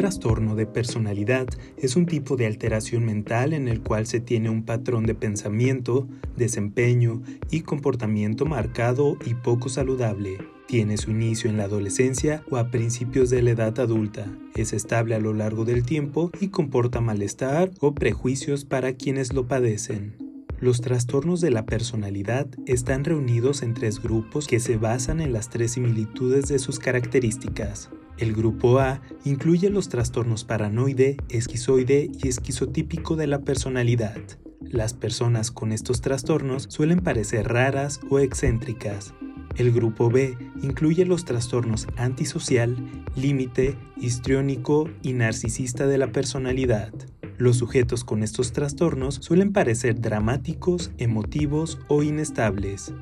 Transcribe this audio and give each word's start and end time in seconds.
Trastorno 0.00 0.54
de 0.54 0.64
personalidad 0.64 1.46
es 1.76 1.94
un 1.94 2.06
tipo 2.06 2.38
de 2.38 2.46
alteración 2.46 3.04
mental 3.04 3.52
en 3.52 3.68
el 3.68 3.82
cual 3.82 4.06
se 4.06 4.18
tiene 4.18 4.48
un 4.48 4.62
patrón 4.62 5.04
de 5.04 5.14
pensamiento, 5.14 6.08
desempeño 6.38 7.20
y 7.50 7.60
comportamiento 7.60 8.46
marcado 8.46 9.18
y 9.26 9.34
poco 9.34 9.68
saludable. 9.68 10.38
Tiene 10.66 10.96
su 10.96 11.10
inicio 11.10 11.50
en 11.50 11.58
la 11.58 11.64
adolescencia 11.64 12.42
o 12.50 12.56
a 12.56 12.70
principios 12.70 13.28
de 13.28 13.42
la 13.42 13.50
edad 13.50 13.78
adulta. 13.78 14.24
Es 14.56 14.72
estable 14.72 15.16
a 15.16 15.20
lo 15.20 15.34
largo 15.34 15.66
del 15.66 15.84
tiempo 15.84 16.30
y 16.40 16.48
comporta 16.48 17.02
malestar 17.02 17.70
o 17.80 17.94
prejuicios 17.94 18.64
para 18.64 18.94
quienes 18.94 19.34
lo 19.34 19.48
padecen. 19.48 20.16
Los 20.60 20.80
trastornos 20.80 21.42
de 21.42 21.50
la 21.50 21.66
personalidad 21.66 22.46
están 22.64 23.04
reunidos 23.04 23.62
en 23.62 23.74
tres 23.74 24.02
grupos 24.02 24.46
que 24.46 24.60
se 24.60 24.78
basan 24.78 25.20
en 25.20 25.34
las 25.34 25.50
tres 25.50 25.72
similitudes 25.72 26.46
de 26.48 26.58
sus 26.58 26.78
características. 26.78 27.90
El 28.20 28.34
grupo 28.34 28.80
A 28.80 29.00
incluye 29.24 29.70
los 29.70 29.88
trastornos 29.88 30.44
paranoide, 30.44 31.16
esquizoide 31.30 32.10
y 32.22 32.28
esquizotípico 32.28 33.16
de 33.16 33.26
la 33.26 33.40
personalidad. 33.40 34.20
Las 34.60 34.92
personas 34.92 35.50
con 35.50 35.72
estos 35.72 36.02
trastornos 36.02 36.66
suelen 36.68 37.00
parecer 37.00 37.48
raras 37.48 37.98
o 38.10 38.18
excéntricas. 38.18 39.14
El 39.56 39.72
grupo 39.72 40.10
B 40.10 40.36
incluye 40.62 41.06
los 41.06 41.24
trastornos 41.24 41.86
antisocial, 41.96 42.76
límite, 43.16 43.78
histriónico 43.96 44.90
y 45.00 45.14
narcisista 45.14 45.86
de 45.86 45.96
la 45.96 46.12
personalidad. 46.12 46.92
Los 47.38 47.56
sujetos 47.56 48.04
con 48.04 48.22
estos 48.22 48.52
trastornos 48.52 49.14
suelen 49.14 49.54
parecer 49.54 49.98
dramáticos, 49.98 50.90
emotivos 50.98 51.78
o 51.88 52.02
inestables. 52.02 52.92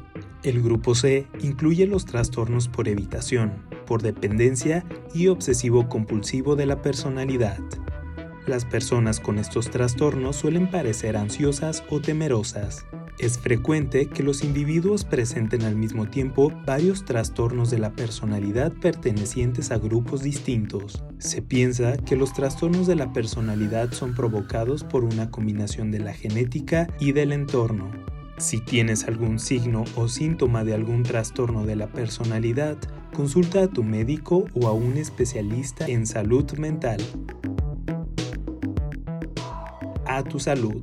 El 0.44 0.62
grupo 0.62 0.94
C 0.94 1.26
incluye 1.40 1.88
los 1.88 2.04
trastornos 2.04 2.68
por 2.68 2.86
evitación, 2.86 3.67
por 3.88 4.02
dependencia 4.02 4.84
y 5.14 5.28
obsesivo 5.28 5.88
compulsivo 5.88 6.54
de 6.54 6.66
la 6.66 6.82
personalidad. 6.82 7.58
Las 8.46 8.66
personas 8.66 9.18
con 9.18 9.38
estos 9.38 9.70
trastornos 9.70 10.36
suelen 10.36 10.70
parecer 10.70 11.16
ansiosas 11.16 11.82
o 11.88 12.00
temerosas. 12.00 12.84
Es 13.18 13.38
frecuente 13.38 14.06
que 14.06 14.22
los 14.22 14.44
individuos 14.44 15.04
presenten 15.04 15.62
al 15.62 15.74
mismo 15.74 16.06
tiempo 16.06 16.52
varios 16.66 17.04
trastornos 17.04 17.70
de 17.70 17.78
la 17.78 17.90
personalidad 17.90 18.72
pertenecientes 18.72 19.70
a 19.70 19.78
grupos 19.78 20.22
distintos. 20.22 21.02
Se 21.18 21.42
piensa 21.42 21.96
que 21.96 22.14
los 22.14 22.32
trastornos 22.32 22.86
de 22.86 22.94
la 22.94 23.12
personalidad 23.12 23.92
son 23.92 24.14
provocados 24.14 24.84
por 24.84 25.02
una 25.02 25.30
combinación 25.30 25.90
de 25.90 25.98
la 26.00 26.12
genética 26.12 26.88
y 27.00 27.12
del 27.12 27.32
entorno. 27.32 27.90
Si 28.36 28.60
tienes 28.60 29.04
algún 29.08 29.40
signo 29.40 29.82
o 29.96 30.06
síntoma 30.06 30.62
de 30.62 30.74
algún 30.74 31.02
trastorno 31.02 31.66
de 31.66 31.74
la 31.74 31.88
personalidad, 31.88 32.78
consulta 33.14 33.62
a 33.62 33.68
tu 33.68 33.82
médico 33.82 34.44
o 34.54 34.66
a 34.66 34.72
un 34.72 34.96
especialista 34.96 35.86
en 35.86 36.06
salud 36.06 36.50
mental. 36.58 36.98
A 40.06 40.22
tu 40.22 40.38
salud. 40.38 40.82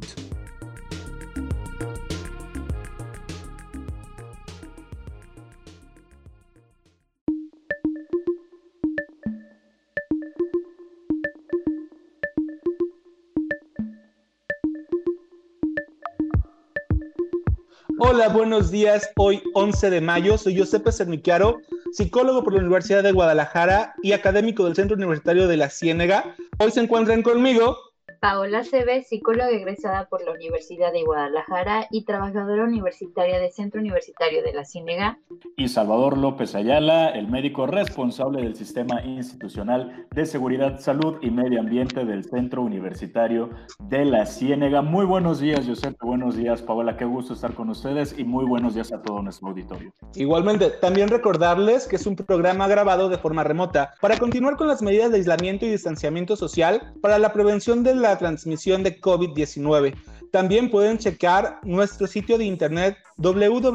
Hola, 18.08 18.30
buenos 18.30 18.70
días. 18.70 19.10
Hoy 19.18 19.42
11 19.56 19.90
de 19.90 20.00
mayo. 20.00 20.38
Soy 20.38 20.54
Giuseppe 20.54 20.92
Cernichiaro, 20.92 21.58
psicólogo 21.92 22.44
por 22.44 22.54
la 22.54 22.60
Universidad 22.60 23.02
de 23.02 23.12
Guadalajara 23.12 23.96
y 24.04 24.12
académico 24.12 24.64
del 24.64 24.76
Centro 24.76 24.96
Universitario 24.96 25.48
de 25.48 25.58
la 25.58 25.72
Ciénega. 25.72 26.36
Hoy 26.60 26.70
se 26.70 26.82
encuentran 26.82 27.24
conmigo 27.24 27.76
Paola 28.20 28.64
Cebe, 28.64 29.04
psicóloga 29.04 29.50
egresada 29.50 30.08
por 30.10 30.24
la 30.24 30.32
Universidad 30.32 30.92
de 30.92 31.04
Guadalajara 31.04 31.88
y 31.92 32.06
trabajadora 32.06 32.64
universitaria 32.64 33.40
del 33.40 33.52
Centro 33.52 33.82
Universitario 33.82 34.44
de 34.44 34.54
la 34.54 34.66
Ciénega. 34.66 35.20
Y 35.58 35.68
Salvador 35.68 36.18
López 36.18 36.56
Ayala, 36.56 37.10
el 37.10 37.28
médico 37.28 37.68
responsable 37.68 38.42
del 38.42 38.56
Sistema 38.56 39.02
Institucional 39.04 40.08
de 40.12 40.26
Seguridad, 40.26 40.80
Salud 40.80 41.18
y 41.22 41.32
Medio 41.32 41.60
Ambiente 41.60 42.06
del 42.06 42.24
Centro 42.24 42.62
Universitario 42.62 43.50
de 43.80 44.06
la 44.06 44.26
Ciénega. 44.26 44.82
Muy 44.82 45.06
buenos 45.06 45.40
días, 45.40 45.66
Josep. 45.68 45.96
Buenos 46.02 46.36
días, 46.36 46.62
Paola. 46.62 46.98
Qué 46.98 47.06
gusto 47.06 47.34
estar 47.34 47.54
con 47.54 47.70
ustedes 47.70 48.18
y 48.18 48.24
muy 48.24 48.46
buenos 48.46 48.76
días 48.76 48.92
a 48.92 49.02
todo 49.02 49.22
nuestro 49.22 49.50
auditorio. 49.50 49.94
Igualmente, 50.16 50.70
también 50.70 51.10
recordarles 51.10 51.88
que 51.88 51.96
es 51.96 52.06
un 52.06 52.16
programa 52.16 52.68
grabado 52.68 53.10
de 53.10 53.18
forma 53.18 53.44
remota 53.44 53.94
para 54.02 54.18
continuar 54.18 54.56
con 54.56 54.68
las 54.68 54.82
medidas 54.82 55.12
de 55.12 55.18
aislamiento 55.18 55.66
y 55.66 55.70
distanciamiento 55.70 56.36
social 56.36 56.94
para 57.02 57.20
la 57.20 57.34
prevención 57.34 57.84
de 57.84 57.96
la 58.10 58.18
transmisión 58.18 58.84
de 58.84 59.00
COVID-19. 59.00 59.94
También 60.32 60.70
pueden 60.70 60.98
checar 60.98 61.60
nuestro 61.64 62.08
sitio 62.08 62.38
de 62.38 62.44
internet 62.46 62.98
www.udgtv.com, 63.18 63.72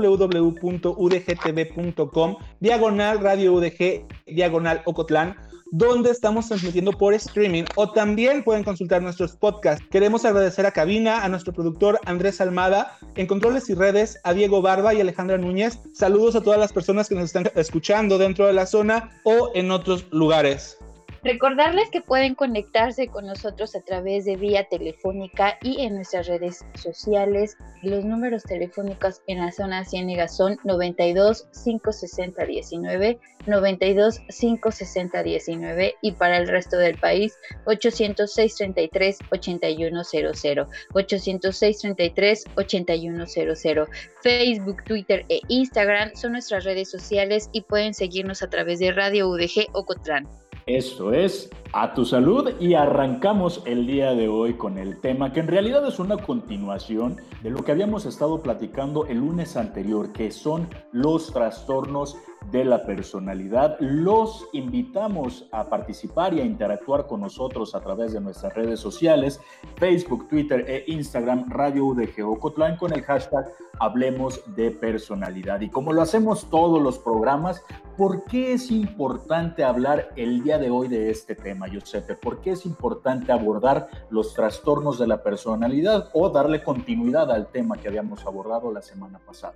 diagonal 2.60 3.20
radio 3.20 3.54
UDG, 3.54 4.04
diagonal 4.26 4.82
Ocotlán, 4.84 5.36
donde 5.70 6.10
estamos 6.10 6.48
transmitiendo 6.48 6.92
por 6.92 7.14
streaming 7.14 7.64
o 7.76 7.90
también 7.92 8.42
pueden 8.42 8.64
consultar 8.64 9.00
nuestros 9.02 9.36
podcasts. 9.36 9.84
Queremos 9.90 10.24
agradecer 10.24 10.66
a 10.66 10.72
Cabina, 10.72 11.24
a 11.24 11.28
nuestro 11.28 11.52
productor 11.52 11.98
Andrés 12.04 12.40
Almada, 12.40 12.98
en 13.14 13.26
Controles 13.26 13.70
y 13.70 13.74
Redes, 13.74 14.20
a 14.24 14.34
Diego 14.34 14.60
Barba 14.62 14.92
y 14.94 15.00
Alejandra 15.00 15.38
Núñez. 15.38 15.78
Saludos 15.94 16.34
a 16.36 16.42
todas 16.42 16.58
las 16.58 16.72
personas 16.72 17.08
que 17.08 17.14
nos 17.14 17.24
están 17.24 17.50
escuchando 17.54 18.18
dentro 18.18 18.46
de 18.46 18.52
la 18.52 18.66
zona 18.66 19.10
o 19.24 19.52
en 19.54 19.70
otros 19.70 20.06
lugares. 20.10 20.76
Recordarles 21.22 21.90
que 21.90 22.00
pueden 22.00 22.34
conectarse 22.34 23.08
con 23.08 23.26
nosotros 23.26 23.76
a 23.76 23.82
través 23.82 24.24
de 24.24 24.36
vía 24.36 24.64
telefónica 24.70 25.58
y 25.60 25.82
en 25.82 25.96
nuestras 25.96 26.26
redes 26.26 26.64
sociales. 26.74 27.58
Los 27.82 28.06
números 28.06 28.42
telefónicos 28.44 29.20
en 29.26 29.40
la 29.40 29.52
zona 29.52 29.84
Ciénega 29.84 30.28
son 30.28 30.56
92 30.64 31.46
560 31.62 32.46
19, 32.46 33.18
92 33.46 34.20
560 34.30 35.22
19 35.22 35.94
y 36.00 36.12
para 36.12 36.38
el 36.38 36.48
resto 36.48 36.78
del 36.78 36.96
país 36.98 37.36
806 37.66 38.56
33 38.56 39.18
8100, 39.30 40.66
806 40.94 41.78
33 41.80 42.44
8100. 42.56 43.86
Facebook, 44.22 44.84
Twitter 44.84 45.26
e 45.28 45.40
Instagram 45.48 46.14
son 46.14 46.32
nuestras 46.32 46.64
redes 46.64 46.90
sociales 46.90 47.50
y 47.52 47.60
pueden 47.60 47.92
seguirnos 47.92 48.42
a 48.42 48.48
través 48.48 48.78
de 48.78 48.92
Radio 48.92 49.28
UDG 49.28 49.68
Ocotlán. 49.74 50.26
Eso 50.76 51.12
es 51.12 51.50
a 51.72 51.94
tu 51.94 52.04
salud 52.04 52.52
y 52.60 52.74
arrancamos 52.74 53.60
el 53.66 53.88
día 53.88 54.14
de 54.14 54.28
hoy 54.28 54.54
con 54.54 54.78
el 54.78 55.00
tema 55.00 55.32
que 55.32 55.40
en 55.40 55.48
realidad 55.48 55.84
es 55.84 55.98
una 55.98 56.16
continuación 56.16 57.16
de 57.42 57.50
lo 57.50 57.64
que 57.64 57.72
habíamos 57.72 58.06
estado 58.06 58.40
platicando 58.40 59.04
el 59.06 59.18
lunes 59.18 59.56
anterior, 59.56 60.12
que 60.12 60.30
son 60.30 60.68
los 60.92 61.32
trastornos 61.32 62.16
de 62.50 62.64
la 62.64 62.84
personalidad. 62.84 63.76
Los 63.80 64.48
invitamos 64.52 65.48
a 65.52 65.68
participar 65.68 66.34
y 66.34 66.40
a 66.40 66.44
interactuar 66.44 67.06
con 67.06 67.20
nosotros 67.20 67.74
a 67.74 67.80
través 67.80 68.12
de 68.12 68.20
nuestras 68.20 68.54
redes 68.54 68.80
sociales, 68.80 69.40
Facebook, 69.76 70.28
Twitter 70.28 70.64
e 70.66 70.84
Instagram, 70.88 71.50
Radio 71.50 71.84
UDG 71.86 72.22
Ocotlán 72.24 72.76
con 72.76 72.92
el 72.92 73.02
hashtag 73.02 73.46
Hablemos 73.78 74.42
de 74.56 74.70
Personalidad. 74.70 75.60
Y 75.60 75.70
como 75.70 75.92
lo 75.92 76.02
hacemos 76.02 76.50
todos 76.50 76.82
los 76.82 76.98
programas, 76.98 77.62
¿por 77.96 78.24
qué 78.24 78.52
es 78.52 78.70
importante 78.70 79.64
hablar 79.64 80.10
el 80.16 80.42
día 80.42 80.58
de 80.60 80.70
hoy 80.70 80.88
de 80.88 81.10
este 81.10 81.34
tema, 81.34 81.66
Giuseppe? 81.66 82.14
¿Por 82.14 82.40
qué 82.40 82.52
es 82.52 82.66
importante 82.66 83.32
abordar 83.32 83.88
los 84.10 84.34
trastornos 84.34 84.98
de 84.98 85.06
la 85.06 85.22
personalidad 85.22 86.10
o 86.12 86.28
darle 86.28 86.62
continuidad 86.62 87.30
al 87.32 87.48
tema 87.48 87.76
que 87.76 87.88
habíamos 87.88 88.24
abordado 88.26 88.70
la 88.72 88.82
semana 88.82 89.18
pasada? 89.18 89.54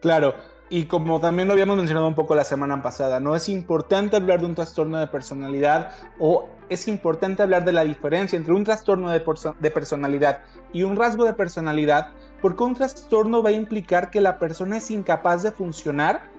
Claro, 0.00 0.34
y 0.68 0.86
como 0.86 1.20
también 1.20 1.48
lo 1.48 1.54
habíamos 1.54 1.76
mencionado 1.76 2.08
un 2.08 2.14
poco 2.14 2.34
la 2.34 2.44
semana 2.44 2.82
pasada, 2.82 3.20
¿no? 3.20 3.36
Es 3.36 3.48
importante 3.48 4.16
hablar 4.16 4.40
de 4.40 4.46
un 4.46 4.54
trastorno 4.54 4.98
de 4.98 5.06
personalidad 5.06 5.92
o 6.18 6.48
es 6.68 6.88
importante 6.88 7.42
hablar 7.42 7.64
de 7.64 7.72
la 7.72 7.84
diferencia 7.84 8.36
entre 8.36 8.52
un 8.52 8.64
trastorno 8.64 9.10
de, 9.10 9.22
de 9.60 9.70
personalidad 9.70 10.40
y 10.72 10.82
un 10.82 10.96
rasgo 10.96 11.24
de 11.24 11.34
personalidad, 11.34 12.08
porque 12.40 12.64
un 12.64 12.74
trastorno 12.74 13.42
va 13.42 13.50
a 13.50 13.52
implicar 13.52 14.10
que 14.10 14.20
la 14.20 14.38
persona 14.38 14.78
es 14.78 14.90
incapaz 14.90 15.42
de 15.42 15.52
funcionar 15.52 16.31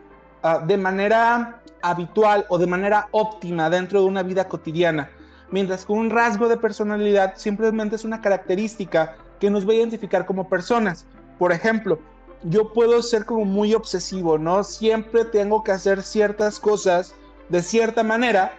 uh, 0.43 0.65
de 0.65 0.77
manera 0.77 1.61
habitual 1.81 2.45
o 2.49 2.57
de 2.57 2.67
manera 2.67 3.07
óptima 3.11 3.69
dentro 3.69 4.01
de 4.01 4.07
una 4.07 4.23
vida 4.23 4.47
cotidiana, 4.47 5.09
mientras 5.51 5.85
que 5.85 5.91
un 5.91 6.09
rasgo 6.09 6.47
de 6.47 6.57
personalidad 6.57 7.33
simplemente 7.35 7.95
es 7.95 8.05
una 8.05 8.21
característica 8.21 9.15
que 9.39 9.49
nos 9.49 9.67
va 9.67 9.73
a 9.73 9.75
identificar 9.75 10.25
como 10.25 10.47
personas. 10.47 11.05
Por 11.37 11.51
ejemplo, 11.51 11.99
yo 12.43 12.71
puedo 12.71 13.01
ser 13.01 13.25
como 13.25 13.45
muy 13.45 13.73
obsesivo, 13.73 14.37
¿no? 14.37 14.63
Siempre 14.63 15.25
tengo 15.25 15.63
que 15.63 15.71
hacer 15.71 16.01
ciertas 16.01 16.59
cosas 16.59 17.15
de 17.49 17.61
cierta 17.61 18.03
manera, 18.03 18.53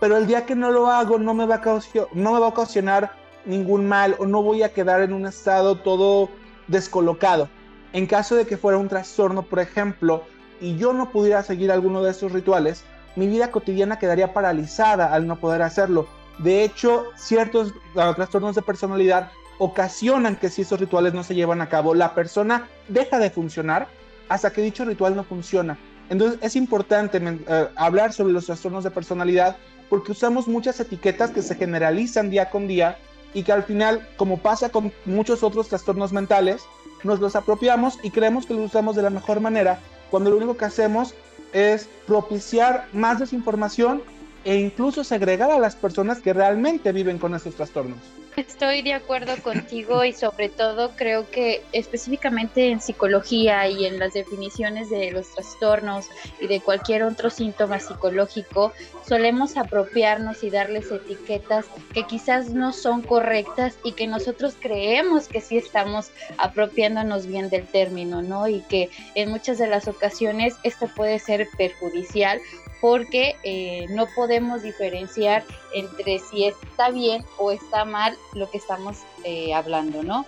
pero 0.00 0.16
el 0.16 0.26
día 0.26 0.46
que 0.46 0.54
no 0.54 0.70
lo 0.70 0.88
hago 0.88 1.18
no 1.18 1.34
me 1.34 1.46
va 1.46 1.56
a 1.56 2.48
ocasionar 2.48 3.12
ningún 3.44 3.88
mal 3.88 4.14
o 4.18 4.26
no 4.26 4.42
voy 4.42 4.62
a 4.62 4.72
quedar 4.72 5.00
en 5.02 5.12
un 5.12 5.26
estado 5.26 5.76
todo 5.76 6.28
descolocado. 6.66 7.48
En 7.92 8.06
caso 8.06 8.36
de 8.36 8.46
que 8.46 8.58
fuera 8.58 8.78
un 8.78 8.88
trastorno, 8.88 9.42
por 9.42 9.58
ejemplo, 9.58 10.24
y 10.60 10.76
yo 10.76 10.92
no 10.92 11.10
pudiera 11.10 11.42
seguir 11.42 11.70
alguno 11.70 12.02
de 12.02 12.10
estos 12.10 12.32
rituales, 12.32 12.84
mi 13.16 13.26
vida 13.26 13.50
cotidiana 13.50 13.98
quedaría 13.98 14.32
paralizada 14.32 15.12
al 15.12 15.26
no 15.26 15.36
poder 15.36 15.62
hacerlo. 15.62 16.06
De 16.38 16.62
hecho, 16.62 17.06
ciertos 17.16 17.74
uh, 17.94 18.14
trastornos 18.14 18.54
de 18.54 18.62
personalidad 18.62 19.30
ocasionan 19.58 20.36
que 20.36 20.50
si 20.50 20.62
esos 20.62 20.78
rituales 20.78 21.14
no 21.14 21.24
se 21.24 21.34
llevan 21.34 21.60
a 21.60 21.68
cabo, 21.68 21.94
la 21.94 22.14
persona 22.14 22.68
deja 22.88 23.18
de 23.18 23.30
funcionar 23.30 23.88
hasta 24.28 24.52
que 24.52 24.62
dicho 24.62 24.84
ritual 24.84 25.16
no 25.16 25.24
funciona. 25.24 25.78
Entonces 26.10 26.38
es 26.42 26.54
importante 26.54 27.18
uh, 27.18 27.68
hablar 27.76 28.12
sobre 28.12 28.32
los 28.32 28.46
trastornos 28.46 28.84
de 28.84 28.90
personalidad 28.90 29.56
porque 29.88 30.12
usamos 30.12 30.46
muchas 30.46 30.78
etiquetas 30.80 31.30
que 31.30 31.42
se 31.42 31.54
generalizan 31.54 32.30
día 32.30 32.50
con 32.50 32.68
día 32.68 32.98
y 33.34 33.42
que 33.42 33.52
al 33.52 33.62
final, 33.62 34.06
como 34.16 34.38
pasa 34.38 34.70
con 34.70 34.92
muchos 35.04 35.42
otros 35.42 35.68
trastornos 35.68 36.12
mentales, 36.12 36.62
nos 37.04 37.20
los 37.20 37.36
apropiamos 37.36 37.98
y 38.02 38.10
creemos 38.10 38.46
que 38.46 38.54
los 38.54 38.66
usamos 38.66 38.96
de 38.96 39.02
la 39.02 39.10
mejor 39.10 39.40
manera, 39.40 39.78
cuando 40.10 40.30
lo 40.30 40.36
único 40.36 40.56
que 40.56 40.64
hacemos 40.64 41.14
es 41.52 41.88
propiciar 42.06 42.86
más 42.92 43.18
desinformación 43.18 44.02
e 44.44 44.56
incluso 44.56 45.04
segregar 45.04 45.50
a 45.50 45.58
las 45.58 45.76
personas 45.76 46.20
que 46.20 46.32
realmente 46.32 46.92
viven 46.92 47.18
con 47.18 47.34
esos 47.34 47.54
trastornos. 47.54 47.98
Estoy 48.38 48.82
de 48.82 48.94
acuerdo 48.94 49.36
contigo 49.42 50.04
y 50.04 50.12
sobre 50.12 50.48
todo 50.48 50.92
creo 50.94 51.28
que 51.28 51.60
específicamente 51.72 52.70
en 52.70 52.80
psicología 52.80 53.66
y 53.66 53.84
en 53.84 53.98
las 53.98 54.12
definiciones 54.12 54.90
de 54.90 55.10
los 55.10 55.34
trastornos 55.34 56.06
y 56.40 56.46
de 56.46 56.60
cualquier 56.60 57.02
otro 57.02 57.30
síntoma 57.30 57.80
psicológico 57.80 58.72
solemos 59.04 59.56
apropiarnos 59.56 60.44
y 60.44 60.50
darles 60.50 60.92
etiquetas 60.92 61.66
que 61.92 62.06
quizás 62.06 62.50
no 62.50 62.72
son 62.72 63.02
correctas 63.02 63.76
y 63.82 63.90
que 63.94 64.06
nosotros 64.06 64.54
creemos 64.60 65.26
que 65.26 65.40
sí 65.40 65.56
estamos 65.56 66.12
apropiándonos 66.36 67.26
bien 67.26 67.50
del 67.50 67.66
término, 67.66 68.22
¿no? 68.22 68.46
Y 68.46 68.60
que 68.68 68.88
en 69.16 69.30
muchas 69.30 69.58
de 69.58 69.66
las 69.66 69.88
ocasiones 69.88 70.54
esto 70.62 70.88
puede 70.94 71.18
ser 71.18 71.48
perjudicial 71.56 72.38
porque 72.80 73.36
eh, 73.42 73.86
no 73.90 74.06
podemos 74.14 74.62
diferenciar 74.62 75.44
entre 75.74 76.18
si 76.18 76.44
está 76.44 76.90
bien 76.90 77.24
o 77.36 77.50
está 77.50 77.84
mal 77.84 78.16
lo 78.34 78.50
que 78.50 78.58
estamos 78.58 78.98
eh, 79.24 79.52
hablando, 79.54 80.02
¿no? 80.02 80.24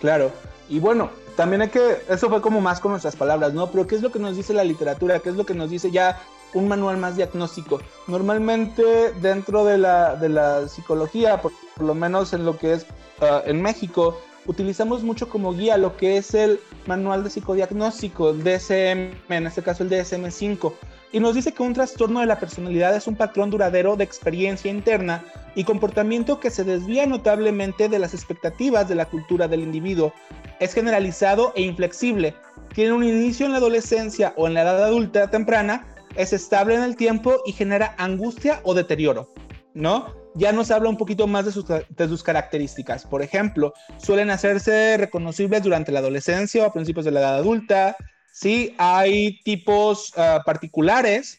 Claro, 0.00 0.32
y 0.68 0.78
bueno, 0.78 1.10
también 1.36 1.62
hay 1.62 1.68
que, 1.68 1.98
eso 2.08 2.28
fue 2.28 2.40
como 2.40 2.60
más 2.60 2.80
con 2.80 2.92
nuestras 2.92 3.16
palabras, 3.16 3.52
¿no? 3.52 3.70
Pero 3.70 3.86
¿qué 3.86 3.96
es 3.96 4.02
lo 4.02 4.12
que 4.12 4.18
nos 4.18 4.36
dice 4.36 4.54
la 4.54 4.64
literatura? 4.64 5.18
¿Qué 5.18 5.30
es 5.30 5.36
lo 5.36 5.44
que 5.44 5.54
nos 5.54 5.70
dice 5.70 5.90
ya 5.90 6.20
un 6.54 6.68
manual 6.68 6.96
más 6.96 7.16
diagnóstico? 7.16 7.80
Normalmente 8.06 9.12
dentro 9.20 9.64
de 9.64 9.78
la, 9.78 10.16
de 10.16 10.28
la 10.28 10.68
psicología, 10.68 11.40
por, 11.42 11.52
lo 11.78 11.94
menos 11.94 12.32
en 12.32 12.44
lo 12.44 12.58
que 12.58 12.74
es 12.74 12.86
uh, 13.20 13.48
en 13.48 13.62
México, 13.62 14.20
utilizamos 14.46 15.02
mucho 15.02 15.28
como 15.28 15.52
guía 15.52 15.76
lo 15.76 15.96
que 15.96 16.18
es 16.18 16.34
el 16.34 16.60
manual 16.86 17.24
de 17.24 17.30
psicodiagnóstico, 17.30 18.30
el 18.30 18.44
DSM, 18.44 19.32
en 19.32 19.46
este 19.46 19.62
caso 19.62 19.82
el 19.82 19.90
DSM-5 19.90 20.72
y 21.12 21.20
nos 21.20 21.34
dice 21.34 21.52
que 21.52 21.62
un 21.62 21.74
trastorno 21.74 22.20
de 22.20 22.26
la 22.26 22.38
personalidad 22.38 22.94
es 22.94 23.06
un 23.06 23.16
patrón 23.16 23.50
duradero 23.50 23.96
de 23.96 24.04
experiencia 24.04 24.70
interna 24.70 25.24
y 25.54 25.64
comportamiento 25.64 26.38
que 26.38 26.50
se 26.50 26.64
desvía 26.64 27.06
notablemente 27.06 27.88
de 27.88 27.98
las 27.98 28.14
expectativas 28.14 28.88
de 28.88 28.94
la 28.94 29.06
cultura 29.06 29.48
del 29.48 29.60
individuo. 29.60 30.12
Es 30.60 30.74
generalizado 30.74 31.52
e 31.56 31.62
inflexible. 31.62 32.34
Tiene 32.74 32.92
un 32.92 33.02
inicio 33.02 33.46
en 33.46 33.52
la 33.52 33.58
adolescencia 33.58 34.32
o 34.36 34.46
en 34.46 34.54
la 34.54 34.62
edad 34.62 34.84
adulta 34.84 35.30
temprana, 35.30 35.86
es 36.14 36.32
estable 36.32 36.74
en 36.74 36.82
el 36.82 36.96
tiempo 36.96 37.42
y 37.44 37.52
genera 37.52 37.94
angustia 37.98 38.60
o 38.62 38.74
deterioro, 38.74 39.32
¿no? 39.74 40.14
Ya 40.36 40.52
nos 40.52 40.70
habla 40.70 40.88
un 40.88 40.96
poquito 40.96 41.26
más 41.26 41.44
de 41.44 41.52
sus, 41.52 41.66
de 41.66 42.08
sus 42.08 42.22
características. 42.22 43.04
Por 43.04 43.22
ejemplo, 43.22 43.72
suelen 43.98 44.30
hacerse 44.30 44.96
reconocibles 44.96 45.62
durante 45.64 45.90
la 45.90 45.98
adolescencia 45.98 46.66
o 46.66 46.72
principios 46.72 47.04
de 47.04 47.10
la 47.10 47.20
edad 47.20 47.34
adulta, 47.34 47.96
¿sí? 48.40 48.74
Hay 48.78 49.40
tipos 49.42 50.12
uh, 50.16 50.42
particulares, 50.44 51.36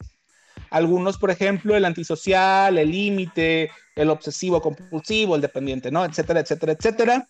algunos, 0.70 1.18
por 1.18 1.32
ejemplo, 1.32 1.76
el 1.76 1.86
antisocial, 1.86 2.78
el 2.78 2.92
límite, 2.92 3.72
el 3.96 4.10
obsesivo 4.10 4.62
compulsivo, 4.62 5.36
el 5.36 5.42
dependiente, 5.42 5.92
¿no? 5.92 6.06
Etcétera, 6.06 6.42
etcétera, 6.42 6.74
etcétera. 6.74 7.28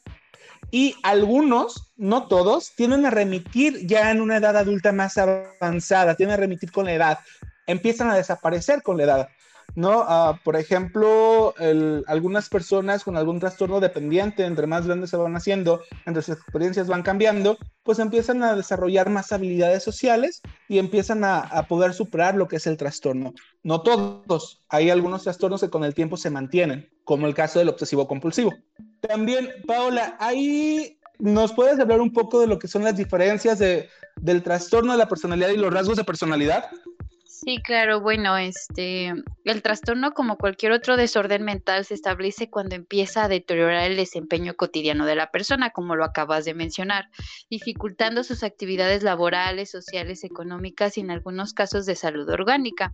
Y 0.69 0.95
algunos, 1.01 1.91
no 1.95 2.27
todos, 2.27 2.73
tienden 2.75 3.06
a 3.06 3.09
remitir 3.09 3.88
ya 3.88 4.12
en 4.12 4.21
una 4.21 4.38
edad 4.38 4.56
adulta 4.57 4.91
más 4.91 5.18
avanzada, 5.18 6.15
tienden 6.15 6.35
a 6.35 6.41
remitir 6.41 6.71
con 6.71 6.85
la 6.85 6.94
edad, 6.94 7.19
empiezan 7.65 8.12
a 8.12 8.15
desaparecer 8.15 8.83
con 8.83 8.97
la 8.97 9.03
edad. 9.03 9.29
¿No? 9.75 10.01
Uh, 10.01 10.38
por 10.44 10.56
ejemplo, 10.56 11.53
algunas 12.07 12.50
personas 12.50 13.03
con 13.03 13.18
algún 13.18 13.39
trastorno 13.39 13.79
dependiente, 13.79 14.45
entre 14.45 14.68
más 14.68 14.85
grandes 14.85 15.09
se 15.09 15.18
van 15.18 15.35
haciendo, 15.35 15.81
entre 16.06 16.21
sus 16.23 16.35
experiencias 16.35 16.88
van 16.88 17.03
cambiando, 17.03 17.57
pues 17.83 18.00
empiezan 18.00 18.44
a 18.44 18.56
desarrollar 18.56 19.09
más 19.09 19.31
habilidades 19.31 19.83
sociales 19.83 20.41
y 20.68 20.79
empiezan 20.79 21.23
a, 21.23 21.39
a, 21.39 21.68
poder 21.68 21.94
superar 21.94 22.35
lo 22.35 22.47
que 22.47 22.57
es 22.57 22.68
el 22.68 22.77
trastorno. 22.77 23.33
No 23.63 23.81
todos, 23.81 24.63
hay 24.69 24.89
algunos 24.89 25.23
trastornos 25.23 25.62
que 25.62 25.69
con 25.69 25.83
el 25.83 25.94
tiempo 25.94 26.18
se 26.18 26.29
mantienen, 26.29 26.89
como 27.03 27.27
el 27.27 27.33
caso 27.33 27.59
del 27.59 27.69
obsesivo 27.69 28.07
compulsivo. 28.07 28.53
También, 29.00 29.50
Paola, 29.65 30.15
ahí 30.19 31.00
nos 31.21 31.53
puedes 31.53 31.79
hablar 31.79 32.01
un 32.01 32.12
poco 32.12 32.39
de 32.39 32.47
lo 32.47 32.57
que 32.57 32.68
son 32.68 32.83
las 32.83 32.97
diferencias 32.97 33.59
de, 33.59 33.89
del 34.19 34.42
trastorno 34.42 34.92
de 34.92 34.97
la 34.97 35.07
personalidad 35.07 35.49
y 35.49 35.57
los 35.57 35.71
rasgos 35.71 35.97
de 35.97 36.04
personalidad. 36.04 36.66
Sí, 37.44 37.57
claro, 37.57 38.02
bueno, 38.02 38.38
este, 38.38 39.14
el 39.45 39.62
trastorno 39.64 40.12
como 40.14 40.38
cualquier 40.38 40.74
otro 40.74 40.95
desorden 40.95 41.44
mental 41.44 41.86
se 41.86 41.95
establece 41.95 42.52
cuando 42.52 42.76
empieza 42.76 43.24
a 43.24 43.28
deteriorar 43.28 43.90
el 43.90 43.98
desempeño 43.98 44.54
cotidiano 44.54 45.07
de 45.07 45.16
la 45.16 45.31
persona, 45.31 45.71
como 45.71 45.95
lo 45.95 46.06
acabas 46.06 46.45
de 46.45 46.54
mencionar, 46.54 47.10
dificultando 47.50 48.24
sus 48.24 48.44
actividades 48.44 49.02
laborales, 49.02 49.71
sociales, 49.71 50.24
económicas 50.24 51.00
y 51.00 51.02
en 51.02 51.10
algunos 51.10 51.54
casos 51.56 51.88
de 51.88 51.95
salud 51.95 52.30
orgánica. 52.30 52.94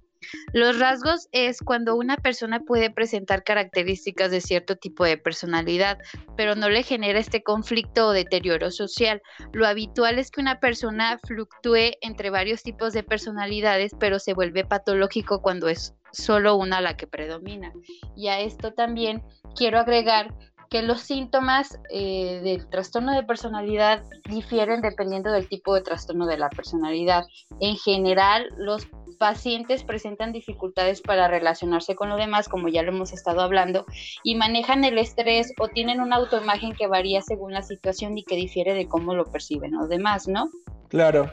Los 0.53 0.79
rasgos 0.79 1.27
es 1.31 1.61
cuando 1.61 1.95
una 1.95 2.17
persona 2.17 2.59
puede 2.59 2.89
presentar 2.89 3.43
características 3.43 4.31
de 4.31 4.41
cierto 4.41 4.75
tipo 4.75 5.05
de 5.05 5.17
personalidad, 5.17 5.97
pero 6.35 6.55
no 6.55 6.69
le 6.69 6.83
genera 6.83 7.19
este 7.19 7.43
conflicto 7.43 8.07
o 8.07 8.11
deterioro 8.11 8.71
social. 8.71 9.21
Lo 9.53 9.67
habitual 9.67 10.19
es 10.19 10.31
que 10.31 10.41
una 10.41 10.59
persona 10.59 11.19
fluctúe 11.25 11.97
entre 12.01 12.29
varios 12.29 12.63
tipos 12.63 12.93
de 12.93 13.03
personalidades, 13.03 13.93
pero 13.99 14.19
se 14.19 14.33
vuelve 14.33 14.65
patológico 14.65 15.41
cuando 15.41 15.69
es 15.69 15.93
solo 16.11 16.55
una 16.55 16.81
la 16.81 16.97
que 16.97 17.07
predomina. 17.07 17.73
Y 18.15 18.27
a 18.27 18.39
esto 18.39 18.73
también 18.73 19.23
quiero 19.55 19.79
agregar 19.79 20.33
que 20.69 20.81
los 20.81 21.01
síntomas 21.01 21.79
eh, 21.89 22.41
del 22.43 22.69
trastorno 22.69 23.13
de 23.13 23.23
personalidad 23.23 24.03
difieren 24.29 24.81
dependiendo 24.81 25.31
del 25.31 25.47
tipo 25.47 25.73
de 25.73 25.81
trastorno 25.81 26.25
de 26.25 26.37
la 26.37 26.49
personalidad. 26.49 27.25
En 27.59 27.75
general, 27.77 28.49
los 28.57 28.87
pacientes 29.17 29.83
presentan 29.83 30.31
dificultades 30.31 31.01
para 31.01 31.27
relacionarse 31.27 31.95
con 31.95 32.09
los 32.09 32.17
demás, 32.19 32.47
como 32.47 32.67
ya 32.67 32.83
lo 32.83 32.91
hemos 32.91 33.13
estado 33.13 33.41
hablando, 33.41 33.85
y 34.23 34.35
manejan 34.35 34.83
el 34.83 34.97
estrés 34.97 35.53
o 35.59 35.67
tienen 35.67 36.01
una 36.01 36.17
autoimagen 36.17 36.73
que 36.73 36.87
varía 36.87 37.21
según 37.21 37.53
la 37.53 37.63
situación 37.63 38.17
y 38.17 38.23
que 38.23 38.35
difiere 38.35 38.73
de 38.73 38.87
cómo 38.87 39.15
lo 39.15 39.25
perciben 39.25 39.71
los 39.71 39.89
demás, 39.89 40.27
¿no? 40.27 40.49
Claro. 40.89 41.31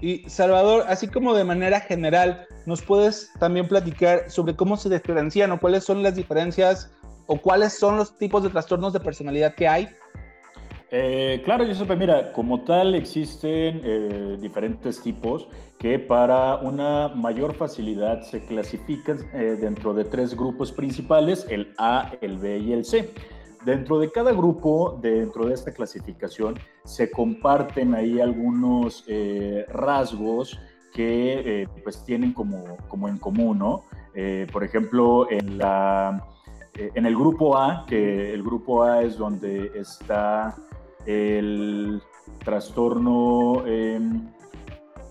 Y 0.00 0.28
Salvador, 0.28 0.84
así 0.88 1.06
como 1.06 1.32
de 1.34 1.44
manera 1.44 1.80
general, 1.80 2.46
¿nos 2.66 2.82
puedes 2.82 3.30
también 3.38 3.68
platicar 3.68 4.28
sobre 4.30 4.56
cómo 4.56 4.76
se 4.76 4.90
diferencian 4.90 5.52
o 5.52 5.60
cuáles 5.60 5.84
son 5.84 6.02
las 6.02 6.16
diferencias 6.16 6.90
o 7.26 7.36
cuáles 7.36 7.78
son 7.78 7.96
los 7.96 8.16
tipos 8.16 8.42
de 8.42 8.50
trastornos 8.50 8.92
de 8.92 9.00
personalidad 9.00 9.54
que 9.54 9.68
hay? 9.68 9.88
Eh, 10.94 11.40
claro, 11.42 11.64
Giuseppe, 11.64 11.96
mira, 11.96 12.34
como 12.34 12.64
tal 12.64 12.94
existen 12.94 13.80
eh, 13.82 14.36
diferentes 14.38 15.00
tipos 15.00 15.48
que 15.78 15.98
para 15.98 16.56
una 16.56 17.08
mayor 17.08 17.54
facilidad 17.54 18.20
se 18.24 18.44
clasifican 18.44 19.16
eh, 19.32 19.56
dentro 19.58 19.94
de 19.94 20.04
tres 20.04 20.36
grupos 20.36 20.70
principales, 20.70 21.46
el 21.48 21.72
A, 21.78 22.12
el 22.20 22.36
B 22.36 22.58
y 22.58 22.74
el 22.74 22.84
C. 22.84 23.10
dentro 23.64 23.98
de 24.00 24.12
cada 24.12 24.32
grupo, 24.32 24.98
dentro 25.00 25.46
de 25.46 25.54
esta 25.54 25.72
clasificación, 25.72 26.58
se 26.84 27.10
comparten 27.10 27.94
ahí 27.94 28.20
algunos 28.20 29.06
rasgos 29.68 30.58
que 30.92 31.66
pues 31.82 32.04
tienen 32.04 32.34
como, 32.34 32.76
como 32.88 33.08
en 33.08 33.16
común, 33.16 33.60
¿no? 33.60 33.84
por 34.52 34.62
ejemplo, 34.62 35.26
en, 35.30 35.56
la, 35.56 36.22
en 36.74 37.06
el 37.06 37.14
grupo 37.14 37.56
A, 37.56 37.84
que 37.86 38.32
el 38.32 38.42
grupo 38.42 38.82
A 38.82 39.02
es 39.02 39.16
donde 39.16 39.72
está 39.74 40.56
el 41.06 42.00
trastorno 42.44 43.64
em, 43.66 44.28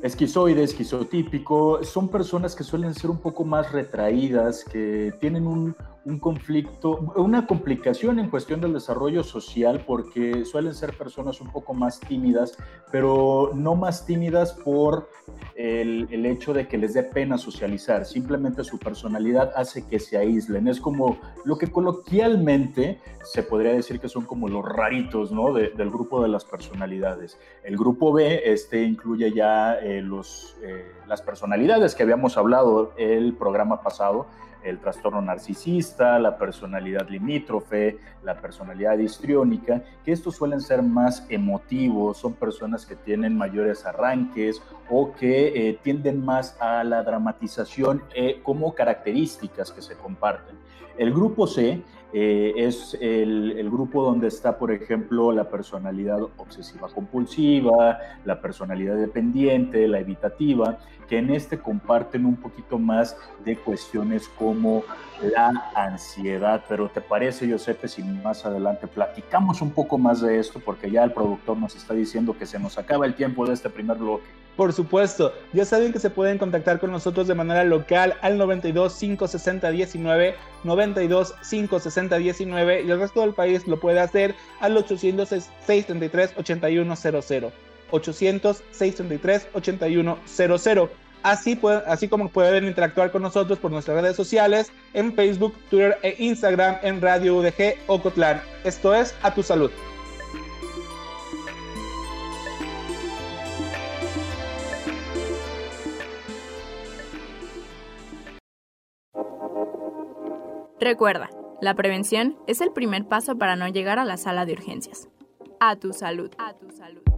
esquizoide, 0.01 0.63
esquizotípico, 0.63 1.83
son 1.83 2.09
personas 2.09 2.55
que 2.55 2.63
suelen 2.63 2.93
ser 2.93 3.09
un 3.09 3.19
poco 3.19 3.43
más 3.43 3.71
retraídas, 3.71 4.63
que 4.63 5.13
tienen 5.19 5.45
un, 5.47 5.75
un 6.05 6.19
conflicto, 6.19 7.13
una 7.15 7.45
complicación 7.45 8.19
en 8.19 8.29
cuestión 8.29 8.59
del 8.59 8.73
desarrollo 8.73 9.23
social 9.23 9.83
porque 9.85 10.45
suelen 10.45 10.73
ser 10.73 10.97
personas 10.97 11.41
un 11.41 11.51
poco 11.51 11.73
más 11.73 11.99
tímidas, 11.99 12.57
pero 12.91 13.51
no 13.53 13.75
más 13.75 14.05
tímidas 14.05 14.53
por 14.53 15.09
el, 15.55 16.07
el, 16.09 16.25
hecho 16.25 16.53
de 16.53 16.67
que 16.67 16.77
les 16.77 16.95
dé 16.95 17.03
pena 17.03 17.37
socializar, 17.37 18.05
simplemente 18.05 18.63
su 18.63 18.79
personalidad 18.79 19.51
hace 19.55 19.85
que 19.87 19.99
se 19.99 20.17
aíslen. 20.17 20.67
Es 20.67 20.81
como 20.81 21.19
lo 21.45 21.57
que 21.57 21.67
coloquialmente 21.67 22.99
se 23.23 23.43
podría 23.43 23.73
decir 23.73 23.99
que 23.99 24.09
son 24.09 24.25
como 24.25 24.47
los 24.47 24.65
raritos 24.65 25.31
¿no? 25.31 25.53
del 25.53 25.89
grupo 25.91 26.21
de 26.21 26.29
las 26.29 26.45
personalidades. 26.45 27.37
El 27.63 27.77
grupo 27.77 28.11
B 28.11 28.41
este, 28.45 28.83
incluye 28.83 29.31
ya 29.31 29.75
eh, 29.75 30.01
los, 30.01 30.57
eh, 30.63 30.91
las 31.07 31.21
personalidades 31.21 31.93
que 31.93 32.03
habíamos 32.03 32.37
hablado 32.37 32.93
el 32.97 33.33
programa 33.33 33.81
pasado 33.81 34.25
el 34.63 34.79
trastorno 34.79 35.21
narcisista, 35.21 36.19
la 36.19 36.37
personalidad 36.37 37.09
limítrofe, 37.09 37.97
la 38.23 38.39
personalidad 38.39 38.97
histriónica, 38.97 39.83
que 40.03 40.11
estos 40.11 40.35
suelen 40.35 40.61
ser 40.61 40.81
más 40.81 41.25
emotivos, 41.29 42.17
son 42.17 42.33
personas 42.33 42.85
que 42.85 42.95
tienen 42.95 43.37
mayores 43.37 43.85
arranques 43.85 44.61
o 44.89 45.13
que 45.13 45.69
eh, 45.69 45.79
tienden 45.81 46.23
más 46.23 46.59
a 46.59 46.83
la 46.83 47.03
dramatización 47.03 48.03
eh, 48.13 48.39
como 48.43 48.75
características 48.75 49.71
que 49.71 49.81
se 49.81 49.95
comparten. 49.95 50.55
El 50.97 51.13
grupo 51.13 51.47
C 51.47 51.81
eh, 52.13 52.53
es 52.57 52.97
el, 52.99 53.69
grupo 53.71 54.03
donde 54.03 54.27
está, 54.27 54.57
por 54.57 54.71
ejemplo, 54.71 55.31
la 55.31 55.49
personalidad 55.49 56.21
obsesiva 56.37 56.89
compulsiva, 56.89 57.97
la 58.25 58.41
personalidad 58.41 58.97
dependiente, 58.97 59.87
la 59.87 59.99
evitativa, 59.99 60.77
que 61.07 61.19
en 61.19 61.29
este 61.29 61.59
comparten 61.59 62.25
un 62.25 62.35
poquito 62.35 62.77
más 62.77 63.17
de 63.45 63.55
cuestiones 63.55 64.27
como 64.27 64.50
la 65.21 65.71
ansiedad. 65.75 66.63
Pero 66.67 66.89
¿te 66.89 67.01
parece, 67.01 67.47
Giuseppe, 67.47 67.87
si 67.87 68.03
más 68.03 68.45
adelante 68.45 68.87
platicamos 68.87 69.61
un 69.61 69.71
poco 69.71 69.97
más 69.97 70.21
de 70.21 70.39
esto? 70.39 70.59
Porque 70.59 70.89
ya 70.89 71.03
el 71.03 71.11
productor 71.11 71.57
nos 71.57 71.75
está 71.75 71.93
diciendo 71.93 72.35
que 72.37 72.45
se 72.45 72.59
nos 72.59 72.77
acaba 72.77 73.05
el 73.05 73.15
tiempo 73.15 73.45
de 73.45 73.53
este 73.53 73.69
primer 73.69 73.97
bloque. 73.97 74.25
Por 74.55 74.73
supuesto, 74.73 75.33
ya 75.53 75.63
saben 75.63 75.93
que 75.93 75.99
se 75.99 76.09
pueden 76.09 76.37
contactar 76.37 76.79
con 76.79 76.91
nosotros 76.91 77.27
de 77.27 77.35
manera 77.35 77.63
local 77.63 78.15
al 78.21 78.37
92 78.37 78.95
560 78.95 79.71
19, 79.71 80.35
92 80.63 81.33
560 81.49 82.17
19 82.17 82.81
y 82.83 82.91
el 82.91 82.99
resto 82.99 83.21
del 83.21 83.33
país 83.33 83.65
lo 83.67 83.79
puede 83.79 84.01
hacer 84.01 84.35
al 84.59 84.75
800 84.75 85.29
633 85.29 86.33
8100. 86.37 87.51
800 87.91 88.63
633 88.71 89.47
8100. 89.53 90.89
Así, 91.23 91.59
así 91.85 92.07
como 92.07 92.29
pueden 92.29 92.65
interactuar 92.65 93.11
con 93.11 93.21
nosotros 93.21 93.59
por 93.59 93.71
nuestras 93.71 94.01
redes 94.01 94.15
sociales 94.15 94.71
en 94.93 95.13
Facebook, 95.13 95.53
Twitter 95.69 95.97
e 96.01 96.15
Instagram 96.17 96.77
en 96.81 97.01
Radio 97.01 97.37
UDG 97.37 97.75
Ocotlán. 97.87 98.41
Esto 98.63 98.93
es 98.93 99.15
A 99.21 99.33
Tu 99.33 99.43
Salud. 99.43 99.71
Recuerda, 110.79 111.29
la 111.61 111.75
prevención 111.75 112.39
es 112.47 112.59
el 112.59 112.71
primer 112.71 113.07
paso 113.07 113.37
para 113.37 113.55
no 113.55 113.67
llegar 113.67 113.99
a 113.99 114.05
la 114.05 114.17
sala 114.17 114.47
de 114.47 114.53
urgencias. 114.53 115.09
A 115.59 115.75
tu 115.75 115.93
salud. 115.93 116.31
A 116.39 116.53
tu 116.53 116.71
salud. 116.71 117.10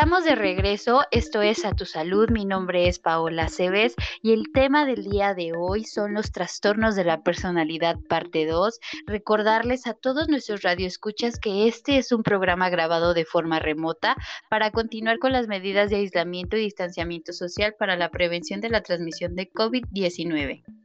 Estamos 0.00 0.24
de 0.24 0.34
regreso, 0.34 1.02
esto 1.10 1.42
es 1.42 1.66
A 1.66 1.72
Tu 1.72 1.84
Salud, 1.84 2.30
mi 2.30 2.46
nombre 2.46 2.88
es 2.88 2.98
Paola 2.98 3.50
Cebes 3.50 3.94
y 4.22 4.32
el 4.32 4.50
tema 4.50 4.86
del 4.86 5.04
día 5.04 5.34
de 5.34 5.52
hoy 5.54 5.84
son 5.84 6.14
los 6.14 6.32
trastornos 6.32 6.96
de 6.96 7.04
la 7.04 7.22
personalidad 7.22 7.96
parte 8.08 8.46
2. 8.46 8.80
Recordarles 9.06 9.86
a 9.86 9.92
todos 9.92 10.26
nuestros 10.30 10.62
radioescuchas 10.62 11.38
que 11.38 11.68
este 11.68 11.98
es 11.98 12.12
un 12.12 12.22
programa 12.22 12.70
grabado 12.70 13.12
de 13.12 13.26
forma 13.26 13.58
remota 13.58 14.16
para 14.48 14.70
continuar 14.70 15.18
con 15.18 15.32
las 15.32 15.48
medidas 15.48 15.90
de 15.90 15.96
aislamiento 15.96 16.56
y 16.56 16.62
distanciamiento 16.62 17.34
social 17.34 17.74
para 17.78 17.94
la 17.96 18.10
prevención 18.10 18.62
de 18.62 18.70
la 18.70 18.80
transmisión 18.80 19.34
de 19.34 19.52
COVID-19. 19.52 20.79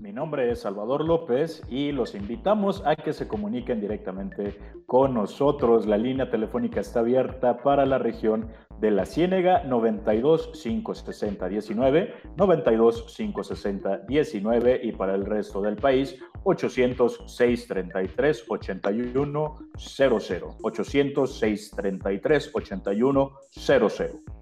Mi 0.00 0.12
nombre 0.12 0.50
es 0.50 0.62
Salvador 0.62 1.04
López 1.04 1.62
y 1.68 1.92
los 1.92 2.14
invitamos 2.14 2.82
a 2.86 2.96
que 2.96 3.12
se 3.12 3.28
comuniquen 3.28 3.82
directamente 3.82 4.56
con 4.86 5.12
nosotros. 5.12 5.86
La 5.86 5.98
línea 5.98 6.30
telefónica 6.30 6.80
está 6.80 7.00
abierta 7.00 7.58
para 7.58 7.84
la 7.84 7.98
región 7.98 8.48
de 8.80 8.90
la 8.92 9.04
Ciénega 9.04 9.62
92 9.64 10.52
560 10.54 11.48
19, 11.48 12.14
92 12.34 13.14
560 13.14 13.98
19 14.08 14.80
y 14.82 14.92
para 14.92 15.14
el 15.14 15.26
resto 15.26 15.60
del 15.60 15.76
país 15.76 16.18
800 16.44 17.24
633 17.26 18.46
81 18.48 19.54
00, 19.76 20.56
800 20.62 21.38
633 21.38 22.50
81 22.54 23.32
00. 23.50 24.39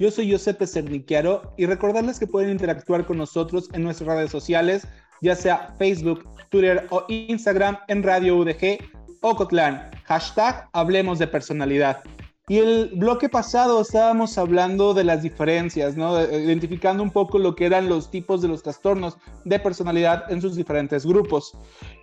Yo 0.00 0.10
soy 0.10 0.28
Giuseppe 0.28 0.66
Cerniquiaro 0.66 1.52
y 1.58 1.66
recordarles 1.66 2.18
que 2.18 2.26
pueden 2.26 2.48
interactuar 2.48 3.04
con 3.04 3.18
nosotros 3.18 3.68
en 3.74 3.82
nuestras 3.82 4.08
redes 4.08 4.30
sociales, 4.30 4.88
ya 5.20 5.36
sea 5.36 5.74
Facebook, 5.78 6.26
Twitter 6.48 6.86
o 6.88 7.04
Instagram 7.08 7.76
en 7.86 8.02
Radio 8.02 8.38
UDG 8.38 8.78
o 9.20 9.36
Cotlán. 9.36 9.90
Hashtag 10.04 10.70
Hablemos 10.72 11.18
de 11.18 11.26
Personalidad. 11.26 12.02
Y 12.48 12.56
el 12.56 12.92
bloque 12.94 13.28
pasado 13.28 13.82
estábamos 13.82 14.38
hablando 14.38 14.94
de 14.94 15.04
las 15.04 15.22
diferencias, 15.22 15.98
¿no? 15.98 16.18
identificando 16.22 17.02
un 17.02 17.10
poco 17.10 17.38
lo 17.38 17.54
que 17.54 17.66
eran 17.66 17.90
los 17.90 18.10
tipos 18.10 18.40
de 18.40 18.48
los 18.48 18.62
trastornos 18.62 19.18
de 19.44 19.60
personalidad 19.60 20.32
en 20.32 20.40
sus 20.40 20.56
diferentes 20.56 21.04
grupos. 21.04 21.52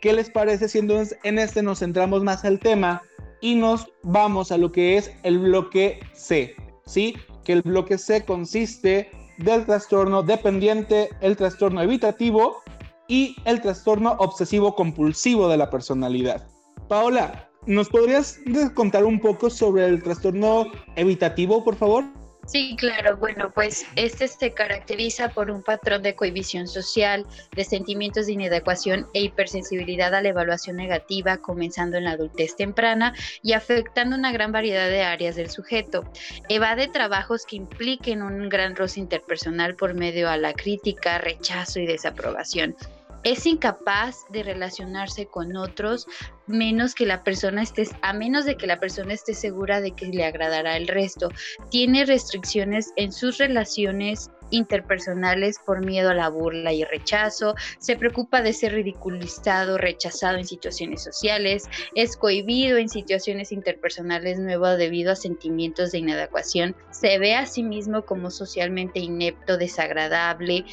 ¿Qué 0.03 0.13
les 0.13 0.29
parece 0.29 0.69
si 0.69 0.77
en 0.77 1.39
este 1.39 1.63
nos 1.63 1.79
centramos 1.79 2.23
más 2.23 2.45
al 2.45 2.59
tema 2.59 3.01
y 3.41 3.55
nos 3.55 3.87
vamos 4.03 4.51
a 4.51 4.59
lo 4.59 4.71
que 4.71 4.97
es 4.97 5.11
el 5.23 5.39
bloque 5.39 5.99
C? 6.13 6.55
¿Sí? 6.85 7.15
Que 7.47 7.53
el 7.53 7.61
bloque 7.61 7.97
C 7.97 8.25
consiste 8.25 9.09
del 9.37 9.65
trastorno 9.65 10.21
dependiente, 10.21 11.09
el 11.21 11.37
trastorno 11.37 11.81
evitativo 11.81 12.57
y 13.07 13.37
el 13.45 13.61
trastorno 13.61 14.17
obsesivo 14.19 14.75
compulsivo 14.75 15.47
de 15.47 15.55
la 15.55 15.69
personalidad. 15.69 16.45
Paola, 16.89 17.49
¿nos 17.65 17.87
podrías 17.87 18.37
contar 18.73 19.05
un 19.05 19.21
poco 19.21 19.49
sobre 19.49 19.85
el 19.85 20.03
trastorno 20.03 20.65
evitativo, 20.97 21.63
por 21.63 21.77
favor? 21.77 22.03
Sí, 22.47 22.77
claro. 22.77 23.17
Bueno, 23.17 23.51
pues 23.53 23.85
este 23.97 24.25
se 24.29 24.53
caracteriza 24.53 25.27
por 25.27 25.51
un 25.51 25.63
patrón 25.63 26.01
de 26.01 26.15
cohibición 26.15 26.65
social, 26.65 27.25
de 27.51 27.65
sentimientos 27.65 28.25
de 28.25 28.33
inadecuación 28.33 29.05
e 29.13 29.23
hipersensibilidad 29.23 30.15
a 30.15 30.21
la 30.21 30.29
evaluación 30.29 30.77
negativa, 30.77 31.37
comenzando 31.37 31.97
en 31.97 32.05
la 32.05 32.11
adultez 32.11 32.55
temprana 32.55 33.13
y 33.43 33.51
afectando 33.51 34.15
una 34.15 34.31
gran 34.31 34.53
variedad 34.53 34.87
de 34.87 35.03
áreas 35.03 35.35
del 35.35 35.49
sujeto. 35.49 36.09
Evade 36.47 36.87
trabajos 36.87 37.45
que 37.45 37.57
impliquen 37.57 38.21
un 38.21 38.47
gran 38.47 38.77
roce 38.77 39.01
interpersonal 39.01 39.75
por 39.75 39.93
medio 39.93 40.29
a 40.29 40.37
la 40.37 40.53
crítica, 40.53 41.17
rechazo 41.17 41.81
y 41.81 41.85
desaprobación 41.85 42.77
es 43.23 43.45
incapaz 43.45 44.25
de 44.29 44.43
relacionarse 44.43 45.25
con 45.25 45.57
otros 45.57 46.07
menos 46.47 46.95
que 46.95 47.05
la 47.05 47.23
persona 47.23 47.61
esté, 47.61 47.87
a 48.01 48.13
menos 48.13 48.45
de 48.45 48.57
que 48.57 48.67
la 48.67 48.79
persona 48.79 49.13
esté 49.13 49.33
segura 49.33 49.81
de 49.81 49.91
que 49.91 50.07
le 50.07 50.25
agradará 50.25 50.77
el 50.77 50.87
resto. 50.87 51.29
Tiene 51.69 52.05
restricciones 52.05 52.91
en 52.95 53.11
sus 53.11 53.37
relaciones 53.37 54.31
interpersonales 54.51 55.59
por 55.65 55.85
miedo 55.85 56.09
a 56.09 56.13
la 56.13 56.29
burla 56.29 56.73
y 56.73 56.83
rechazo, 56.83 57.55
se 57.79 57.97
preocupa 57.97 58.41
de 58.41 58.53
ser 58.53 58.73
ridiculizado, 58.73 59.77
rechazado 59.77 60.37
en 60.37 60.45
situaciones 60.45 61.03
sociales, 61.03 61.69
es 61.95 62.15
cohibido 62.15 62.77
en 62.77 62.89
situaciones 62.89 63.51
interpersonales 63.51 64.39
nuevas 64.39 64.77
debido 64.77 65.11
a 65.11 65.15
sentimientos 65.15 65.91
de 65.91 65.99
inadecuación, 65.99 66.75
se 66.91 67.19
ve 67.19 67.35
a 67.35 67.45
sí 67.45 67.63
mismo 67.63 68.03
como 68.03 68.31
socialmente 68.31 68.99
inepto, 68.99 69.57
desagradable, 69.57 70.65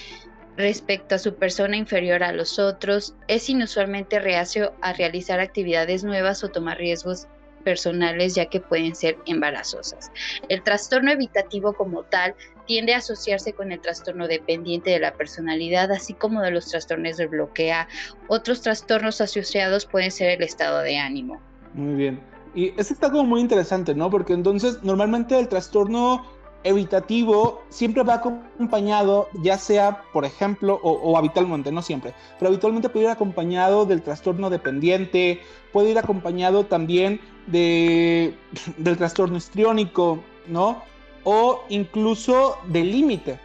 respecto 0.56 1.14
a 1.14 1.18
su 1.18 1.34
persona 1.34 1.76
inferior 1.76 2.22
a 2.22 2.32
los 2.32 2.58
otros, 2.58 3.14
es 3.28 3.48
inusualmente 3.48 4.20
reacio 4.20 4.72
a 4.80 4.92
realizar 4.92 5.40
actividades 5.40 6.04
nuevas 6.04 6.44
o 6.44 6.50
tomar 6.50 6.78
riesgos 6.78 7.26
personales 7.64 8.34
ya 8.34 8.46
que 8.46 8.60
pueden 8.60 8.94
ser 8.94 9.16
embarazosas. 9.26 10.12
El 10.48 10.62
trastorno 10.62 11.10
evitativo 11.10 11.72
como 11.72 12.04
tal 12.04 12.34
tiende 12.66 12.94
a 12.94 12.98
asociarse 12.98 13.52
con 13.54 13.72
el 13.72 13.80
trastorno 13.80 14.28
dependiente 14.28 14.90
de 14.90 15.00
la 15.00 15.14
personalidad, 15.14 15.90
así 15.90 16.14
como 16.14 16.42
de 16.42 16.50
los 16.50 16.66
trastornos 16.66 17.16
de 17.16 17.26
bloquea. 17.26 17.88
Otros 18.28 18.60
trastornos 18.60 19.20
asociados 19.20 19.86
pueden 19.86 20.10
ser 20.10 20.30
el 20.30 20.42
estado 20.42 20.80
de 20.80 20.98
ánimo. 20.98 21.40
Muy 21.72 21.94
bien. 21.94 22.20
Y 22.54 22.68
eso 22.80 22.94
está 22.94 23.10
como 23.10 23.24
muy 23.24 23.40
interesante, 23.40 23.94
¿no? 23.94 24.10
Porque 24.10 24.32
entonces 24.32 24.82
normalmente 24.82 25.36
el 25.38 25.48
trastorno 25.48 26.24
evitativo 26.64 27.62
siempre 27.68 28.02
va 28.02 28.14
acompañado, 28.14 29.28
ya 29.42 29.58
sea, 29.58 30.02
por 30.12 30.24
ejemplo, 30.24 30.80
o, 30.82 31.16
habitualmente, 31.16 31.70
no 31.70 31.82
siempre, 31.82 32.14
pero 32.38 32.48
habitualmente 32.48 32.88
puede 32.88 33.04
ir 33.04 33.10
acompañado 33.10 33.84
del 33.84 34.02
trastorno 34.02 34.50
dependiente, 34.50 35.40
puede 35.72 35.90
ir 35.90 35.98
acompañado 35.98 36.64
también 36.64 37.20
de, 37.46 38.34
del 38.78 38.96
trastorno 38.96 39.36
histriónico, 39.36 40.18
¿no? 40.48 40.82
O 41.24 41.62
incluso 41.68 42.58
del 42.66 42.90
límite. 42.90 43.38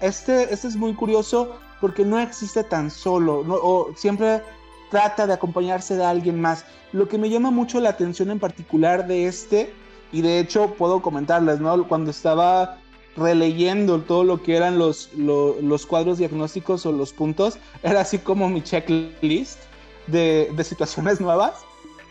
Este, 0.00 0.52
este 0.52 0.68
es 0.68 0.76
muy 0.76 0.94
curioso 0.94 1.56
porque 1.82 2.04
no 2.04 2.18
existe 2.18 2.64
tan 2.64 2.90
solo, 2.90 3.42
¿no? 3.46 3.54
o 3.54 3.94
siempre 3.94 4.42
trata 4.90 5.26
de 5.26 5.34
acompañarse 5.34 5.96
de 5.96 6.04
alguien 6.04 6.40
más. 6.40 6.64
Lo 6.92 7.08
que 7.08 7.18
me 7.18 7.30
llama 7.30 7.50
mucho 7.50 7.80
la 7.80 7.90
atención 7.90 8.30
en 8.30 8.38
particular 8.38 9.06
de 9.06 9.26
este 9.26 9.72
y 10.12 10.22
de 10.22 10.40
hecho 10.40 10.74
puedo 10.74 11.02
comentarles, 11.02 11.60
¿no? 11.60 11.86
Cuando 11.86 12.10
estaba 12.10 12.78
releyendo 13.16 14.00
todo 14.00 14.24
lo 14.24 14.42
que 14.42 14.56
eran 14.56 14.78
los, 14.78 15.10
los, 15.14 15.86
cuadros 15.86 16.18
diagnósticos 16.18 16.86
o 16.86 16.92
los 16.92 17.12
puntos, 17.12 17.58
era 17.82 18.00
así 18.00 18.18
como 18.18 18.48
mi 18.48 18.62
checklist 18.62 19.60
de, 20.06 20.50
de 20.54 20.64
situaciones 20.64 21.20
nuevas. 21.20 21.54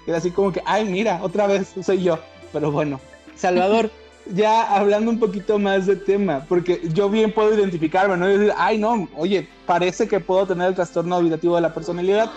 Era 0.07 0.17
así 0.17 0.31
como 0.31 0.51
que, 0.51 0.61
ay, 0.65 0.85
mira, 0.85 1.19
otra 1.21 1.47
vez 1.47 1.73
soy 1.83 2.03
yo. 2.03 2.19
Pero 2.51 2.71
bueno, 2.71 2.99
Salvador, 3.35 3.91
ya 4.33 4.75
hablando 4.75 5.11
un 5.11 5.19
poquito 5.19 5.59
más 5.59 5.85
de 5.85 5.95
tema, 5.95 6.45
porque 6.47 6.81
yo 6.93 7.09
bien 7.09 7.31
puedo 7.31 7.53
identificarme, 7.53 8.17
¿no? 8.17 8.29
Y 8.29 8.37
decir, 8.37 8.53
ay, 8.57 8.77
no, 8.77 9.07
oye, 9.15 9.47
parece 9.65 10.07
que 10.07 10.19
puedo 10.19 10.45
tener 10.45 10.69
el 10.69 10.75
trastorno 10.75 11.15
habitativo 11.15 11.55
de 11.55 11.61
la 11.61 11.73
personalidad, 11.73 12.29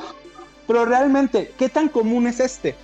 pero 0.67 0.85
realmente, 0.85 1.53
¿qué 1.59 1.69
tan 1.69 1.89
común 1.89 2.27
es 2.27 2.41
este? 2.41 2.75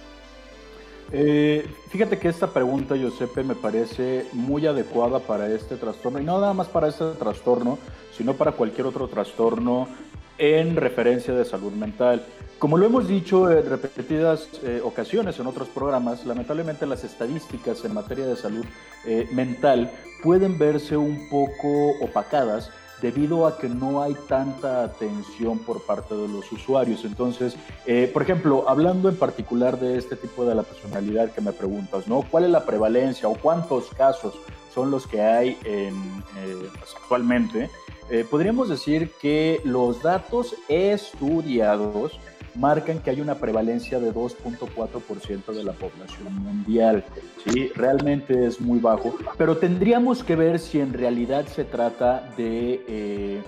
Eh, 1.11 1.67
fíjate 1.89 2.19
que 2.19 2.29
esta 2.29 2.49
pregunta, 2.49 2.95
Giuseppe, 2.95 3.43
me 3.43 3.55
parece 3.55 4.27
muy 4.33 4.67
adecuada 4.67 5.21
para 5.21 5.49
este 5.49 5.77
trastorno, 5.77 6.21
y 6.21 6.25
no 6.25 6.41
nada 6.41 6.53
más 6.53 6.69
para 6.69 6.89
este 6.89 7.13
trastorno, 7.13 7.79
sino 8.17 8.35
para 8.35 8.53
cualquier 8.53 8.87
otro 8.87 9.09
trastorno 9.09 9.89
en 10.37 10.77
referencia 10.77 11.35
de 11.35 11.45
salud 11.45 11.73
mental. 11.73 12.25
Como 12.59 12.77
lo 12.77 12.87
hemos 12.87 13.07
dicho 13.07 13.51
en 13.51 13.69
repetidas 13.69 14.49
eh, 14.65 14.81
ocasiones 14.85 15.39
en 15.39 15.47
otros 15.47 15.69
programas, 15.69 16.27
lamentablemente 16.27 16.87
las 16.87 17.05
estadísticas 17.05 17.85
en 17.85 17.95
materia 17.95 18.27
de 18.27 18.37
salud 18.37 18.65
eh, 19.07 19.29
mental 19.33 19.91
pueden 20.23 20.59
verse 20.59 20.97
un 20.97 21.29
poco 21.31 21.93
opacadas 22.03 22.71
debido 23.01 23.47
a 23.47 23.59
que 23.59 23.69
no 23.69 24.03
hay 24.03 24.15
tanta 24.29 24.85
atención 24.85 25.59
por 25.59 25.83
parte 25.83 26.15
de 26.15 26.29
los 26.29 26.51
usuarios. 26.53 27.05
Entonces, 27.05 27.57
eh, 27.87 28.11
por 28.13 28.23
ejemplo, 28.23 28.69
hablando 28.69 29.09
en 29.09 29.17
particular 29.17 29.79
de 29.79 29.99
este 29.99 30.17
tipo 30.17 30.45
de 30.45 30.55
la 30.55 30.63
personalidad 30.63 31.31
que 31.31 31.41
me 31.41 31.53
preguntas, 31.53 32.09
¿no? 32.09 32.23
¿Cuál 32.23 32.45
es 32.45 32.51
la 32.51 32.65
prevalencia 32.65 33.29
o 33.29 33.35
cuántos 33.35 33.91
casos 33.91 34.35
son 34.75 34.91
los 34.91 35.07
que 35.07 35.21
hay 35.21 35.59
en, 35.65 35.95
eh, 36.37 36.69
pues, 36.79 36.95
actualmente? 37.01 37.71
Eh, 38.11 38.25
podríamos 38.29 38.69
decir 38.69 39.13
que 39.21 39.61
los 39.65 40.03
datos 40.03 40.55
estudiados 40.69 42.19
marcan 42.59 42.99
que 42.99 43.11
hay 43.11 43.21
una 43.21 43.37
prevalencia 43.37 44.01
de 44.01 44.13
2.4% 44.13 45.53
de 45.53 45.65
la 45.65 45.73
población 45.73 46.35
mundial. 46.43 47.05
¿sí? 47.45 47.71
Realmente 47.75 48.47
es 48.47 48.61
muy 48.61 48.81
bajo, 48.81 49.15
pero 49.37 49.57
tendríamos 49.57 50.25
que 50.25 50.37
ver 50.37 50.59
si 50.59 50.81
en 50.81 50.93
realidad 50.93 51.47
se 51.47 51.65
trata 51.65 52.29
de, 52.37 52.85
eh, 52.89 53.43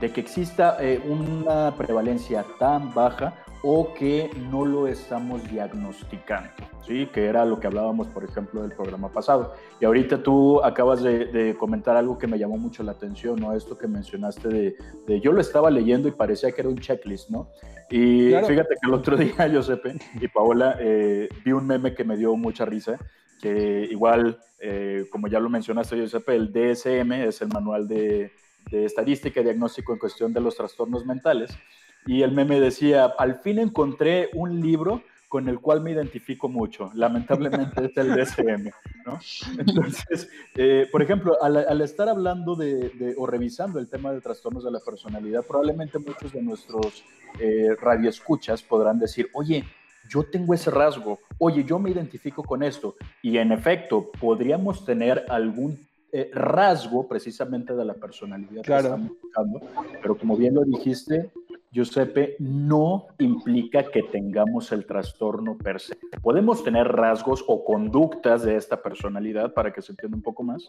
de 0.00 0.12
que 0.12 0.20
exista 0.20 0.78
eh, 0.80 1.00
una 1.06 1.74
prevalencia 1.76 2.44
tan 2.58 2.94
baja 2.94 3.34
o 3.66 3.94
que 3.94 4.30
no 4.50 4.66
lo 4.66 4.86
estamos 4.86 5.42
diagnosticando, 5.50 6.50
¿sí? 6.86 7.06
Que 7.06 7.24
era 7.24 7.46
lo 7.46 7.58
que 7.58 7.66
hablábamos, 7.66 8.08
por 8.08 8.22
ejemplo, 8.22 8.60
del 8.60 8.72
programa 8.72 9.10
pasado. 9.10 9.54
Y 9.80 9.86
ahorita 9.86 10.22
tú 10.22 10.62
acabas 10.62 11.02
de, 11.02 11.56
comentar 11.58 11.96
algo 11.96 12.18
que 12.18 12.26
me 12.26 12.38
llamó 12.38 12.58
mucho 12.58 12.82
la 12.82 12.92
atención, 12.92 13.40
¿no? 13.40 13.54
Esto 13.54 13.78
que 13.78 13.88
mencionaste 13.88 14.48
de, 14.48 14.76
de, 15.06 15.18
yo 15.18 15.32
lo 15.32 15.40
estaba 15.40 15.70
leyendo 15.70 16.08
y 16.08 16.10
parecía 16.10 16.52
que 16.52 16.60
era 16.60 16.68
un 16.68 16.76
checklist, 16.76 17.30
¿no? 17.30 17.48
Y 17.88 18.34
fíjate 18.46 18.74
que 18.80 18.86
el 18.86 18.92
otro 18.92 19.16
día, 19.16 19.50
Josepe 19.50 19.94
y 20.20 20.28
Paola, 20.28 20.76
eh, 20.78 21.30
vi 21.42 21.52
un 21.52 21.66
meme 21.66 21.94
que 21.94 22.04
me 22.04 22.18
dio 22.18 22.36
mucha 22.36 22.66
risa, 22.66 22.98
que 23.40 23.88
igual, 23.90 24.38
eh, 24.60 25.06
como 25.10 25.26
ya 25.26 25.40
lo 25.40 25.48
mencionaste, 25.48 25.98
Josepe, 25.98 26.36
el 26.36 26.52
DSM 26.52 27.12
es 27.12 27.40
el 27.40 27.48
manual 27.48 27.88
de, 27.88 28.30
de 28.70 28.84
estadística 28.84 29.40
y 29.40 29.44
diagnóstico 29.44 29.94
en 29.94 29.98
cuestión 29.98 30.34
de 30.34 30.42
los 30.42 30.54
trastornos 30.54 31.06
mentales 31.06 31.56
y 32.06 32.22
el 32.22 32.32
meme 32.32 32.60
decía, 32.60 33.04
al 33.04 33.36
fin 33.36 33.58
encontré 33.58 34.30
un 34.34 34.60
libro 34.60 35.02
con 35.34 35.48
el 35.48 35.58
cual 35.58 35.80
me 35.80 35.90
identifico 35.90 36.48
mucho. 36.48 36.92
Lamentablemente 36.94 37.86
es 37.86 37.96
el 37.96 38.14
DSM, 38.14 38.70
¿no? 39.04 39.18
Entonces, 39.58 40.28
eh, 40.54 40.86
por 40.92 41.02
ejemplo, 41.02 41.42
al, 41.42 41.80
estar 41.80 42.08
hablando 42.08 42.54
de, 42.54 43.14
o 43.18 43.26
revisando 43.26 43.80
el 43.80 43.88
tema 43.88 44.12
de 44.12 44.20
trastornos 44.20 44.62
de 44.62 44.70
la 44.70 44.78
personalidad, 44.78 45.42
probablemente 45.44 45.98
muchos 45.98 46.32
de 46.32 46.40
nuestros 46.40 47.02
eh, 47.40 47.74
radioescuchas 47.80 48.62
podrán 48.62 49.00
decir, 49.00 49.28
oye, 49.32 49.64
yo 50.08 50.22
tengo 50.22 50.54
ese 50.54 50.70
rasgo, 50.70 51.18
oye, 51.38 51.64
yo 51.64 51.80
me 51.80 51.90
identifico 51.90 52.44
con 52.44 52.62
esto. 52.62 52.94
Y 53.20 53.38
en 53.38 53.50
efecto, 53.50 54.12
podríamos 54.20 54.84
tener 54.84 55.24
algún 55.28 55.80
eh, 56.12 56.30
rasgo 56.32 57.08
precisamente 57.08 57.74
de 57.74 57.84
la 57.84 57.94
personalidad 57.94 58.62
claro. 58.62 58.82
que 58.82 58.94
estamos 58.94 59.10
buscando, 59.20 59.60
pero 60.00 60.16
como 60.16 60.36
bien 60.36 60.54
lo 60.54 60.62
dijiste, 60.62 61.32
Giuseppe, 61.74 62.36
no 62.38 63.08
implica 63.18 63.90
que 63.90 64.04
tengamos 64.04 64.70
el 64.70 64.86
trastorno 64.86 65.58
per 65.58 65.80
se. 65.80 65.96
Podemos 66.22 66.62
tener 66.62 66.86
rasgos 66.86 67.44
o 67.48 67.64
conductas 67.64 68.44
de 68.44 68.54
esta 68.54 68.80
personalidad 68.80 69.52
para 69.52 69.72
que 69.72 69.82
se 69.82 69.90
entienda 69.90 70.16
un 70.16 70.22
poco 70.22 70.44
más 70.44 70.68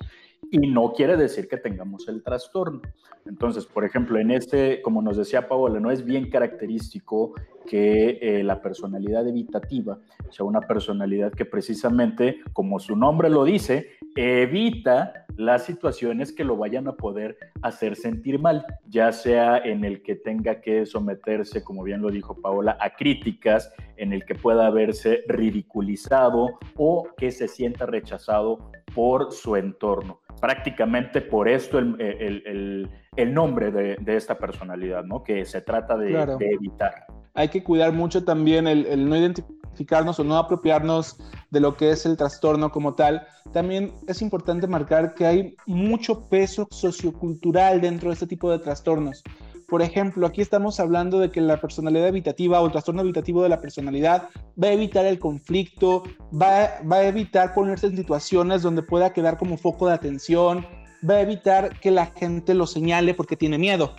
y 0.49 0.57
no 0.57 0.93
quiere 0.93 1.15
decir 1.15 1.47
que 1.47 1.57
tengamos 1.57 2.07
el 2.07 2.23
trastorno. 2.23 2.81
Entonces, 3.27 3.67
por 3.67 3.85
ejemplo, 3.85 4.17
en 4.17 4.31
este, 4.31 4.81
como 4.81 5.03
nos 5.03 5.15
decía 5.15 5.47
Paola, 5.47 5.79
no 5.79 5.91
es 5.91 6.03
bien 6.03 6.31
característico 6.31 7.35
que 7.65 8.19
eh, 8.21 8.43
la 8.43 8.62
personalidad 8.62 9.28
evitativa 9.28 9.99
sea 10.30 10.45
una 10.45 10.62
personalidad 10.62 11.32
que 11.34 11.45
precisamente, 11.45 12.39
como 12.54 12.80
su 12.80 12.95
nombre 12.95 13.30
lo 13.30 13.43
dice, 13.43 13.89
evita 14.15 15.25
las 15.38 15.65
situaciones 15.65 16.32
que 16.32 16.43
lo 16.43 16.56
vayan 16.56 16.88
a 16.88 16.93
poder 16.93 17.38
hacer 17.62 17.95
sentir 17.95 18.39
mal, 18.39 18.65
ya 18.88 19.12
sea 19.12 19.58
en 19.58 19.84
el 19.84 20.01
que 20.01 20.15
tenga 20.15 20.62
que 20.62 20.86
someterse, 20.86 21.63
como 21.63 21.84
bien 21.84 22.01
lo 22.01 22.10
dijo 22.10 22.39
Paola, 22.41 22.78
a 22.80 22.95
críticas, 22.95 23.73
en 23.97 24.13
el 24.13 24.25
que 24.25 24.36
pueda 24.36 24.69
verse 24.69 25.23
ridiculizado 25.28 26.60
o 26.75 27.08
que 27.17 27.32
se 27.32 27.47
sienta 27.47 27.86
rechazado 27.86 28.71
por 28.93 29.32
su 29.32 29.56
entorno. 29.56 30.21
Prácticamente 30.39 31.21
por 31.21 31.47
esto 31.47 31.80
el, 31.80 32.89
nombre 33.34 33.71
de, 33.71 34.15
esta 34.15 34.38
personalidad, 34.38 35.04
¿no? 35.04 35.23
Que 35.23 35.45
se 35.45 35.62
trata 35.62 35.97
de, 35.97 36.10
evitar. 36.39 37.06
Hay 37.35 37.49
que 37.49 37.63
cuidar 37.63 37.93
mucho 37.93 38.23
también 38.23 38.67
el, 38.67 39.07
no 39.07 39.15
identificarnos 39.15 40.19
o 40.19 40.23
no 40.23 40.37
apropiarnos 40.37 41.17
de 41.51 41.59
lo 41.59 41.75
que 41.75 41.91
es 41.91 42.05
el 42.05 42.17
trastorno 42.17 42.71
como 42.71 42.95
tal. 42.95 43.27
También 43.51 43.93
es 44.07 44.21
importante 44.21 44.67
marcar 44.67 45.13
que 45.13 45.25
hay 45.25 45.55
mucho 45.65 46.27
peso 46.29 46.67
sociocultural 46.71 47.81
dentro 47.81 48.09
de 48.09 48.13
este 48.13 48.27
tipo 48.27 48.49
de 48.49 48.59
trastornos. 48.59 49.21
Por 49.67 49.81
ejemplo, 49.81 50.27
aquí 50.27 50.41
estamos 50.41 50.79
hablando 50.79 51.19
de 51.19 51.31
que 51.31 51.41
la 51.41 51.59
personalidad 51.59 52.07
evitativa 52.07 52.61
o 52.61 52.67
el 52.67 52.71
trastorno 52.71 53.01
evitativo 53.01 53.41
de 53.41 53.49
la 53.49 53.59
personalidad 53.59 54.29
va 54.61 54.67
a 54.67 54.73
evitar 54.73 55.05
el 55.05 55.19
conflicto, 55.19 56.03
va 56.31 56.79
a 56.89 57.03
evitar 57.03 57.53
ponerse 57.53 57.87
en 57.87 57.97
situaciones 57.97 58.61
donde 58.61 58.83
pueda 58.83 59.11
quedar 59.11 59.37
como 59.37 59.57
foco 59.57 59.87
de 59.87 59.95
atención, 59.95 60.65
va 61.07 61.15
a 61.15 61.21
evitar 61.21 61.79
que 61.79 61.91
la 61.91 62.07
gente 62.07 62.53
lo 62.53 62.67
señale 62.67 63.13
porque 63.13 63.35
tiene 63.35 63.57
miedo, 63.57 63.93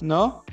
¿no? 0.00 0.44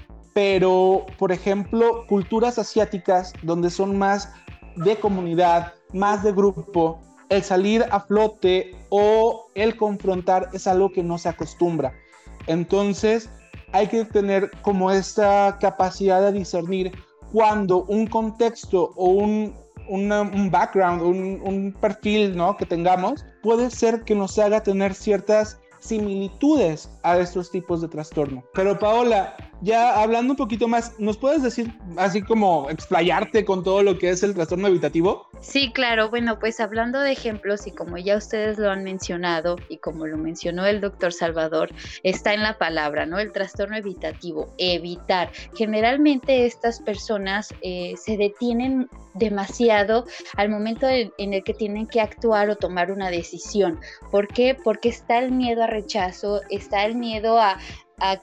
Pero, 0.42 1.06
por 1.18 1.34
ejemplo, 1.34 2.06
culturas 2.08 2.58
asiáticas 2.58 3.34
donde 3.42 3.70
son 3.70 3.98
más 3.98 4.32
de 4.78 4.96
comunidad, 4.96 5.74
más 5.92 6.24
de 6.24 6.32
grupo, 6.32 7.02
el 7.28 7.44
salir 7.44 7.84
a 7.92 8.00
flote 8.00 8.74
o 8.88 9.48
el 9.54 9.76
confrontar 9.76 10.48
es 10.54 10.66
algo 10.66 10.94
que 10.94 11.04
no 11.04 11.18
se 11.18 11.28
acostumbra. 11.28 11.92
Entonces, 12.48 13.30
hay 13.74 13.88
que 13.88 14.06
tener 14.06 14.50
como 14.62 14.92
esta 14.92 15.58
capacidad 15.60 16.22
de 16.22 16.32
discernir 16.32 16.94
cuando 17.34 17.84
un 17.84 18.08
contexto 18.08 18.94
o 18.96 19.10
un, 19.10 19.54
un 19.90 20.50
background, 20.50 21.02
un, 21.02 21.42
un, 21.44 21.74
perfil 21.82 22.38
¿no? 22.38 22.56
que 22.56 22.66
tengamos, 22.66 23.26
puede 23.44 23.70
ser 23.70 24.06
que 24.06 24.16
nos 24.16 24.40
haga 24.40 24.64
tener 24.64 24.94
ciertas 24.94 25.60
similitudes 25.82 26.90
a 27.04 27.18
estos 27.18 27.52
tipos 27.52 27.82
de 27.82 27.88
trastorno. 27.88 28.44
Pero 28.54 28.78
Paola, 28.78 29.36
ya 29.62 30.02
hablando 30.02 30.34
un 30.34 30.38
poquito 30.38 30.68
más, 30.68 31.00
¿nos 31.00 31.18
puedes 31.18 31.44
decir 31.44 31.74
así 31.98 32.22
como 32.22 32.70
explayarte 32.70 33.46
con 33.46 33.64
todo 33.64 33.84
lo 33.84 33.98
que 33.98 34.10
es 34.10 34.24
el 34.24 34.34
trastorno 34.34 34.68
evitativo? 34.68 35.28
Sí, 35.42 35.72
claro. 35.72 36.10
Bueno, 36.10 36.40
pues 36.40 36.60
hablando 36.60 37.00
de 37.00 37.12
ejemplos 37.12 37.68
y 37.68 37.72
como 37.72 37.98
ya 37.98 38.18
ustedes 38.18 38.58
lo 38.58 38.70
han 38.70 38.84
mencionado 38.84 39.58
y 39.70 39.78
como 39.78 40.06
lo 40.08 40.18
mencionó 40.18 40.66
el 40.66 40.82
doctor 40.82 41.14
Salvador, 41.14 41.70
está 42.04 42.34
en 42.34 42.44
la 42.44 42.58
palabra, 42.58 43.06
¿no? 43.06 43.20
El 43.20 43.32
trastorno 43.32 43.78
evitativo, 43.78 44.54
evitar. 44.58 45.32
Generalmente 45.56 46.46
estas 46.46 46.82
personas 46.82 47.54
eh, 47.62 47.96
se 47.98 48.18
detienen 48.18 48.90
demasiado 49.16 50.06
al 50.38 50.50
momento 50.50 50.88
en 50.88 51.34
el 51.34 51.44
que 51.44 51.54
tienen 51.54 51.88
que 51.88 52.00
actuar 52.02 52.50
o 52.50 52.56
tomar 52.56 52.92
una 52.92 53.10
decisión. 53.10 53.80
¿Por 54.12 54.28
qué? 54.28 54.56
Porque 54.64 54.90
está 54.90 55.20
el 55.20 55.32
miedo 55.32 55.64
a 55.64 55.68
rechazo, 55.68 56.42
está 56.50 56.86
el 56.86 56.89
miedo 56.96 57.40
a, 57.40 57.58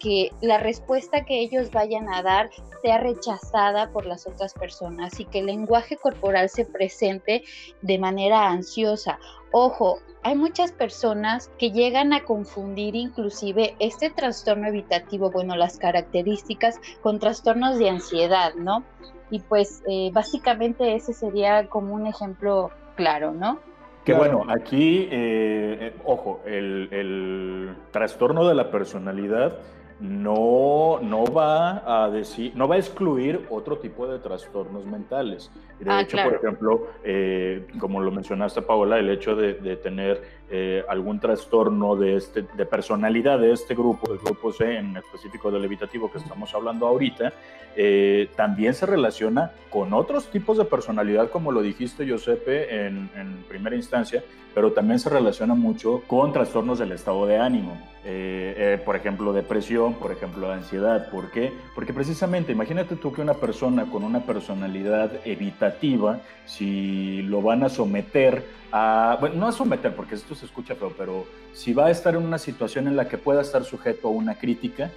que 0.01 0.31
la 0.41 0.57
respuesta 0.57 1.27
que 1.27 1.39
ellos 1.41 1.71
vayan 1.71 2.09
a 2.09 2.23
dar 2.23 2.49
sea 2.81 2.97
rechazada 2.97 3.91
por 3.91 4.07
las 4.07 4.27
otras 4.27 4.55
personas 4.55 5.21
y 5.21 5.27
que 5.27 5.41
el 5.41 5.47
lenguaje 5.47 5.99
corporal 5.99 6.49
se 6.49 6.65
presente 6.65 7.45
de 7.83 7.99
manera 7.99 8.49
ansiosa. 8.49 9.19
Ojo, 9.53 9.99
hay 10.23 10.35
muchas 10.35 10.73
personas 10.73 11.51
que 11.59 11.73
llegan 11.73 12.15
a 12.15 12.25
confundir 12.25 12.95
inclusive 12.95 13.77
este 13.79 14.09
trastorno 14.09 14.69
evitativo, 14.69 15.31
bueno, 15.31 15.57
las 15.57 15.77
características 15.77 16.81
con 17.03 17.19
trastornos 17.19 17.79
de 17.79 17.91
ansiedad, 17.91 18.55
¿no? 18.55 18.83
Y 19.31 19.41
pues 19.41 19.83
eh, 19.89 20.11
básicamente 20.11 20.95
ese 20.95 21.13
sería 21.13 21.69
como 21.69 21.95
un 21.95 22.07
ejemplo 22.07 22.71
claro, 22.97 23.33
¿no? 23.33 23.61
Que 24.07 24.15
bueno, 24.15 24.45
aquí, 24.49 25.09
eh, 25.11 25.79
eh, 25.81 25.93
ojo, 26.05 26.41
el, 26.47 26.89
el, 26.93 27.75
trastorno 27.91 28.47
de 28.47 28.55
la 28.55 28.71
personalidad 28.71 29.59
no, 29.99 31.01
no 31.03 31.25
va 31.25 32.05
a 32.05 32.09
decir, 32.09 32.53
no 32.55 32.69
va 32.69 32.77
a 32.77 32.79
excluir 32.79 33.45
otro 33.51 33.79
tipo 33.79 34.07
de 34.07 34.21
trastornos 34.21 34.87
mentales. 34.87 35.51
De 35.81 35.91
Ah, 35.91 36.03
hecho, 36.03 36.13
claro. 36.19 36.31
por 36.31 36.39
ejemplo, 36.39 36.87
eh, 37.03 37.67
como 37.81 38.01
lo 38.01 38.13
mencionaste, 38.13 38.63
Paola, 38.63 38.99
el 38.99 39.11
hecho 39.11 39.35
de, 39.35 39.55
de 39.55 39.77
tener 39.77 40.23
eh, 40.51 40.85
algún 40.89 41.19
trastorno 41.19 41.97
de, 41.97 42.17
este, 42.17 42.43
de 42.43 42.67
personalidad 42.67 43.39
de 43.39 43.53
este 43.53 43.75
grupo, 43.75 44.09
del 44.09 44.19
grupo 44.19 44.53
C, 44.53 44.77
en 44.77 44.97
específico 44.97 45.51
del 45.51 45.65
evitativo 45.65 46.11
que 46.11 46.19
estamos 46.19 46.55
hablando 46.55 46.87
ahorita, 46.87 47.33
eh, 47.75 48.29
también 48.37 48.73
se 48.75 48.87
relaciona 48.87 49.51
con 49.71 49.93
otros 49.93 50.31
tipos 50.31 50.57
de 50.57 50.65
personalidad, 50.65 51.31
como 51.31 51.53
lo 51.53 51.63
dijiste, 51.63 52.07
Giuseppe, 52.07 52.87
en, 52.87 53.11
en 53.17 53.45
primera 53.49 53.77
instancia, 53.77 54.23
pero 54.57 54.73
también 54.73 54.99
se 54.99 55.11
relaciona 55.11 55.55
mucho 55.55 56.03
con 56.07 56.33
trastornos 56.33 56.79
del 56.79 56.93
estado 56.93 57.27
de 57.27 57.37
ánimo. 57.37 57.77
Eh, 58.09 58.55
eh, 58.57 58.83
por 58.83 58.95
ejemplo, 58.95 59.33
depresión, 59.33 59.95
por 59.95 60.13
ejemplo, 60.13 60.51
ansiedad. 60.51 61.11
¿Por 61.11 61.33
qué? 61.33 61.53
Porque 61.75 61.93
precisamente, 61.93 62.53
imagínate 62.53 62.95
tú 62.97 63.13
que 63.13 63.21
una 63.21 63.35
persona 63.35 63.91
con 63.91 64.05
una 64.05 64.21
personalidad 64.21 65.11
evitativa, 65.27 66.21
si 66.47 67.21
lo 67.23 67.43
van 67.43 67.65
a 67.65 67.69
someter 67.69 68.47
a, 68.73 69.17
bueno, 69.21 69.37
no 69.37 69.49
a 69.49 69.53
someter, 69.53 69.95
porque 69.95 70.15
esto 70.15 70.35
se 70.35 70.47
escucha 70.47 70.75
feo, 70.75 70.93
pero 70.97 71.27
si 71.53 71.73
va 71.73 71.87
a 71.87 71.91
estar 71.91 72.15
en 72.15 72.23
una 72.23 72.39
situación 72.39 72.89
en 72.89 72.97
la 72.97 73.09
que 73.09 73.19
pueda 73.19 73.41
estar 73.41 73.65
sujeto 73.65 74.09
a 74.09 74.11
una 74.11 74.37
crítica, 74.37 74.91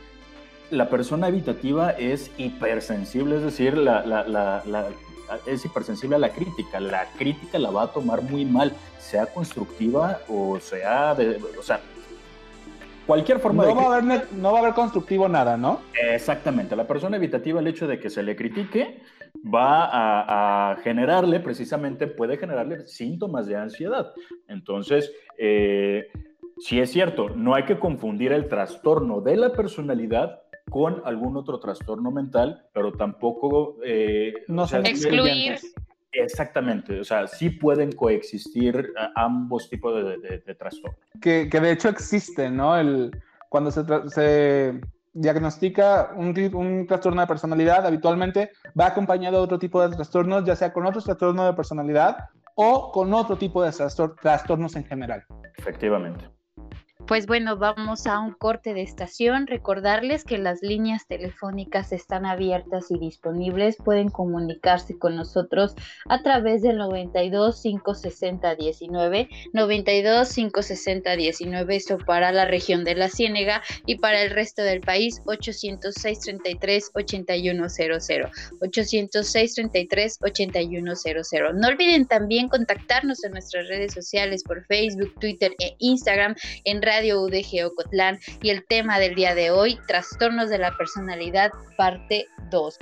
la 0.72 0.90
persona 0.90 1.28
evitativa 1.28 1.92
es 1.92 2.32
hipersensible, 2.38 3.38
es 3.38 3.44
decir, 3.44 3.78
la, 3.78 4.06
la, 4.06 4.24
la, 4.28 4.64
la, 4.66 4.88
es 5.46 5.66
hipersensible 5.66 6.16
a 6.16 6.20
la 6.20 6.30
crítica. 6.30 6.80
La 6.80 7.08
crítica 7.18 7.60
la 7.60 7.72
va 7.72 7.84
a 7.84 7.88
tomar 7.88 8.22
muy 8.22 8.46
mal, 8.46 8.74
sea 9.00 9.26
constructiva 9.26 10.20
o 10.28 10.60
sea, 10.60 11.16
de, 11.16 11.40
o 11.58 11.64
sea, 11.64 11.80
cualquier 13.08 13.40
forma 13.40 13.64
no 13.64 13.70
de 13.70 13.76
va, 13.76 13.82
a 13.82 13.98
haber, 13.98 14.28
no 14.34 14.52
va 14.52 14.60
a 14.60 14.62
haber 14.62 14.74
constructivo 14.74 15.28
nada, 15.28 15.58
¿no? 15.58 15.82
Exactamente. 16.12 16.76
La 16.76 16.86
persona 16.86 17.18
evitativa, 17.18 17.60
el 17.60 17.68
hecho 17.68 17.88
de 17.88 18.00
que 18.00 18.10
se 18.10 18.24
le 18.24 18.36
critique, 18.36 19.02
va 19.46 19.86
a, 19.86 20.72
a 20.72 20.76
generarle, 20.78 21.40
precisamente 21.40 22.08
puede 22.08 22.38
generarle 22.38 22.88
síntomas 22.88 23.48
de 23.48 23.56
ansiedad. 23.56 24.12
Entonces, 24.48 25.12
eh, 25.38 26.08
sí 26.60 26.80
es 26.80 26.92
cierto, 26.92 27.30
no 27.30 27.56
hay 27.56 27.64
que 27.64 27.80
confundir 27.80 28.32
el 28.34 28.48
trastorno 28.48 29.22
de 29.22 29.38
la 29.38 29.54
personalidad 29.54 30.42
con 30.70 31.02
algún 31.06 31.36
otro 31.38 31.60
trastorno 31.60 32.12
mental, 32.12 32.64
pero 32.74 32.92
tampoco... 32.92 33.78
Eh, 33.84 34.34
No 34.48 34.64
o 34.64 34.68
sea, 34.68 34.80
Excluir. 34.82 35.58
Exactamente, 36.12 37.00
o 37.00 37.04
sea, 37.04 37.28
sí 37.28 37.52
pueden 37.52 37.92
coexistir 37.92 38.92
a- 38.98 39.12
ambos 39.26 39.70
tipos 39.70 39.96
de, 39.96 40.18
de- 40.18 40.40
de 40.40 40.56
trastorno. 40.56 40.98
Que, 41.22 41.48
que 41.50 41.60
de 41.60 41.72
hecho 41.72 41.88
existe, 41.90 42.50
¿no? 42.50 42.76
El, 42.78 43.12
cuando 43.48 43.70
se, 43.70 43.82
tra- 43.82 44.08
se 44.10 44.82
diagnostica 45.14 46.12
un, 46.16 46.86
trastorno 46.88 47.22
de 47.22 47.28
personalidad, 47.28 47.86
habitualmente 47.86 48.52
va 48.80 48.88
acompañado 48.88 49.38
de 49.38 49.44
otro 49.44 49.60
tipo 49.60 49.82
de 49.82 49.96
trastornos, 49.96 50.46
ya 50.46 50.56
sea 50.56 50.72
con 50.74 50.86
otros 50.86 51.06
trastornos 51.06 51.46
de 51.46 51.54
personalidad 51.54 52.18
o 52.56 52.92
con 52.92 53.14
otro 53.14 53.38
tipo 53.38 53.64
de 53.64 53.70
trastor- 53.70 54.16
trastornos 54.22 54.76
en 54.76 54.86
general. 54.86 55.24
Efectivamente. 55.58 56.30
Pues 57.10 57.26
bueno, 57.26 57.58
vamos 57.58 58.06
a 58.06 58.20
un 58.20 58.34
corte 58.34 58.76
de 58.76 58.84
estación. 58.84 59.48
Recordarles 59.48 60.24
que 60.24 60.38
las 60.38 60.62
líneas 60.62 61.08
telefónicas 61.08 61.92
están 61.92 62.28
abiertas 62.28 62.92
y 62.92 63.00
disponibles. 63.00 63.78
Pueden 63.78 64.10
comunicarse 64.10 64.96
con 64.96 65.16
nosotros 65.16 65.74
a 66.08 66.22
través 66.22 66.62
del 66.62 66.78
92 66.78 67.64
560 67.64 68.54
19, 68.54 69.28
92 69.54 70.34
560 70.36 71.16
19, 71.16 71.76
esto 71.76 71.98
para 71.98 72.32
la 72.32 72.46
región 72.46 72.84
de 72.84 72.94
la 72.94 73.10
Ciénega 73.10 73.64
y 73.88 73.98
para 73.98 74.22
el 74.22 74.30
resto 74.30 74.62
del 74.62 74.82
país 74.82 75.20
806 75.26 76.20
33 76.20 76.92
8100, 76.94 78.30
806 78.62 79.54
33 79.56 80.20
8100. 80.22 81.60
No 81.60 81.70
olviden 81.70 82.06
también 82.06 82.50
contactarnos 82.50 83.24
en 83.24 83.32
nuestras 83.32 83.68
redes 83.68 83.96
sociales 83.96 84.44
por 84.44 84.64
Facebook, 84.68 85.16
Twitter 85.20 85.56
e 85.58 85.76
Instagram 85.80 86.36
en 86.66 86.84
Radio 86.84 86.99
UDG 87.04 87.66
Ocotlán 87.66 88.20
y 88.42 88.50
el 88.50 88.66
tema 88.66 89.00
del 89.00 89.16
día 89.16 89.36
de 89.36 89.52
hoy, 89.52 89.78
trastornos 89.88 90.50
de 90.50 90.58
la 90.60 90.76
personalidad, 90.78 91.52
parte 91.78 92.28
2. 92.52 92.78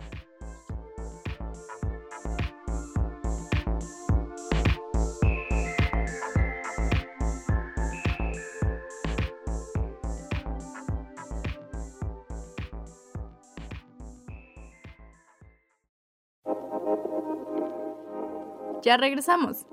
Ya 18.88 18.96
regresamos. 18.96 19.66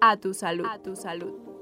A 0.00 0.16
tu 0.16 0.34
salud. 0.34 0.66
A 0.68 0.82
tu 0.82 0.96
salud. 0.96 1.57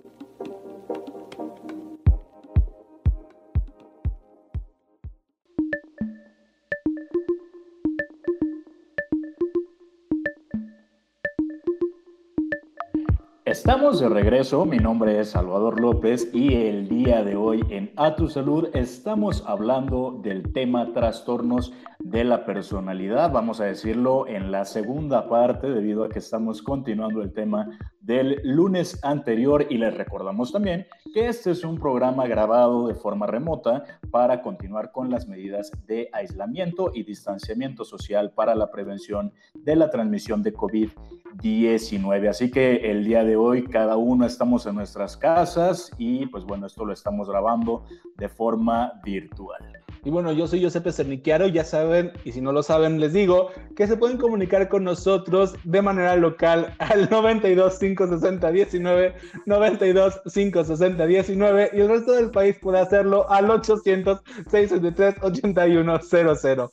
Estamos 13.57 14.01
de 14.01 14.11
regreso, 14.11 14.67
mi 14.67 14.77
nombre 14.77 15.19
es 15.19 15.31
Salvador 15.31 15.81
López 15.81 16.29
y 16.35 16.53
el 16.53 16.91
día 16.91 17.25
de 17.25 17.37
hoy 17.37 17.65
en 17.71 17.91
A 17.97 18.15
Tu 18.15 18.29
Salud 18.29 18.69
estamos 18.75 19.43
hablando 19.47 20.21
del 20.23 20.53
tema 20.53 20.93
trastornos 20.93 21.73
de 21.99 22.25
la 22.25 22.45
personalidad, 22.45 23.33
vamos 23.33 23.63
a 23.63 23.65
decirlo 23.65 24.29
en 24.29 24.53
la 24.53 24.67
segunda 24.67 25.31
parte 25.31 25.71
debido 25.71 26.05
a 26.05 26.11
que 26.11 26.19
estamos 26.19 26.61
continuando 26.61 27.23
el 27.23 27.33
tema 27.33 27.79
del 28.07 28.41
lunes 28.45 29.01
anterior 29.03 29.67
y 29.69 29.79
les 29.79 29.93
recordamos 29.93 30.53
también 30.53 30.87
que 31.13 31.27
este 31.27 31.51
es 31.51 31.65
un 31.65 31.77
programa 31.77 32.27
grabado 32.29 32.87
de 32.87 32.95
forma 32.95 33.27
remota 33.27 33.83
para 34.13 34.43
continuar 34.43 34.93
con 34.93 35.11
las 35.11 35.27
medidas 35.27 35.73
de 35.89 36.09
aislamiento 36.13 36.93
y 36.95 37.03
distanciamiento 37.03 37.85
social 37.85 38.31
para 38.31 38.55
la 38.55 38.71
prevención 38.71 39.33
de 39.55 39.75
la 39.75 39.91
transmisión 39.91 40.45
de 40.45 40.55
COVID-19. 40.55 42.29
Así 42.29 42.49
que 42.49 42.91
el 42.91 43.05
día 43.05 43.25
de 43.25 43.35
hoy 43.35 43.65
cada 43.65 43.97
uno 43.97 44.25
estamos 44.25 44.67
en 44.67 44.77
nuestras 44.77 45.17
casas 45.17 45.91
y 45.99 46.27
pues 46.27 46.45
bueno, 46.45 46.67
esto 46.67 46.85
lo 46.85 46.93
estamos 46.93 47.29
grabando 47.29 47.87
de 48.17 48.29
forma 48.29 48.93
virtual. 49.03 49.86
Y 50.07 50.11
bueno, 50.11 50.31
yo 50.31 50.47
soy 50.47 50.61
Giuseppe 50.61 50.93
Cerniquiaro, 50.93 51.49
ya 51.49 51.65
saben, 51.65 52.13
y 52.25 52.31
si 52.31 52.41
no 52.41 52.53
lo 52.53 52.63
saben, 52.63 53.01
les 53.01 53.13
digo 53.13 53.51
que 53.75 53.89
se 53.89 53.97
pueden 53.97 54.19
comunicar 54.19 54.69
con 54.69 54.85
nosotros 54.85 55.55
de 55.65 55.83
manera 55.83 56.15
local 56.15 56.77
al 56.79 57.11
92 57.11 57.77
560 57.77 58.53
19, 58.53 59.15
92 59.47 60.21
560 60.33 61.07
19, 61.07 61.71
y 61.73 61.81
el 61.81 61.89
resto 61.89 62.13
del 62.13 62.31
país 62.31 62.57
puede 62.63 62.79
hacerlo 62.79 63.29
al 63.29 63.51
800 63.51 64.21
663 64.49 65.17
8100. 65.25 66.69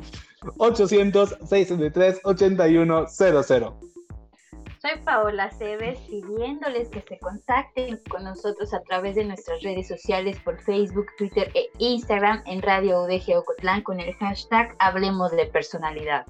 800 0.60 1.30
663 1.50 2.20
8100. 2.24 3.93
Soy 4.84 5.02
Paola 5.06 5.50
Cebes 5.50 5.98
pidiéndoles 6.10 6.90
que 6.90 7.00
se 7.08 7.18
contacten 7.20 8.02
con 8.10 8.26
nosotros 8.26 8.74
a 8.74 8.82
través 8.82 9.16
de 9.16 9.24
nuestras 9.24 9.64
redes 9.64 9.88
sociales 9.88 10.38
por 10.44 10.62
Facebook, 10.62 11.06
Twitter 11.18 11.50
e 11.54 11.70
Instagram 11.78 12.44
en 12.46 12.62
Radio 12.62 13.02
UDG 13.04 13.38
Ocotlán 13.38 13.82
con 13.82 14.02
el 14.02 14.14
hashtag 14.16 14.76
Hablemos 14.80 15.32
de 15.32 15.46
Personalidad. 15.46 16.26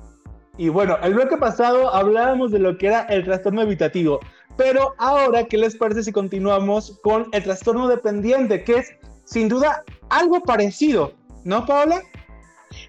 Y 0.56 0.70
bueno, 0.70 1.00
el 1.02 1.16
bloque 1.16 1.36
pasado 1.38 1.92
hablábamos 1.96 2.52
de 2.52 2.60
lo 2.60 2.78
que 2.78 2.90
era 2.90 3.02
el 3.10 3.24
trastorno 3.24 3.64
evitativo, 3.64 4.20
pero 4.56 4.94
ahora, 5.00 5.46
¿qué 5.46 5.58
les 5.58 5.76
parece 5.76 6.04
si 6.04 6.12
continuamos 6.12 7.00
con 7.02 7.30
el 7.32 7.42
trastorno 7.42 7.88
dependiente, 7.88 8.64
que 8.64 8.76
es 8.76 8.96
sin 9.26 9.50
duda 9.50 9.84
algo 10.12 10.44
parecido, 10.44 11.12
¿no, 11.44 11.66
Paola? 11.66 12.04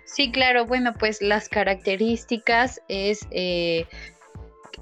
Sí, 0.04 0.30
claro, 0.30 0.66
bueno, 0.66 0.92
pues 0.98 1.20
las 1.20 1.48
características 1.48 2.80
es 2.88 3.26
eh, 3.30 3.86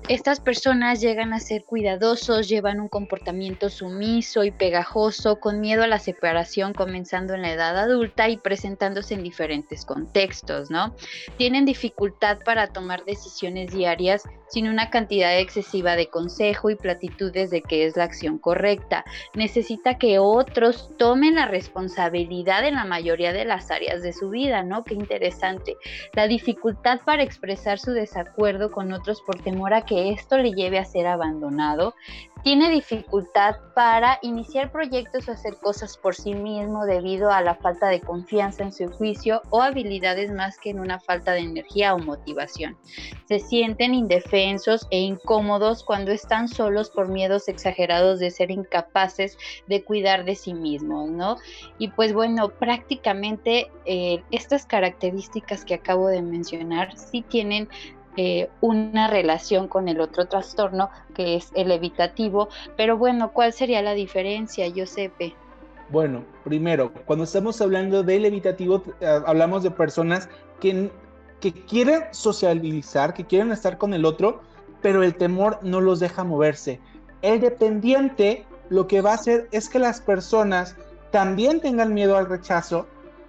estas 0.09 0.41
personas 0.41 1.01
llegan 1.01 1.33
a 1.33 1.39
ser 1.39 1.65
cuidadosos, 1.65 2.49
llevan 2.49 2.81
un 2.81 2.89
comportamiento 2.89 3.69
sumiso 3.69 4.43
y 4.43 4.51
pegajoso, 4.51 5.39
con 5.39 5.61
miedo 5.61 5.85
a 5.85 5.87
la 5.87 6.01
separación 6.01 6.73
comenzando 6.73 7.35
en 7.35 7.43
la 7.43 7.53
edad 7.53 7.79
adulta 7.79 8.29
y 8.29 8.37
presentándose 8.37 9.15
en 9.15 9.23
diferentes 9.23 9.85
contextos, 9.85 10.71
¿no? 10.71 10.95
Tienen 11.37 11.65
dificultad 11.65 12.39
para 12.45 12.67
tomar 12.67 13.05
decisiones 13.05 13.73
diarias 13.73 14.25
sin 14.49 14.69
una 14.69 14.91
cantidad 14.91 15.39
excesiva 15.39 15.97
de 15.97 16.09
consejo 16.09 16.69
y 16.69 16.75
platitudes 16.75 17.51
de 17.51 17.63
que 17.63 17.87
es 17.87 17.97
la 17.97 18.05
acción 18.05 18.39
correcta. 18.39 19.03
Necesita 19.35 19.97
que 19.97 20.19
otros 20.19 20.91
tomen 20.99 21.37
la 21.37 21.47
responsabilidad 21.47 22.67
en 22.67 22.75
la 22.75 22.85
mayoría 22.85 23.33
de 23.33 23.47
las 23.47 23.71
áreas 23.71 24.03
de 24.03 24.13
su 24.13 24.29
vida, 24.29 24.63
¿no? 24.63 24.85
Qué 24.85 24.93
interesante. 24.93 25.77
La 26.13 26.27
dificultad 26.27 27.01
para 27.03 27.23
expresar 27.23 27.79
su 27.79 27.93
desacuerdo 27.93 28.71
con 28.71 28.93
otros 28.93 29.23
por 29.23 29.41
temor 29.43 29.73
a 29.73 29.87
que 29.87 29.92
esto 29.99 30.39
le 30.39 30.53
lleve 30.53 30.79
a 30.79 30.85
ser 30.85 31.07
abandonado 31.07 31.95
tiene 32.43 32.71
dificultad 32.71 33.55
para 33.75 34.19
iniciar 34.21 34.73
proyectos 34.73 35.29
o 35.29 35.33
hacer 35.33 35.57
cosas 35.59 35.97
por 35.97 36.17
sí 36.17 36.35
mismo 36.35 36.87
debido 36.87 37.31
a 37.31 37.41
la 37.41 37.55
falta 37.55 37.89
de 37.89 38.01
confianza 38.01 38.65
en 38.65 38.73
su 38.73 38.91
juicio 38.91 39.43
o 39.51 39.63
habilidades 39.63 40.33
más 40.33 40.59
que 40.59 40.71
en 40.71 40.81
una 40.81 40.99
falta 40.99 41.33
de 41.33 41.41
energía 41.41 41.95
o 41.95 41.99
motivación. 41.99 42.77
Se 43.27 43.39
sienten 43.39 43.95
indefensos 43.95 44.89
e 44.91 44.99
incómodos 44.99 45.85
cuando 45.85 46.11
están 46.11 46.49
solos 46.49 46.91
por 46.91 47.09
miedos 47.09 47.47
exagerados 47.49 48.19
de 48.19 48.33
ser 48.33 48.51
incapaces 48.51 49.39
de 49.69 49.85
cuidar 49.85 50.25
de 50.25 50.35
sí 50.35 50.53
mismos, 50.53 51.11
¿no? 51.11 51.37
Y 51.79 51.89
pues 51.89 52.13
bueno, 52.13 52.49
prácticamente 52.49 53.71
eh, 53.85 54.21
estas 54.33 54.67
características 54.67 55.65
que 55.65 55.75
acabo 55.75 56.09
de 56.09 56.23
mencionar 56.23 56.99
sí 56.99 57.23
tienen 57.23 57.69
eh, 58.17 58.51
una 58.61 59.09
relación 59.09 59.69
con 59.69 59.89
el 59.89 60.01
otro 60.01 60.27
trastorno 60.27 60.91
que 61.15 61.37
es 61.37 61.51
el 61.55 61.71
evitativo. 61.71 62.49
Pero 62.77 62.97
bueno, 62.99 63.33
¿cuál 63.33 63.53
sería 63.53 63.83
la 63.83 63.95
diferencia, 63.95 64.69
Giuseppe? 64.69 65.35
Bueno, 65.89 66.25
primero, 66.45 66.93
cuando 67.07 67.25
estamos 67.25 67.61
hablando 67.61 68.03
del 68.03 68.25
evitativo, 68.25 68.83
eh, 69.01 69.21
hablamos 69.27 69.63
de 69.63 69.71
personas 69.71 70.29
que, 70.61 70.91
que 71.41 71.53
quieren 71.53 72.05
socializar, 72.13 73.15
que 73.15 73.25
quieren 73.25 73.53
estar 73.53 73.79
con 73.79 73.95
el 73.95 74.05
otro, 74.05 74.41
pero 74.81 75.03
el 75.03 75.15
temor 75.15 75.59
no 75.63 75.81
los 75.81 76.01
deja 76.01 76.25
moverse. 76.25 76.81
El 77.23 77.41
dependiente 77.41 78.47
lo 78.69 78.87
que 78.87 79.01
va 79.01 79.13
a 79.13 79.15
hacer 79.15 79.49
es 79.53 79.69
que 79.69 79.79
las 79.79 80.01
personas 80.01 80.77
también 81.11 81.61
tengan 81.61 81.95
miedo 81.95 82.17
al 82.17 82.29
rechazo, 82.29 82.87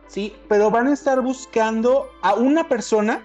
¿sí? 0.07 0.33
Pero 0.47 0.71
van 0.71 0.87
a 0.87 0.93
estar 0.93 1.21
buscando 1.21 2.07
a 2.21 2.33
una 2.33 2.67
persona 2.67 3.23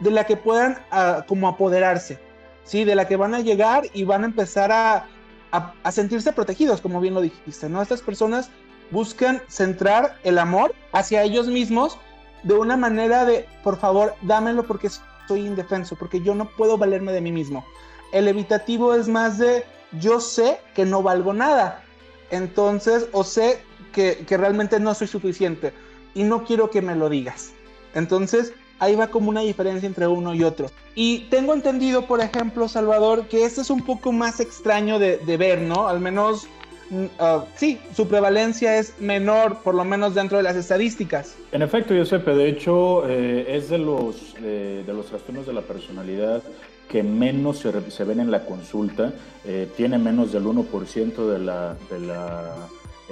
de 0.00 0.10
la 0.10 0.24
que 0.24 0.36
puedan 0.36 0.78
ah, 0.90 1.24
como 1.26 1.48
apoderarse, 1.48 2.18
¿sí? 2.64 2.84
De 2.84 2.94
la 2.94 3.06
que 3.06 3.16
van 3.16 3.34
a 3.34 3.40
llegar 3.40 3.84
y 3.92 4.04
van 4.04 4.22
a 4.22 4.26
empezar 4.26 4.72
a, 4.72 5.06
a, 5.52 5.92
sentirse 5.92 6.32
protegidos, 6.32 6.80
como 6.80 7.00
bien 7.00 7.14
lo 7.14 7.20
dijiste, 7.20 7.68
¿no? 7.68 7.80
Estas 7.80 8.02
personas 8.02 8.50
buscan 8.90 9.42
centrar 9.48 10.18
el 10.24 10.38
amor 10.38 10.74
hacia 10.92 11.22
ellos 11.22 11.46
mismos 11.46 11.98
de 12.42 12.54
una 12.54 12.76
manera 12.76 13.24
de, 13.24 13.46
por 13.62 13.78
favor, 13.78 14.14
dámelo 14.22 14.64
porque 14.64 14.90
soy 15.28 15.46
indefenso, 15.46 15.96
porque 15.96 16.20
yo 16.20 16.34
no 16.34 16.46
puedo 16.56 16.76
valerme 16.76 17.12
de 17.12 17.20
mí 17.20 17.32
mismo. 17.32 17.64
El 18.12 18.28
evitativo 18.28 18.94
es 18.94 19.08
más 19.08 19.38
de, 19.38 19.64
yo 20.00 20.20
sé 20.20 20.58
que 20.74 20.84
no 20.84 21.02
valgo 21.02 21.32
nada, 21.32 21.82
entonces, 22.30 23.08
o 23.12 23.24
sé 23.24 23.62
que, 23.92 24.24
que 24.26 24.36
realmente 24.36 24.80
no 24.80 24.92
soy 24.94 25.06
suficiente 25.06 25.72
y 26.14 26.24
no 26.24 26.44
quiero 26.44 26.70
que 26.70 26.82
me 26.82 26.96
lo 26.96 27.08
digas. 27.08 27.52
Entonces, 27.94 28.52
ahí 28.78 28.94
va 28.94 29.08
como 29.08 29.30
una 29.30 29.40
diferencia 29.40 29.86
entre 29.86 30.06
uno 30.06 30.34
y 30.34 30.42
otro. 30.44 30.70
Y 30.94 31.20
tengo 31.30 31.54
entendido, 31.54 32.06
por 32.06 32.20
ejemplo, 32.20 32.68
Salvador, 32.68 33.26
que 33.26 33.44
este 33.44 33.60
es 33.60 33.70
un 33.70 33.84
poco 33.84 34.12
más 34.12 34.40
extraño 34.40 34.98
de, 34.98 35.36
ver, 35.36 35.60
¿no? 35.60 35.88
Al 35.88 36.00
menos, 36.00 36.46
ah, 37.18 37.44
sí, 37.56 37.80
su 37.94 38.06
prevalencia 38.06 38.78
es 38.78 39.00
menor, 39.00 39.58
por 39.58 39.74
lo 39.74 39.84
menos 39.84 40.14
dentro 40.14 40.36
de 40.36 40.44
las 40.44 40.56
estadísticas. 40.56 41.34
En 41.52 41.62
efecto, 41.62 41.94
Giuseppe, 41.94 42.34
de 42.34 42.48
hecho, 42.48 43.08
eh, 43.08 43.56
es 43.56 43.68
de 43.68 43.78
los, 43.78 44.34
de 44.40 44.84
los 44.86 45.06
trastornos 45.06 45.46
de 45.46 45.52
la 45.52 45.62
personalidad 45.62 46.42
que 46.88 47.02
menos 47.02 47.58
se, 47.88 48.04
ven 48.04 48.20
en 48.20 48.30
la 48.30 48.44
consulta, 48.44 49.12
eh, 49.44 49.68
tiene 49.76 49.98
menos 49.98 50.32
del 50.32 50.44
1% 50.44 51.28
de 51.28 51.38
la, 51.38 51.76
de 51.90 52.00
la 52.00 52.54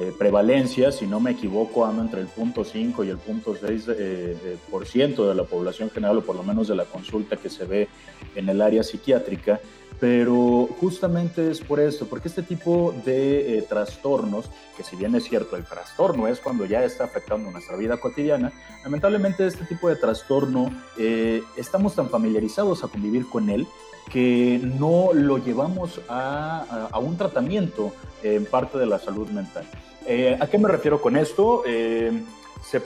eh, 0.02 0.12
prevalencia, 0.18 0.90
si 0.90 1.06
no 1.06 1.20
me 1.20 1.30
equivoco, 1.30 1.86
anda 1.86 2.02
entre 2.02 2.20
el 2.20 2.26
punto 2.26 2.64
5 2.64 3.04
y 3.04 3.08
el 3.08 3.18
punto 3.18 3.54
6 3.54 3.84
eh, 3.88 4.56
por 4.68 4.84
ciento 4.84 5.28
de 5.28 5.34
la 5.36 5.44
población 5.44 5.90
general, 5.90 6.18
o 6.18 6.22
por 6.22 6.34
lo 6.34 6.42
menos 6.42 6.66
de 6.66 6.74
la 6.74 6.84
consulta 6.84 7.36
que 7.36 7.48
se 7.48 7.64
ve 7.64 7.88
en 8.34 8.48
el 8.48 8.60
área 8.60 8.82
psiquiátrica. 8.82 9.60
Pero 10.00 10.68
justamente 10.80 11.52
es 11.52 11.60
por 11.60 11.78
esto, 11.78 12.06
porque 12.06 12.26
este 12.26 12.42
tipo 12.42 12.92
de 13.04 13.58
eh, 13.58 13.62
trastornos, 13.62 14.50
que 14.76 14.82
si 14.82 14.96
bien 14.96 15.14
es 15.14 15.24
cierto, 15.24 15.56
el 15.56 15.64
trastorno 15.64 16.26
es 16.26 16.40
cuando 16.40 16.64
ya 16.64 16.82
está 16.82 17.04
afectando 17.04 17.50
nuestra 17.52 17.76
vida 17.76 17.96
cotidiana, 17.98 18.52
lamentablemente 18.82 19.46
este 19.46 19.64
tipo 19.64 19.88
de 19.88 19.94
trastorno 19.94 20.72
estamos 21.56 21.94
tan 21.94 22.08
familiarizados 22.08 22.82
a 22.82 22.88
convivir 22.88 23.28
con 23.28 23.48
él 23.50 23.66
que 24.10 24.60
no 24.62 25.12
lo 25.14 25.38
llevamos 25.38 26.00
a, 26.08 26.88
un 27.00 27.16
tratamiento 27.16 27.92
en 28.22 28.44
parte 28.44 28.78
de 28.78 28.86
la 28.86 28.98
salud 28.98 29.28
mental. 29.28 29.64
Eh, 30.06 30.36
¿A 30.40 30.46
qué 30.46 30.58
me 30.58 30.68
refiero 30.68 31.00
con 31.00 31.16
esto? 31.16 31.62
Eh, 31.66 32.12
se 32.62 32.82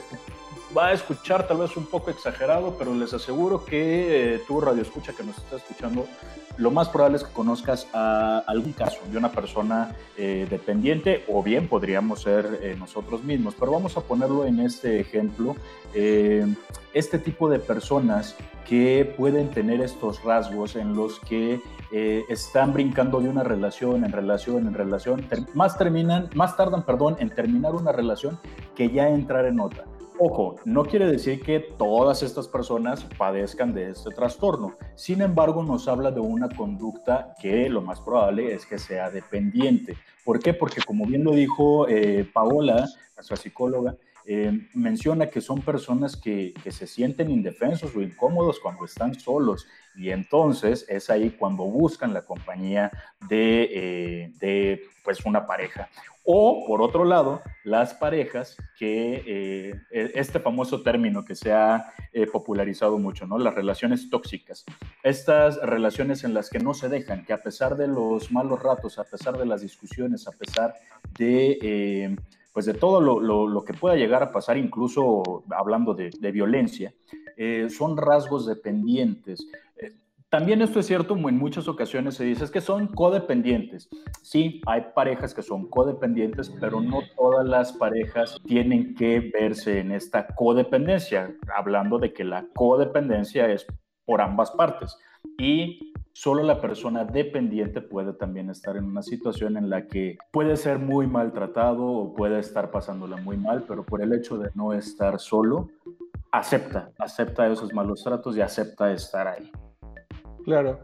va 0.75 0.87
a 0.87 0.93
escuchar 0.93 1.47
tal 1.47 1.57
vez 1.57 1.75
un 1.77 1.85
poco 1.85 2.11
exagerado, 2.11 2.75
pero 2.77 2.93
les 2.93 3.13
aseguro 3.13 3.63
que 3.65 4.35
eh, 4.35 4.41
tú, 4.47 4.61
Radio 4.61 4.81
Escucha, 4.81 5.13
que 5.13 5.23
nos 5.23 5.37
está 5.37 5.57
escuchando, 5.57 6.07
lo 6.57 6.71
más 6.71 6.89
probable 6.89 7.17
es 7.17 7.23
que 7.23 7.31
conozcas 7.31 7.87
a 7.93 8.39
algún 8.47 8.73
caso 8.73 8.99
de 9.11 9.17
una 9.17 9.31
persona 9.31 9.95
dependiente 10.17 11.23
o 11.27 11.43
bien 11.43 11.67
podríamos 11.67 12.23
ser 12.23 12.75
nosotros 12.79 13.23
mismos, 13.23 13.55
pero 13.59 13.71
vamos 13.71 13.95
a 13.97 14.01
ponerlo 14.01 14.45
en 14.45 14.59
este 14.59 14.99
ejemplo. 14.99 15.55
este 15.93 17.19
tipo 17.19 17.49
de 17.49 17.59
personas 17.59 18.35
que 18.67 19.13
pueden 19.17 19.49
tener 19.49 19.81
estos 19.81 20.23
rasgos 20.23 20.75
en 20.75 20.93
los 20.93 21.19
que 21.21 21.61
eh, 21.91 22.25
están 22.27 22.73
brincando 22.73 23.21
de 23.21 23.29
una 23.29 23.43
relación 23.43 24.03
en 24.03 24.11
relación 24.11 24.67
en 24.67 24.73
relación, 24.73 25.25
más 25.53 25.77
terminan, 25.77 26.29
más 26.35 26.57
tardan, 26.57 26.83
perdón, 26.83 27.15
en 27.19 27.29
terminar 27.29 27.75
una 27.75 27.93
relación 27.93 28.37
que 28.75 28.89
ya 28.89 29.07
entrar 29.07 29.45
en 29.45 29.61
otra. 29.61 29.85
Ojo, 30.19 30.55
no 30.65 30.83
quiere 30.83 31.05
decir 31.05 31.43
que 31.43 31.59
todas 31.59 32.23
estas 32.23 32.47
personas 32.47 33.05
padezcan 33.17 33.71
de 33.71 33.91
este 33.91 34.09
trastorno. 34.09 34.75
Sin 34.95 35.21
embargo, 35.21 35.61
nos 35.61 35.87
habla 35.87 36.09
de 36.09 36.19
una 36.19 36.49
conducta 36.49 37.35
que 37.39 37.69
lo 37.69 37.83
más 37.83 38.01
probable 38.01 38.51
es 38.51 38.65
que 38.65 38.79
sea 38.79 39.11
dependiente. 39.11 39.95
¿Por 40.25 40.39
qué? 40.39 40.55
Porque 40.55 40.81
como 40.81 41.05
bien 41.05 41.23
lo 41.23 41.33
dijo 41.33 41.87
eh, 41.87 42.27
Paola, 42.33 42.87
nuestra 43.15 43.37
psicóloga, 43.37 43.95
eh, 44.29 44.67
menciona 44.73 45.27
que 45.27 45.39
son 45.39 45.61
personas 45.61 46.17
que, 46.17 46.53
se 46.69 46.85
sienten 46.85 47.31
indefensos 47.31 47.95
o 47.95 48.01
incómodos 48.01 48.59
cuando 48.59 48.83
están 48.83 49.17
solos 49.17 49.65
y 49.95 50.09
entonces 50.09 50.85
es 50.89 51.09
ahí 51.09 51.29
cuando 51.29 51.63
buscan 51.63 52.13
la 52.13 52.23
compañía 52.23 52.91
de, 53.29 54.33
eh, 54.41 54.81
pues 55.05 55.25
una 55.25 55.47
pareja. 55.47 55.87
O 56.25 56.65
por 56.67 56.81
otro 56.81 57.05
lado, 57.05 57.41
las 57.63 57.93
parejas 57.93 58.57
que 58.77 59.23
eh, 59.25 59.81
e, 59.91 60.11
este 60.15 60.41
famoso 60.41 60.83
término 60.83 61.23
que 61.23 61.33
se 61.33 61.53
ha 61.53 61.93
popularizado 62.33 62.97
mucho, 62.97 63.27
¿no? 63.27 63.37
Las 63.37 63.55
relaciones 63.55 64.09
tóxicas. 64.09 64.65
Estas 65.03 65.55
relaciones 65.61 66.25
en 66.25 66.33
las 66.33 66.49
que 66.49 66.59
no 66.59 66.73
se 66.73 66.89
dejan, 66.89 67.23
que 67.23 67.31
a 67.31 67.41
pesar 67.41 67.77
de 67.77 67.87
los 67.87 68.29
malos 68.29 68.61
ratos, 68.61 68.99
a 68.99 69.05
pesar 69.05 69.37
de 69.37 69.45
las 69.45 69.61
discusiones, 69.61 70.27
a 70.27 70.31
pesar 70.31 70.73
de 71.17 72.17
pues 72.57 72.65
de 72.65 72.73
todo 72.73 72.99
lo, 73.01 73.63
que 73.65 73.73
pueda 73.73 73.95
llegar 73.95 74.23
a 74.23 74.31
pasar, 74.31 74.57
incluso 74.57 75.43
hablando 75.55 75.93
de, 75.93 76.31
violencia, 76.31 76.91
eh, 77.35 77.67
son 77.69 77.95
rasgos 77.95 78.47
dependientes. 78.47 79.47
Eh, 79.75 79.93
también 80.27 80.63
esto 80.63 80.79
es 80.79 80.87
cierto, 80.87 81.13
en 81.15 81.37
muchas 81.37 81.67
ocasiones 81.67 82.15
se 82.15 82.23
dice 82.23 82.49
que 82.51 82.59
son 82.59 82.87
codependientes. 82.87 83.87
Sí, 84.23 84.59
hay 84.65 84.85
parejas 84.95 85.35
que 85.35 85.43
son 85.43 85.69
codependientes, 85.69 86.51
pero 86.59 86.81
no 86.81 87.01
todas 87.15 87.45
las 87.45 87.73
parejas 87.73 88.39
tienen 88.43 88.95
que 88.95 89.19
verse 89.19 89.79
en 89.79 89.91
esta 89.91 90.25
codependencia, 90.25 91.35
hablando 91.55 91.99
de 91.99 92.11
que 92.11 92.23
la 92.23 92.47
codependencia 92.55 93.51
es 93.51 93.67
por 94.03 94.19
ambas 94.19 94.49
partes. 94.49 94.97
Y 95.37 95.93
Solo 96.19 96.41
la 96.41 96.59
persona 96.59 97.05
dependiente 97.05 97.79
puede 97.79 98.11
también 98.11 98.49
estar 98.49 98.75
en 98.75 98.85
una 98.85 99.03
situación 99.03 99.55
en 99.55 99.69
la 99.69 99.85
que 99.85 100.17
puede 100.31 100.57
ser 100.57 100.79
muy 100.79 101.05
maltratado 101.05 101.85
o 101.85 102.15
puede 102.15 102.39
estar 102.39 102.71
pasándola 102.71 103.17
muy 103.17 103.37
mal, 103.37 103.65
pero 103.67 103.85
por 103.85 104.01
el 104.01 104.11
hecho 104.11 104.39
de 104.39 104.49
no 104.55 104.73
estar 104.73 105.19
solo, 105.19 105.69
acepta, 106.31 106.89
acepta 106.97 107.45
esos 107.45 107.71
malos 107.71 108.03
tratos 108.03 108.35
y 108.35 108.41
acepta 108.41 108.91
estar 108.91 109.27
ahí. 109.27 109.51
Claro. 110.43 110.79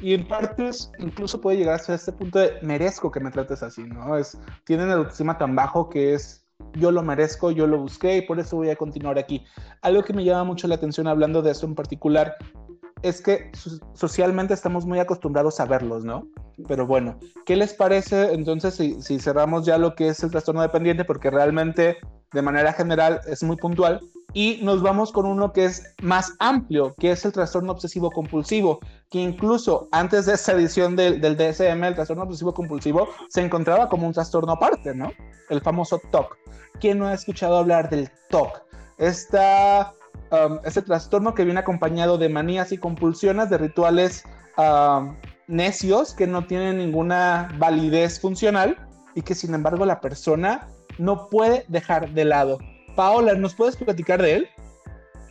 Y 0.00 0.14
en 0.14 0.26
partes 0.26 0.90
incluso 0.98 1.38
puede 1.38 1.58
llegar 1.58 1.74
hasta 1.74 1.92
este 1.92 2.12
punto 2.12 2.38
de 2.38 2.54
merezco 2.62 3.10
que 3.10 3.20
me 3.20 3.30
trates 3.30 3.62
así, 3.62 3.84
¿no? 3.84 4.16
Es, 4.16 4.40
tienen 4.64 4.86
el 4.86 5.00
autoestima 5.00 5.36
tan 5.36 5.54
bajo 5.54 5.90
que 5.90 6.14
es 6.14 6.46
yo 6.72 6.90
lo 6.90 7.02
merezco, 7.02 7.50
yo 7.50 7.66
lo 7.66 7.78
busqué 7.78 8.16
y 8.16 8.22
por 8.22 8.40
eso 8.40 8.56
voy 8.56 8.70
a 8.70 8.76
continuar 8.76 9.18
aquí. 9.18 9.44
Algo 9.82 10.02
que 10.02 10.14
me 10.14 10.24
llama 10.24 10.44
mucho 10.44 10.66
la 10.66 10.76
atención 10.76 11.06
hablando 11.06 11.42
de 11.42 11.50
esto 11.50 11.66
en 11.66 11.74
particular 11.74 12.36
es 13.02 13.20
que 13.20 13.50
socialmente 13.94 14.54
estamos 14.54 14.86
muy 14.86 14.98
acostumbrados 14.98 15.60
a 15.60 15.66
verlos, 15.66 16.04
¿no? 16.04 16.26
Pero 16.66 16.86
bueno, 16.86 17.18
¿qué 17.46 17.56
les 17.56 17.72
parece 17.74 18.32
entonces 18.32 18.74
si, 18.74 19.18
cerramos 19.20 19.64
ya 19.64 19.78
lo 19.78 19.94
que 19.94 20.08
es 20.08 20.22
el 20.22 20.30
trastorno 20.30 20.62
dependiente? 20.62 21.04
Porque 21.04 21.30
realmente 21.30 21.98
de 22.32 22.42
manera 22.42 22.72
general 22.72 23.20
es 23.26 23.42
muy 23.42 23.56
puntual. 23.56 24.00
Y 24.34 24.60
nos 24.62 24.82
vamos 24.82 25.10
con 25.10 25.24
uno 25.24 25.52
que 25.52 25.64
es 25.64 25.94
más 26.02 26.34
amplio, 26.38 26.94
que 26.98 27.12
es 27.12 27.24
el 27.24 27.32
trastorno 27.32 27.72
obsesivo 27.72 28.10
compulsivo, 28.10 28.80
que 29.08 29.20
incluso 29.20 29.88
antes 29.90 30.26
de 30.26 30.34
esta 30.34 30.52
edición 30.52 30.96
del, 30.96 31.20
del 31.20 31.36
DSM, 31.36 31.82
el 31.84 31.94
trastorno 31.94 32.24
obsesivo 32.24 32.52
compulsivo 32.52 33.08
se 33.30 33.40
encontraba 33.40 33.88
como 33.88 34.06
un 34.06 34.12
trastorno 34.12 34.52
aparte, 34.52 34.94
¿no? 34.94 35.12
El 35.48 35.62
famoso 35.62 35.98
TOC. 36.10 36.36
¿Quién 36.78 36.98
no 36.98 37.06
ha 37.06 37.14
escuchado 37.14 37.56
hablar 37.56 37.88
del 37.88 38.10
TOC? 38.28 38.62
Esta 38.98 39.94
Um, 40.30 40.58
ese 40.64 40.82
trastorno 40.82 41.34
que 41.34 41.44
viene 41.44 41.60
acompañado 41.60 42.18
de 42.18 42.28
manías 42.28 42.70
y 42.72 42.78
compulsiones, 42.78 43.48
de 43.48 43.56
rituales 43.56 44.24
um, 44.58 45.16
necios 45.46 46.12
que 46.12 46.26
no 46.26 46.46
tienen 46.46 46.76
ninguna 46.76 47.48
validez 47.58 48.20
funcional 48.20 48.76
y 49.14 49.22
que 49.22 49.34
sin 49.34 49.54
embargo 49.54 49.86
la 49.86 50.00
persona 50.00 50.68
no 50.98 51.28
puede 51.30 51.64
dejar 51.68 52.10
de 52.10 52.24
lado. 52.26 52.58
Paola, 52.94 53.34
¿nos 53.34 53.54
puedes 53.54 53.76
platicar 53.76 54.20
de 54.20 54.34
él? 54.34 54.48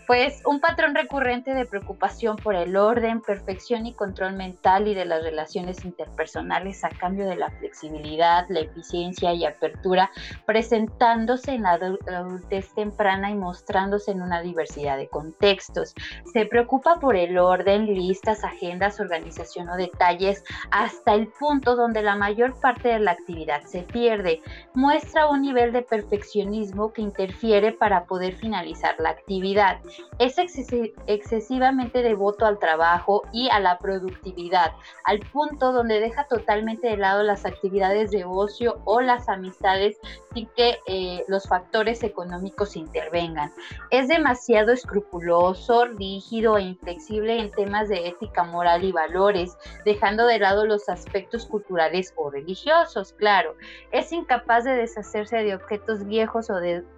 Pues 0.08 0.41
un 0.46 0.62
patrón 0.62 0.96
recurrente 0.96 1.54
de 1.54 1.65
preocupación 1.65 2.38
por 2.38 2.56
el 2.56 2.78
orden, 2.78 3.20
perfección 3.20 3.86
y 3.86 3.93
control 3.93 4.38
mental 4.38 4.88
y 4.88 4.93
de 4.96 5.04
las 5.04 5.22
relaciones 5.22 5.84
interpersonales 5.84 6.86
a 6.86 6.89
cambio 6.89 7.28
de 7.28 7.36
la 7.36 7.52
flexibilidad, 7.52 8.46
la 8.48 8.62
eficiencia 8.62 9.34
y 9.34 9.43
apertura, 9.43 10.10
presentándose 10.46 11.56
en 11.56 11.63
la 11.63 11.74
adultez 11.74 12.74
temprana 12.74 13.32
y 13.32 13.36
mostrándose 13.36 14.12
en 14.12 14.22
una 14.22 14.41
diversidad 14.41 14.96
de 14.96 15.10
contextos. 15.10 15.93
Se 16.32 16.46
preocupa 16.46 17.02
por 17.02 17.17
el 17.17 17.38
orden, 17.38 17.93
listas, 17.93 18.46
agendas, 18.46 19.02
organización 19.02 19.67
o 19.67 19.76
detalles 19.76 20.41
hasta 20.72 21.15
el 21.15 21.28
punto 21.28 21.76
donde 21.76 22.02
la 22.02 22.15
mayor 22.15 22.58
parte 22.62 22.88
de 22.88 23.00
la 23.00 23.12
actividad 23.12 23.62
se 23.63 23.82
pierde. 23.82 24.41
Muestra 24.74 25.28
un 25.28 25.41
nivel 25.41 25.74
de 25.74 25.82
perfeccionismo 25.82 26.93
que 26.93 27.02
interfiere 27.02 27.74
para 27.74 28.06
poder 28.06 28.36
finalizar 28.36 28.96
la 29.00 29.10
actividad 29.10 29.82
es 30.19 30.38
excesivamente 30.38 32.01
devoto 32.01 32.45
al 32.45 32.60
trabajo 32.60 33.23
y 33.31 33.49
a 33.49 33.60
la 33.60 33.79
productividad, 33.79 34.71
al 35.03 35.19
punto 35.19 35.71
donde 35.71 35.99
deja 35.99 36.25
totalmente 36.25 36.88
de 36.88 36.97
lado 36.97 37.23
las 37.23 37.45
actividades 37.45 38.12
de 38.12 38.25
ocio 38.25 38.81
o 38.86 39.01
las 39.01 39.29
amistades 39.29 39.97
sin 40.33 40.47
que 40.55 40.79
eh, 40.88 41.23
los 41.27 41.47
factores 41.47 42.03
económicos 42.03 42.75
intervengan. 42.75 43.51
Es 43.91 44.07
demasiado 44.07 44.71
escrupuloso, 44.71 45.86
rígido 45.86 46.57
e 46.57 46.63
inflexible 46.63 47.39
en 47.39 47.51
temas 47.51 47.89
de 47.89 48.07
ética 48.07 48.43
moral 48.43 48.83
y 48.83 48.91
valores, 48.91 49.57
dejando 49.86 50.25
de 50.27 50.39
lado 50.39 50.65
los 50.65 50.89
aspectos 50.89 51.45
culturales 51.45 52.13
o 52.15 52.29
religiosos, 52.29 53.13
claro. 53.13 53.55
Es 53.91 54.12
incapaz 54.12 54.63
de 54.63 54.75
deshacerse 54.75 55.38
de 55.38 55.55
objetos 55.55 56.05
viejos 56.05 56.49
o, 56.49 56.55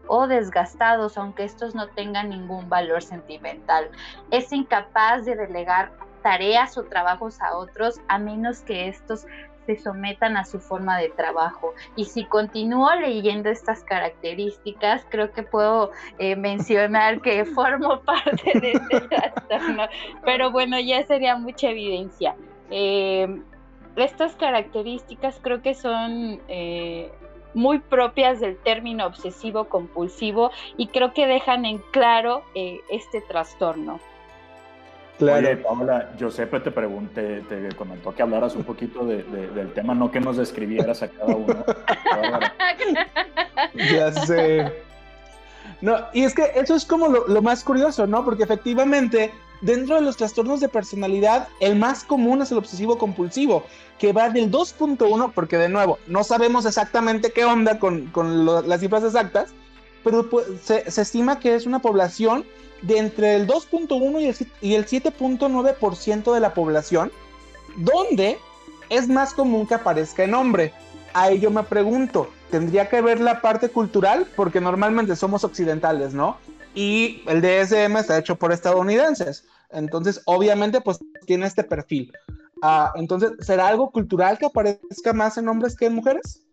o 0.08 0.28
desgastados, 0.28 1.18
aunque 1.18 1.44
estos 1.44 1.76
no 1.76 1.88
tengan 1.90 2.30
ningún 2.30 2.68
valor 2.70 2.89
sentimental. 3.00 3.90
Es 4.32 4.52
incapaz 4.52 5.26
de 5.26 5.36
relegar 5.36 5.92
tareas 6.22 6.78
o 6.78 6.84
trabajos 6.84 7.42
a 7.42 7.58
otros 7.58 8.00
a 8.08 8.18
menos 8.18 8.62
que 8.62 8.88
estos 8.88 9.26
se 9.66 9.78
sometan 9.78 10.36
a 10.36 10.46
su 10.46 10.60
forma 10.60 10.98
de 10.98 11.10
trabajo. 11.10 11.74
Y 11.96 12.06
si 12.06 12.26
continúo 12.26 12.94
leyendo 12.96 13.50
estas 13.50 13.84
características, 13.84 15.06
creo 15.10 15.32
que 15.32 15.44
puedo 15.44 15.92
eh, 16.18 16.36
mencionar 16.36 17.22
que 17.22 17.46
formo 17.56 18.02
parte 18.02 18.60
de 18.60 18.72
este 18.72 19.02
trastorno, 19.02 19.84
pero 20.26 20.52
bueno, 20.52 20.80
ya 20.80 21.06
sería 21.06 21.36
mucha 21.36 21.70
evidencia. 21.70 22.36
Eh, 22.72 23.42
estas 23.96 24.36
características 24.36 25.40
creo 25.42 25.62
que 25.62 25.74
son 25.74 26.42
eh, 26.48 27.12
muy 27.60 27.80
propias 27.80 28.40
del 28.40 28.56
término 28.58 29.06
obsesivo 29.06 29.66
compulsivo 29.66 30.50
y 30.78 30.88
creo 30.88 31.14
que 31.14 31.28
dejan 31.28 31.66
en 31.66 31.80
claro 31.92 32.44
eh, 32.56 32.80
este 32.90 33.22
trastorno. 33.22 34.00
Claro. 35.18 35.46
Oye, 35.46 35.58
Paola, 35.58 36.14
Giuseppe 36.18 36.62
te 36.62 36.72
pregunté, 36.72 37.42
te 37.42 37.76
comentó 37.76 38.16
que 38.16 38.22
hablaras 38.22 38.56
un 38.56 38.64
poquito 38.64 39.06
del 39.06 39.74
tema, 39.74 39.94
no 39.94 40.10
que 40.10 40.22
nos 40.22 40.38
describieras 40.38 41.04
a 41.04 41.10
cada 41.10 41.36
uno. 41.36 41.66
ya 43.92 44.14
sé. 44.14 44.72
No, 45.82 45.98
y 46.14 46.24
es 46.24 46.34
que 46.34 46.50
eso 46.56 46.74
es 46.74 46.86
como 46.86 47.10
lo, 47.10 47.28
lo 47.28 47.42
más 47.42 47.66
curioso, 47.66 48.08
¿no? 48.08 48.24
Porque 48.24 48.44
efectivamente 48.44 49.34
Dentro 49.62 49.96
de 49.96 50.02
los 50.02 50.16
trastornos 50.16 50.62
de 50.62 50.70
personalidad, 50.70 51.50
el 51.60 51.76
más 51.76 52.04
común 52.04 52.42
es 52.42 52.52
el 52.52 52.58
obsesivo 52.60 52.98
compulsivo, 52.98 53.66
que 53.98 54.14
va 54.14 54.30
del 54.30 54.50
2.1, 54.50 55.34
porque 55.34 55.58
de 55.58 55.68
nuevo, 55.68 56.00
no 56.08 56.24
sabemos 56.24 56.66
exactamente 56.66 57.32
qué 57.32 57.44
onda 57.44 57.78
con, 57.78 58.10
las 58.46 58.80
cifras 58.80 59.04
exactas, 59.04 59.50
pero 60.04 60.30
pues, 60.30 60.46
se, 60.64 60.84
estima 60.88 61.40
que 61.40 61.56
es 61.56 61.66
una 61.66 61.80
población 61.80 62.46
de 62.82 63.00
entre 63.00 63.36
el 63.36 63.48
2.1 63.48 64.48
y 64.62 64.76
el, 64.76 64.86
7.9% 64.86 66.34
de 66.34 66.40
la 66.40 66.54
población, 66.54 67.12
donde 67.76 68.40
es 68.90 69.10
más 69.10 69.34
común 69.34 69.68
que 69.68 69.76
aparezca 69.76 70.24
en 70.24 70.36
hombre. 70.36 70.74
A 71.14 71.32
ello 71.32 71.52
me 71.52 71.64
pregunto, 71.64 72.30
¿tendría 72.50 72.88
que 72.88 73.02
ver 73.02 73.20
la 73.20 73.42
parte 73.42 73.68
cultural? 73.68 74.26
Porque 74.38 74.62
normalmente 74.62 75.18
somos 75.18 75.44
occidentales, 75.44 76.14
¿no? 76.14 76.38
Y 76.76 77.24
el 77.28 77.42
DSM 77.42 77.98
está 77.98 78.18
hecho 78.18 78.36
por 78.36 78.52
estadounidenses. 78.52 79.46
Entonces, 79.72 80.22
obviamente, 80.26 80.82
pues 80.82 81.00
tiene 81.26 81.46
este 81.46 81.64
perfil. 81.64 82.12
Ah, 82.62 82.92
entonces, 82.96 83.32
¿será 83.40 83.68
algo 83.68 83.92
cultural 83.92 84.38
que 84.38 84.46
aparezca 84.46 85.14
más 85.14 85.38
en 85.38 85.48
hombres 85.48 85.76
que 85.76 85.86
en 85.86 85.96
mujeres? 85.96 86.44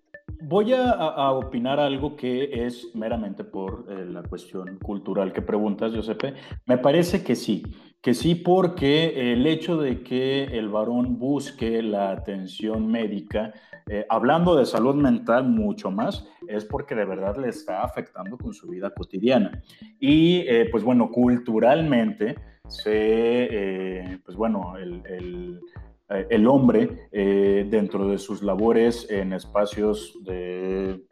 Voy 0.42 0.72
a, 0.72 1.30
opinar 1.32 1.80
algo 1.80 2.16
que 2.16 2.66
es 2.66 2.94
meramente 2.94 3.42
por 3.42 3.86
eh, 3.88 4.04
la 4.06 4.22
cuestión 4.22 4.78
cultural 4.78 5.32
que 5.32 5.40
preguntas, 5.40 5.92
Giuseppe. 5.92 6.34
Me 6.66 6.78
parece 6.78 7.24
que 7.24 7.34
sí, 7.34 7.62
que 8.00 8.12
sí 8.12 8.34
porque 8.34 9.32
el 9.32 9.46
hecho 9.46 9.76
de 9.76 10.02
que 10.02 10.44
el 10.44 10.68
varón 10.68 11.18
busque 11.18 11.82
la 11.82 12.10
atención 12.10 12.86
médica, 12.86 13.54
eh, 13.88 14.04
hablando 14.08 14.56
de 14.56 14.66
salud 14.66 14.94
mental 14.94 15.48
mucho 15.48 15.90
más, 15.90 16.28
es 16.48 16.64
porque 16.64 16.94
de 16.94 17.06
verdad 17.06 17.36
le 17.36 17.48
está 17.48 17.82
afectando 17.82 18.36
con 18.36 18.52
su 18.52 18.68
vida 18.68 18.90
cotidiana. 18.90 19.62
Y 19.98 20.44
eh, 20.48 20.68
pues 20.70 20.84
bueno, 20.84 21.10
culturalmente 21.10 22.36
se, 22.68 24.20
pues 24.24 24.36
bueno, 24.36 24.76
el 24.76 25.60
el 26.08 26.46
hombre 26.46 27.08
eh, 27.10 27.66
dentro 27.68 28.08
de 28.08 28.18
sus 28.18 28.42
labores 28.42 29.10
en 29.10 29.32
espacios 29.32 30.16
de, 30.22 31.02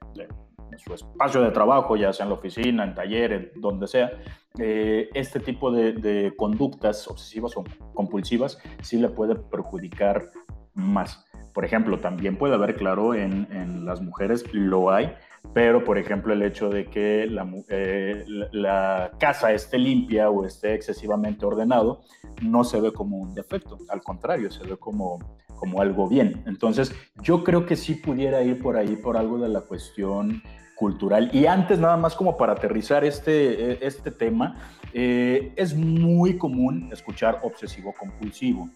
su 0.77 0.95
espacio 0.95 1.41
de 1.43 1.51
trabajo, 1.51 1.97
ya 1.97 2.13
sea 2.13 2.25
en 2.25 2.31
la 2.31 2.37
oficina, 2.37 2.85
en 2.85 2.95
taller, 2.95 3.53
donde 3.57 3.87
sea, 3.87 4.11
eh, 4.59 5.09
este 5.15 5.41
tipo 5.41 5.73
de, 5.73 6.33
conductas 6.37 7.09
obsesivas 7.09 7.57
o 7.57 7.65
compulsivas 7.93 8.59
sí 8.83 8.99
le 8.99 9.09
puede 9.09 9.35
perjudicar 9.35 10.31
más. 10.75 11.25
Por 11.53 11.65
ejemplo, 11.65 11.99
también 11.99 12.37
puede 12.37 12.55
haber, 12.55 12.75
claro, 12.77 13.15
en, 13.15 13.49
en 13.53 13.85
las 13.85 14.01
mujeres 14.01 14.45
lo 14.53 14.91
hay, 14.91 15.15
pero 15.53 15.85
por 15.85 15.99
ejemplo 15.99 16.33
el 16.33 16.43
hecho 16.43 16.71
de 16.71 16.87
que 16.87 17.29
eh, 17.69 18.25
la, 18.53 19.11
casa 19.19 19.53
esté 19.53 19.79
limpia 19.79 20.31
o 20.31 20.45
esté 20.45 20.75
excesivamente 20.75 21.45
ordenado 21.47 22.01
no 22.43 22.65
se 22.65 22.81
ve 22.81 22.93
como 22.93 23.19
un 23.19 23.35
defecto, 23.35 23.79
al 23.89 24.03
contrario, 24.03 24.51
se 24.51 24.65
ve 24.65 24.77
como, 24.77 25.19
como 25.57 25.81
algo 25.81 26.09
bien. 26.09 26.43
Entonces 26.47 26.93
yo 27.23 27.45
creo 27.45 27.67
que 27.67 27.77
sí 27.77 27.95
pudiera 27.95 28.43
ir 28.43 28.61
por 28.61 28.77
ahí 28.77 28.97
por 28.97 29.17
algo 29.17 29.39
de 29.39 29.49
la 29.49 29.61
cuestión 29.61 30.43
cultural. 30.75 31.31
Y 31.33 31.47
antes, 31.47 31.79
nada 31.79 31.97
más 31.97 32.15
como 32.15 32.37
para 32.37 32.53
aterrizar 32.53 33.05
este, 33.05 33.73
e, 33.73 33.79
este 33.87 34.11
tema, 34.11 34.59
eh, 34.93 35.53
es 35.57 35.75
muy 35.75 36.37
común 36.37 36.91
escuchar 36.93 37.41
obsesivo 37.43 37.95
compulsivo. 37.99 38.69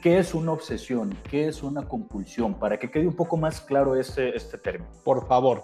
¿Qué 0.00 0.18
es 0.18 0.34
una 0.34 0.52
obsesión? 0.52 1.14
¿Qué 1.28 1.48
es 1.48 1.62
una 1.62 1.82
compulsión? 1.82 2.54
Para 2.54 2.78
que 2.78 2.90
quede 2.90 3.06
un 3.06 3.16
poco 3.16 3.36
más 3.36 3.60
claro 3.60 3.96
este, 3.96 4.34
este 4.34 4.56
término. 4.56 4.90
Por 5.04 5.26
favor. 5.26 5.62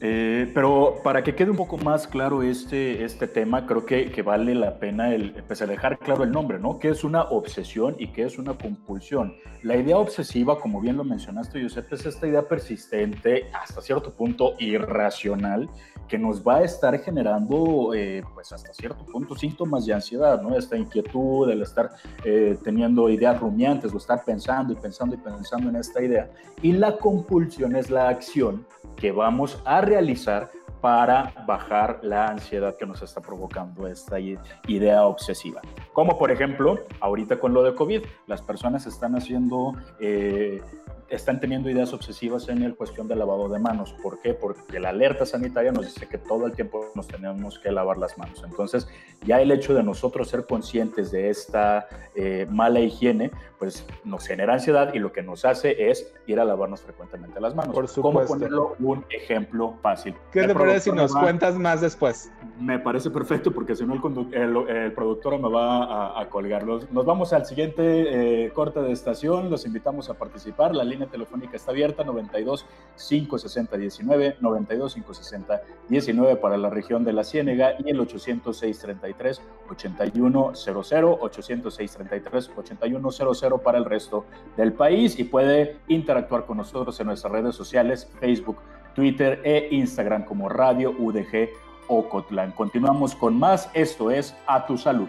Eh, 0.00 0.50
pero 0.52 0.96
para 1.02 1.22
que 1.22 1.34
quede 1.34 1.50
un 1.50 1.56
poco 1.56 1.78
más 1.78 2.06
claro 2.06 2.42
este, 2.42 3.04
este 3.04 3.26
tema, 3.26 3.66
creo 3.66 3.86
que, 3.86 4.10
que 4.10 4.22
vale 4.22 4.54
la 4.54 4.78
pena 4.78 5.14
el, 5.14 5.32
pues, 5.46 5.66
dejar 5.66 5.98
claro 5.98 6.24
el 6.24 6.32
nombre, 6.32 6.58
¿no? 6.58 6.78
¿Qué 6.78 6.88
es 6.88 7.02
una 7.04 7.22
obsesión 7.22 7.96
y 7.98 8.08
qué 8.08 8.24
es 8.24 8.38
una 8.38 8.54
compulsión? 8.54 9.34
La 9.62 9.76
idea 9.76 9.96
obsesiva, 9.96 10.60
como 10.60 10.80
bien 10.80 10.96
lo 10.96 11.04
mencionaste, 11.04 11.62
Josep, 11.62 11.92
es 11.92 12.06
esta 12.06 12.26
idea 12.26 12.42
persistente, 12.42 13.48
hasta 13.52 13.80
cierto 13.80 14.12
punto 14.12 14.54
irracional, 14.58 15.68
que 16.08 16.18
nos 16.18 16.46
va 16.46 16.56
a 16.56 16.62
estar 16.62 16.98
generando, 17.00 17.92
eh, 17.94 18.22
pues 18.34 18.52
hasta 18.52 18.72
cierto 18.72 19.04
punto, 19.06 19.34
síntomas 19.34 19.86
de 19.86 19.94
ansiedad, 19.94 20.40
¿no? 20.40 20.56
Esta 20.56 20.76
inquietud, 20.76 21.50
el 21.50 21.62
estar 21.62 21.90
eh, 22.24 22.56
teniendo 22.62 23.08
ideas 23.08 23.40
rumiantes 23.40 23.92
o 23.92 23.98
estar 23.98 24.24
pensando 24.24 24.72
y 24.72 24.76
pensando 24.76 25.14
y 25.14 25.18
pensando 25.18 25.68
en 25.68 25.76
esta 25.76 26.02
idea. 26.02 26.30
Y 26.62 26.72
la 26.72 26.96
compulsión 26.98 27.74
es 27.76 27.90
la 27.90 28.08
acción 28.08 28.66
que 28.96 29.12
vamos 29.12 29.60
a 29.64 29.80
realizar 29.86 30.50
para 30.80 31.32
bajar 31.46 32.00
la 32.02 32.26
ansiedad 32.26 32.76
que 32.76 32.86
nos 32.86 33.02
está 33.02 33.20
provocando 33.20 33.86
esta 33.86 34.18
idea 34.20 35.04
obsesiva. 35.04 35.60
Como 35.92 36.18
por 36.18 36.30
ejemplo, 36.30 36.80
ahorita 37.00 37.38
con 37.38 37.54
lo 37.54 37.62
de 37.62 37.74
COVID, 37.74 38.02
las 38.26 38.42
personas 38.42 38.86
están 38.86 39.16
haciendo 39.16 39.74
eh, 39.98 40.62
están 41.08 41.40
teniendo 41.40 41.70
ideas 41.70 41.92
obsesivas 41.92 42.48
en 42.48 42.62
el 42.62 42.74
cuestión 42.74 43.08
del 43.08 43.18
lavado 43.18 43.48
de 43.48 43.58
manos. 43.58 43.94
¿Por 44.02 44.20
qué? 44.20 44.34
Porque 44.34 44.80
la 44.80 44.90
alerta 44.90 45.26
sanitaria 45.26 45.72
nos 45.72 45.86
dice 45.86 46.08
que 46.08 46.18
todo 46.18 46.46
el 46.46 46.52
tiempo 46.52 46.86
nos 46.94 47.06
tenemos 47.06 47.58
que 47.58 47.70
lavar 47.70 47.98
las 47.98 48.18
manos. 48.18 48.42
Entonces, 48.44 48.88
ya 49.24 49.40
el 49.40 49.50
hecho 49.50 49.74
de 49.74 49.82
nosotros 49.82 50.28
ser 50.28 50.46
conscientes 50.46 51.10
de 51.10 51.30
esta 51.30 51.86
eh, 52.14 52.46
mala 52.50 52.80
higiene, 52.80 53.30
pues 53.58 53.86
nos 54.04 54.26
genera 54.26 54.54
ansiedad 54.54 54.92
y 54.94 54.98
lo 54.98 55.12
que 55.12 55.22
nos 55.22 55.44
hace 55.44 55.90
es 55.90 56.12
ir 56.26 56.38
a 56.40 56.44
lavarnos 56.44 56.82
frecuentemente 56.82 57.40
las 57.40 57.54
manos. 57.54 57.74
Por 57.74 57.88
supuesto. 57.88 58.02
¿Cómo 58.02 58.26
ponerlo 58.26 58.76
un 58.80 59.04
ejemplo 59.10 59.74
fácil? 59.82 60.14
¿Qué 60.32 60.46
te 60.46 60.54
parece 60.54 60.90
si 60.90 60.92
nos 60.92 61.14
cuentas 61.14 61.56
más 61.56 61.80
después? 61.80 62.30
Me 62.60 62.78
parece 62.78 63.10
perfecto 63.10 63.52
porque 63.52 63.74
si 63.74 63.84
no 63.84 63.94
el, 63.94 64.56
el, 64.68 64.92
productor 64.92 65.38
me 65.38 65.48
va 65.48 66.20
a, 66.20 66.28
colgar. 66.28 66.64
nos 66.64 67.04
vamos 67.04 67.32
al 67.32 67.46
siguiente 67.46 68.44
eh, 68.44 68.50
corte 68.52 68.80
de 68.80 68.92
estación. 68.92 69.50
Los 69.50 69.66
invitamos 69.66 70.10
a 70.10 70.14
participar. 70.14 70.74
La 70.74 70.84
línea 70.96 71.10
telefónica 71.10 71.56
está 71.56 71.70
abierta 71.70 72.04
92 72.04 72.66
560 72.96 73.76
19, 73.76 74.36
92 74.40 74.94
560 74.94 75.62
19 75.88 76.36
para 76.36 76.56
la 76.56 76.70
región 76.70 77.04
de 77.04 77.12
la 77.12 77.24
Ciénega 77.24 77.74
y 77.78 77.90
el 77.90 78.00
806 78.00 78.78
33 78.78 79.42
8100, 79.70 81.04
806 81.20 81.92
33 81.92 82.50
8100 82.56 83.58
para 83.60 83.78
el 83.78 83.84
resto 83.84 84.24
del 84.56 84.72
país 84.72 85.18
y 85.18 85.24
puede 85.24 85.76
interactuar 85.88 86.46
con 86.46 86.58
nosotros 86.58 86.98
en 87.00 87.06
nuestras 87.06 87.32
redes 87.32 87.54
sociales, 87.54 88.10
Facebook, 88.20 88.58
Twitter 88.94 89.40
e 89.44 89.68
Instagram 89.70 90.24
como 90.24 90.48
Radio 90.48 90.94
UDG 90.98 91.50
Ocotlán. 91.88 92.52
Continuamos 92.52 93.14
con 93.14 93.38
más, 93.38 93.70
esto 93.74 94.10
es 94.10 94.34
A 94.46 94.66
Tu 94.66 94.76
Salud. 94.78 95.08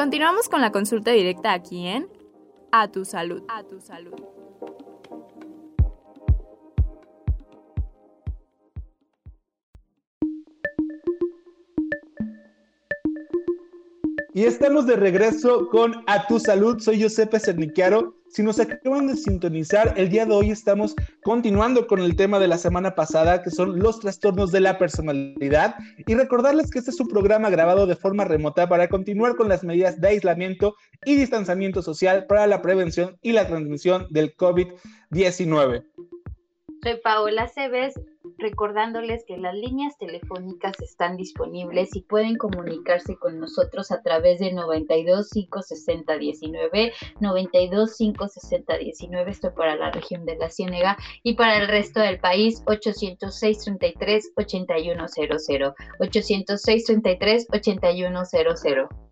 Continuamos 0.00 0.48
con 0.48 0.62
la 0.62 0.72
consulta 0.72 1.10
directa 1.10 1.52
aquí 1.52 1.86
en 1.86 2.08
A 2.72 2.88
tu 2.90 3.04
salud. 3.04 3.42
A 3.48 3.64
tu 3.64 3.82
salud. 3.82 4.14
Y 14.32 14.44
estamos 14.44 14.86
de 14.86 14.96
regreso 14.96 15.68
con 15.68 16.02
A 16.06 16.26
Tu 16.26 16.40
Salud. 16.40 16.80
Soy 16.80 17.02
Josepe 17.02 17.38
Cerniquiaro. 17.38 18.19
Si 18.30 18.44
nos 18.44 18.60
acaban 18.60 19.08
de 19.08 19.16
sintonizar, 19.16 19.94
el 19.96 20.08
día 20.08 20.24
de 20.24 20.32
hoy 20.32 20.50
estamos 20.52 20.94
continuando 21.24 21.88
con 21.88 21.98
el 21.98 22.14
tema 22.14 22.38
de 22.38 22.46
la 22.46 22.58
semana 22.58 22.94
pasada, 22.94 23.42
que 23.42 23.50
son 23.50 23.80
los 23.80 23.98
trastornos 23.98 24.52
de 24.52 24.60
la 24.60 24.78
personalidad. 24.78 25.74
Y 26.06 26.14
recordarles 26.14 26.70
que 26.70 26.78
este 26.78 26.92
es 26.92 27.00
un 27.00 27.08
programa 27.08 27.50
grabado 27.50 27.88
de 27.88 27.96
forma 27.96 28.24
remota 28.24 28.68
para 28.68 28.88
continuar 28.88 29.34
con 29.34 29.48
las 29.48 29.64
medidas 29.64 30.00
de 30.00 30.08
aislamiento 30.08 30.76
y 31.04 31.16
distanciamiento 31.16 31.82
social 31.82 32.26
para 32.26 32.46
la 32.46 32.62
prevención 32.62 33.18
y 33.20 33.32
la 33.32 33.48
transmisión 33.48 34.06
del 34.10 34.36
COVID-19. 34.36 35.84
Soy 36.84 36.96
Paola 37.02 37.48
Cebes, 37.48 37.94
recordándoles 38.40 39.24
que 39.24 39.36
las 39.36 39.54
líneas 39.54 39.96
telefónicas 39.98 40.80
están 40.80 41.16
disponibles 41.16 41.94
y 41.94 42.02
pueden 42.02 42.36
comunicarse 42.36 43.16
con 43.16 43.38
nosotros 43.38 43.92
a 43.92 44.02
través 44.02 44.40
de 44.40 44.52
92 44.52 45.30
560 45.30 46.18
19, 46.18 46.92
92 47.20 47.96
560 47.96 48.78
19, 48.78 49.30
esto 49.30 49.54
para 49.54 49.76
la 49.76 49.90
región 49.90 50.24
de 50.24 50.36
la 50.36 50.50
Ciénega 50.50 50.96
y 51.22 51.34
para 51.34 51.58
el 51.58 51.68
resto 51.68 52.00
del 52.00 52.18
país 52.18 52.62
806 52.66 53.64
33 53.64 54.32
8100, 54.36 55.74
806 56.00 56.84
33 56.84 57.46
8100. 57.52 59.09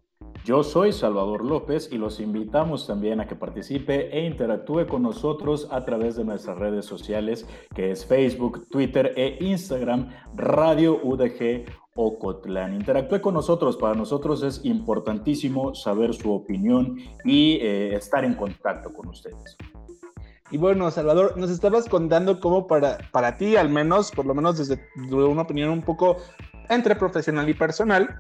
Yo 0.49 0.63
soy 0.63 0.95
Salvador 0.95 1.45
López 1.45 1.91
y 1.93 1.99
los 1.99 2.21
invitamos 2.21 2.87
también 2.87 3.21
a 3.21 3.27
que 3.29 3.37
participe 3.37 4.09
e 4.17 4.25
interactúe 4.25 4.87
con 4.87 5.03
nosotros 5.03 5.69
a 5.71 5.85
través 5.85 6.17
de 6.17 6.25
nuestras 6.25 6.57
redes 6.57 6.87
sociales, 6.87 7.47
que 7.75 7.91
es 7.91 8.07
Facebook, 8.07 8.67
Twitter 8.71 9.13
e 9.15 9.37
Instagram, 9.45 10.09
Radio 10.35 11.01
UDG 11.03 11.67
Ocotlán. 11.95 12.73
Interactúe 12.73 13.21
con 13.21 13.35
nosotros, 13.35 13.77
para 13.77 13.95
nosotros 13.95 14.43
es 14.43 14.65
importantísimo 14.65 15.75
saber 15.75 16.15
su 16.15 16.33
opinión 16.33 16.97
y 17.27 17.59
eh, 17.61 17.95
estar 17.95 18.25
en 18.25 18.33
contacto 18.33 18.91
con 18.95 19.09
ustedes. 19.09 19.59
Y 20.51 20.57
bueno, 20.57 20.91
Salvador, 20.91 21.37
nos 21.37 21.51
estabas 21.51 21.91
contando 21.91 22.41
cómo 22.41 22.67
para, 22.67 22.97
para 23.13 23.37
ti, 23.37 23.57
al 23.57 23.69
menos, 23.69 24.11
por 24.13 24.25
lo 24.25 24.35
menos 24.35 24.57
desde 24.57 24.81
una 25.11 25.43
opinión 25.43 25.69
un 25.69 25.83
poco 25.83 26.17
entre 26.71 26.97
profesional 26.97 27.47
y 27.51 27.53
personal, 27.53 28.19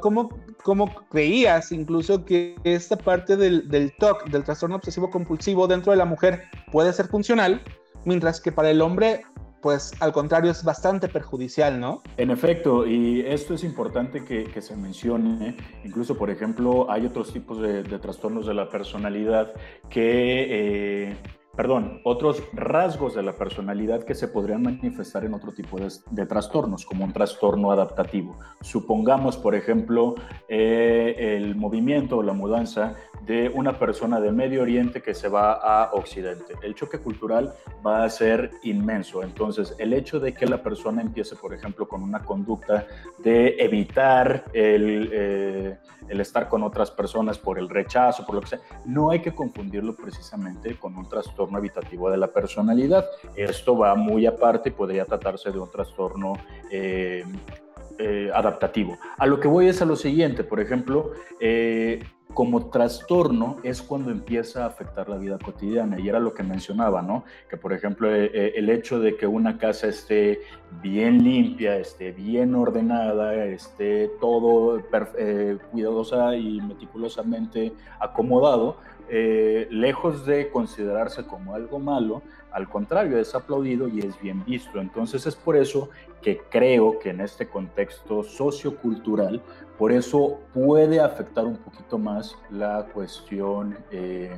¿cómo, 0.00 0.30
¿cómo, 0.62 0.94
creías 1.10 1.72
incluso 1.72 2.24
que 2.24 2.56
esta 2.64 2.96
parte 2.96 3.36
del, 3.36 3.92
TOC, 3.98 4.28
del 4.30 4.44
trastorno 4.44 4.76
obsesivo 4.76 5.10
compulsivo 5.10 5.66
dentro 5.66 5.92
de 5.92 5.98
la 5.98 6.04
mujer 6.04 6.44
puede 6.72 6.92
ser 6.92 7.08
funcional, 7.08 7.62
mientras 8.04 8.40
que 8.40 8.52
para 8.52 8.70
el 8.70 8.80
hombre 8.80 9.22
pues 9.62 9.92
al 9.98 10.12
contrario 10.12 10.52
es 10.52 10.62
bastante 10.62 11.08
perjudicial, 11.08 11.80
¿no? 11.80 12.02
En 12.18 12.30
efecto, 12.30 12.86
y 12.86 13.22
esto 13.22 13.54
es 13.54 13.64
importante 13.64 14.24
que, 14.24 14.62
se 14.62 14.76
mencione, 14.76 15.56
incluso 15.82 16.16
por 16.16 16.30
ejemplo 16.30 16.88
hay 16.88 17.06
otros 17.06 17.32
tipos 17.32 17.60
de, 17.60 17.82
de 17.82 17.98
trastornos 17.98 18.46
de 18.46 18.54
la 18.54 18.68
personalidad 18.68 19.52
que 19.90 21.08
eh, 21.08 21.16
perdón, 21.56 22.00
otros 22.04 22.42
rasgos 22.52 23.14
de 23.14 23.22
la 23.22 23.32
personalidad 23.32 24.04
que 24.04 24.14
se 24.14 24.28
podrían 24.28 24.62
manifestar 24.62 25.24
en 25.24 25.34
otro 25.34 25.52
tipo 25.52 25.78
de, 25.78 26.26
trastornos, 26.26 26.84
como 26.84 27.04
un 27.04 27.12
trastorno 27.12 27.72
adaptativo. 27.72 28.38
Supongamos, 28.60 29.36
por 29.38 29.54
ejemplo, 29.54 30.14
eh, 30.48 31.36
el 31.36 31.56
movimiento 31.56 32.18
o 32.18 32.22
la 32.22 32.34
mudanza 32.34 32.94
de 33.26 33.50
una 33.52 33.78
persona 33.78 34.20
de 34.20 34.30
Medio 34.30 34.62
Oriente 34.62 35.02
que 35.02 35.12
se 35.12 35.28
va 35.28 35.54
a 35.54 35.90
Occidente. 35.94 36.54
El 36.62 36.74
choque 36.74 36.98
cultural 36.98 37.52
va 37.84 38.04
a 38.04 38.10
ser 38.10 38.52
inmenso. 38.62 39.22
Entonces, 39.22 39.74
el 39.78 39.92
hecho 39.92 40.20
de 40.20 40.32
que 40.32 40.46
la 40.46 40.62
persona 40.62 41.02
empiece, 41.02 41.34
por 41.34 41.52
ejemplo, 41.52 41.88
con 41.88 42.02
una 42.02 42.22
conducta 42.22 42.86
de 43.18 43.56
evitar 43.58 44.44
el, 44.52 45.10
eh, 45.12 45.78
estar 46.08 46.48
con 46.48 46.62
otras 46.62 46.90
personas 46.92 47.36
por 47.36 47.58
el 47.58 47.68
rechazo, 47.68 48.24
por 48.24 48.36
lo 48.36 48.40
que 48.42 48.48
sea, 48.48 48.60
no 48.84 49.10
hay 49.10 49.20
que 49.20 49.34
confundirlo 49.34 49.96
precisamente 49.96 50.76
con 50.76 50.96
un 50.96 51.08
trastorno 51.08 51.58
habitativo 51.58 52.08
de 52.10 52.18
la 52.18 52.28
personalidad. 52.28 53.04
Esto 53.34 53.76
va 53.76 53.96
muy 53.96 54.26
aparte 54.26 54.68
y 54.68 54.72
podría 54.72 55.04
tratarse 55.04 55.50
de 55.50 55.58
un 55.58 55.70
trastorno 55.70 56.34
eh, 56.70 57.24
eh, 57.98 58.30
adaptativo. 58.32 58.96
A 59.18 59.26
lo 59.26 59.40
que 59.40 59.48
voy 59.48 59.66
es 59.66 59.82
a 59.82 59.84
lo 59.84 59.96
siguiente, 59.96 60.44
por 60.44 60.60
ejemplo, 60.60 61.10
como 62.36 62.68
trastorno 62.68 63.56
es 63.62 63.80
cuando 63.80 64.10
empieza 64.10 64.64
a 64.64 64.66
afectar 64.66 65.08
la 65.08 65.16
vida 65.16 65.38
cotidiana 65.42 65.98
y 65.98 66.06
era 66.06 66.20
lo 66.20 66.34
que 66.34 66.42
mencionaba, 66.42 67.00
¿no? 67.00 67.24
Que 67.48 67.56
por 67.56 67.72
ejemplo 67.72 68.14
el 68.14 68.68
hecho 68.68 69.00
de 69.00 69.16
que 69.16 69.26
una 69.26 69.56
casa 69.56 69.86
esté 69.86 70.42
bien 70.82 71.24
limpia, 71.24 71.78
esté 71.78 72.12
bien 72.12 72.54
ordenada, 72.54 73.46
esté 73.46 74.08
todo 74.20 74.82
cuidadosa 75.72 76.36
y 76.36 76.60
meticulosamente 76.60 77.72
acomodado, 77.98 78.76
eh, 79.08 79.66
lejos 79.70 80.26
de 80.26 80.50
considerarse 80.50 81.24
como 81.24 81.54
algo 81.54 81.78
malo, 81.78 82.20
al 82.52 82.68
contrario, 82.68 83.18
es 83.18 83.34
aplaudido 83.34 83.88
y 83.88 84.00
es 84.00 84.20
bien 84.20 84.44
visto. 84.44 84.78
Entonces 84.78 85.26
es 85.26 85.36
por 85.36 85.56
eso 85.56 85.88
que 86.20 86.40
creo 86.50 86.98
que 86.98 87.10
en 87.10 87.20
este 87.20 87.48
contexto 87.48 88.24
sociocultural, 88.24 89.40
por 89.78 89.92
eso 89.92 90.40
puede 90.54 91.00
afectar 91.00 91.44
un 91.44 91.56
poquito 91.56 91.98
más 91.98 92.36
la 92.50 92.86
cuestión 92.92 93.78
eh, 93.90 94.36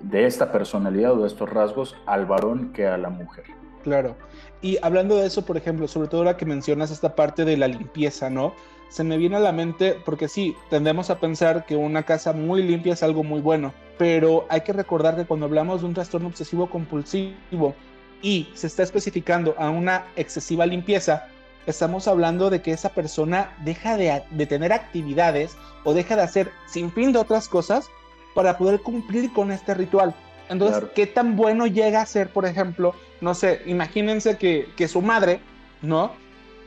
de 0.00 0.26
esta 0.26 0.50
personalidad 0.50 1.12
o 1.12 1.22
de 1.22 1.28
estos 1.28 1.48
rasgos 1.48 1.96
al 2.06 2.26
varón 2.26 2.72
que 2.72 2.86
a 2.86 2.96
la 2.96 3.10
mujer. 3.10 3.44
Claro. 3.82 4.16
Y 4.60 4.78
hablando 4.82 5.16
de 5.16 5.26
eso, 5.26 5.44
por 5.44 5.56
ejemplo, 5.56 5.88
sobre 5.88 6.08
todo 6.08 6.20
ahora 6.20 6.36
que 6.36 6.46
mencionas 6.46 6.90
esta 6.90 7.14
parte 7.16 7.44
de 7.44 7.56
la 7.56 7.68
limpieza, 7.68 8.30
¿no? 8.30 8.54
Se 8.88 9.04
me 9.04 9.16
viene 9.16 9.36
a 9.36 9.40
la 9.40 9.52
mente, 9.52 9.98
porque 10.04 10.28
sí, 10.28 10.54
tendemos 10.70 11.10
a 11.10 11.18
pensar 11.18 11.66
que 11.66 11.76
una 11.76 12.04
casa 12.04 12.32
muy 12.32 12.62
limpia 12.62 12.92
es 12.92 13.02
algo 13.02 13.24
muy 13.24 13.40
bueno, 13.40 13.72
pero 13.98 14.46
hay 14.48 14.60
que 14.60 14.72
recordar 14.72 15.16
que 15.16 15.24
cuando 15.24 15.46
hablamos 15.46 15.80
de 15.80 15.86
un 15.86 15.94
trastorno 15.94 16.28
obsesivo 16.28 16.68
compulsivo 16.68 17.74
y 18.20 18.48
se 18.54 18.66
está 18.66 18.82
especificando 18.82 19.54
a 19.58 19.70
una 19.70 20.06
excesiva 20.14 20.66
limpieza, 20.66 21.26
estamos 21.66 22.08
hablando 22.08 22.50
de 22.50 22.62
que 22.62 22.72
esa 22.72 22.90
persona 22.90 23.54
deja 23.64 23.96
de, 23.96 24.22
de 24.30 24.46
tener 24.46 24.72
actividades 24.72 25.56
o 25.84 25.94
deja 25.94 26.16
de 26.16 26.22
hacer 26.22 26.52
sin 26.66 26.90
fin 26.92 27.12
de 27.12 27.18
otras 27.18 27.48
cosas 27.48 27.88
para 28.34 28.58
poder 28.58 28.80
cumplir 28.80 29.32
con 29.32 29.52
este 29.52 29.74
ritual. 29.74 30.14
Entonces, 30.48 30.84
¿qué 30.94 31.06
tan 31.06 31.36
bueno 31.36 31.66
llega 31.66 32.02
a 32.02 32.06
ser, 32.06 32.28
por 32.30 32.46
ejemplo, 32.46 32.94
no 33.20 33.34
sé, 33.34 33.62
imagínense 33.66 34.36
que, 34.36 34.68
que 34.76 34.88
su 34.88 35.00
madre, 35.00 35.40
¿no? 35.80 36.12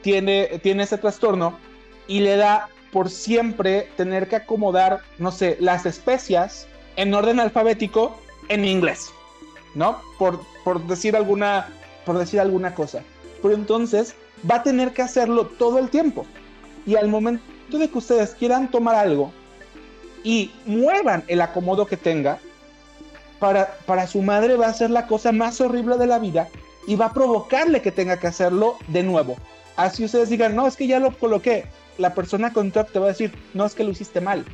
Tiene, 0.01 0.59
tiene 0.63 0.83
ese 0.83 0.97
trastorno 0.97 1.57
y 2.07 2.19
le 2.21 2.35
da 2.37 2.69
por 2.91 3.09
siempre 3.09 3.89
tener 3.97 4.27
que 4.27 4.37
acomodar, 4.37 5.01
no 5.17 5.31
sé, 5.31 5.57
las 5.59 5.85
especias 5.85 6.67
en 6.95 7.13
orden 7.13 7.39
alfabético 7.39 8.19
en 8.47 8.65
inglés, 8.65 9.11
¿no? 9.73 10.01
Por, 10.17 10.39
por, 10.63 10.85
decir, 10.87 11.15
alguna, 11.15 11.67
por 12.05 12.17
decir 12.17 12.39
alguna 12.39 12.73
cosa. 12.73 13.03
Pero 13.41 13.53
entonces 13.53 14.15
va 14.49 14.55
a 14.55 14.63
tener 14.63 14.93
que 14.93 15.01
hacerlo 15.01 15.45
todo 15.45 15.79
el 15.79 15.89
tiempo. 15.89 16.25
Y 16.85 16.95
al 16.95 17.07
momento 17.07 17.77
de 17.77 17.89
que 17.89 17.97
ustedes 17.97 18.35
quieran 18.35 18.69
tomar 18.69 18.95
algo 18.95 19.31
y 20.23 20.51
muevan 20.65 21.23
el 21.27 21.41
acomodo 21.41 21.85
que 21.85 21.97
tenga, 21.97 22.39
para, 23.39 23.77
para 23.85 24.07
su 24.07 24.21
madre 24.21 24.55
va 24.55 24.67
a 24.67 24.73
ser 24.73 24.89
la 24.89 25.07
cosa 25.07 25.31
más 25.31 25.59
horrible 25.61 25.97
de 25.97 26.07
la 26.07 26.19
vida 26.19 26.47
y 26.87 26.95
va 26.95 27.07
a 27.07 27.13
provocarle 27.13 27.81
que 27.81 27.91
tenga 27.91 28.17
que 28.17 28.27
hacerlo 28.27 28.77
de 28.87 29.03
nuevo. 29.03 29.35
Así 29.75 30.05
ustedes 30.05 30.29
digan, 30.29 30.55
no, 30.55 30.67
es 30.67 30.75
que 30.75 30.87
ya 30.87 30.99
lo 30.99 31.17
coloqué. 31.17 31.65
La 31.97 32.13
persona 32.13 32.53
con 32.53 32.71
TOC 32.71 32.91
te 32.91 32.99
va 32.99 33.05
a 33.05 33.09
decir, 33.09 33.33
no, 33.53 33.65
es 33.65 33.75
que 33.75 33.83
lo 33.83 33.91
hiciste 33.91 34.21
mal. 34.21 34.45